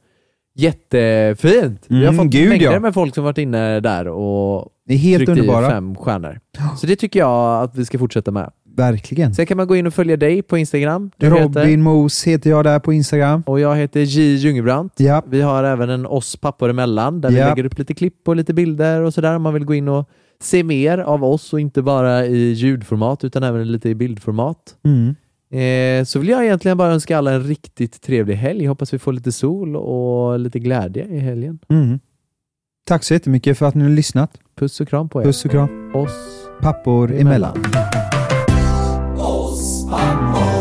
Jättefint! 0.55 1.85
Vi 1.87 1.95
har 2.05 2.13
Mm, 2.13 2.25
fått 2.25 2.33
gud, 2.33 2.49
mängder 2.49 2.71
ja. 2.73 2.79
med 2.79 2.93
folk 2.93 3.15
som 3.15 3.23
varit 3.23 3.37
inne 3.37 3.79
där 3.79 4.07
och 4.07 4.69
Ni 4.87 4.93
är 4.93 4.97
helt 4.99 5.17
tryckt 5.25 5.29
underbara. 5.39 5.65
i 5.67 5.69
fem 5.69 5.95
stjärnor. 5.95 6.39
Så 6.77 6.87
det 6.87 6.95
tycker 6.95 7.19
jag 7.19 7.63
att 7.63 7.75
vi 7.75 7.85
ska 7.85 7.99
fortsätta 7.99 8.31
med. 8.31 8.51
Verkligen. 8.76 9.34
Sen 9.34 9.45
kan 9.45 9.57
man 9.57 9.67
gå 9.67 9.76
in 9.76 9.88
och 9.88 9.93
följa 9.93 10.17
dig 10.17 10.41
på 10.41 10.57
Instagram. 10.57 11.11
Du 11.17 11.30
Robin 11.30 11.41
heter, 11.63 11.78
Mos 11.78 12.24
heter 12.24 12.49
jag 12.49 12.63
där 12.63 12.80
på 12.80 12.93
Instagram. 12.93 13.43
och 13.45 13.59
jag 13.59 13.76
heter 13.76 13.99
J 14.01 14.36
Ljungebrant. 14.36 14.93
Ja. 14.97 15.24
Vi 15.28 15.41
har 15.41 15.63
även 15.63 15.89
en 15.89 16.05
oss 16.05 16.36
pappor 16.36 16.69
emellan 16.69 17.21
där 17.21 17.30
vi 17.30 17.38
Ja. 17.39 17.47
lägger 17.49 17.65
upp 17.65 17.78
lite 17.80 17.93
klipp 17.93 18.28
och 18.28 18.36
lite 18.36 18.53
bilder 18.53 19.01
och 19.01 19.13
sådär 19.13 19.36
om 19.36 19.41
man 19.41 19.53
vill 19.53 19.65
gå 19.65 19.74
in 19.74 19.88
och 19.88 20.09
se 20.41 20.63
mer 20.63 20.97
av 20.97 21.24
oss 21.24 21.53
och 21.53 21.59
inte 21.59 21.82
bara 21.82 22.26
i 22.26 22.38
ljudformat 22.38 23.24
utan 23.24 23.43
även 23.43 23.71
lite 23.71 23.89
i 23.89 23.95
bildformat. 23.95 24.76
Mm. 24.86 25.15
Eh, 25.51 26.05
så 26.05 26.19
vill 26.19 26.30
jag 26.30 26.43
egentligen 26.45 26.78
bara 26.78 26.91
önska 26.93 27.17
alla 27.17 27.32
en 27.34 27.43
riktigt 27.43 28.01
trevlig 28.01 28.36
helg. 28.36 28.65
Hoppas 28.65 28.93
vi 28.93 28.99
får 28.99 29.13
lite 29.13 29.32
sol 29.32 29.76
och 29.76 30.39
lite 30.39 30.59
glädje 30.59 31.05
i 31.05 31.19
helgen. 31.19 31.59
Mm. 31.69 31.99
Tack 32.88 33.03
så 33.03 33.13
jättemycket 33.13 33.57
för 33.57 33.65
att 33.65 33.76
ni 33.76 33.84
har 33.84 33.91
lyssnat. 33.91 34.32
Puss 34.55 34.82
och 34.82 34.88
kram 34.88 35.09
på 35.09 35.21
er. 35.21 35.26
Puss 35.26 35.45
och 35.45 35.51
kram. 35.51 35.91
Oss 35.95 36.11
Pappor 36.61 37.13
emellan. 37.15 37.57
one 39.93 40.23
more. 40.31 40.53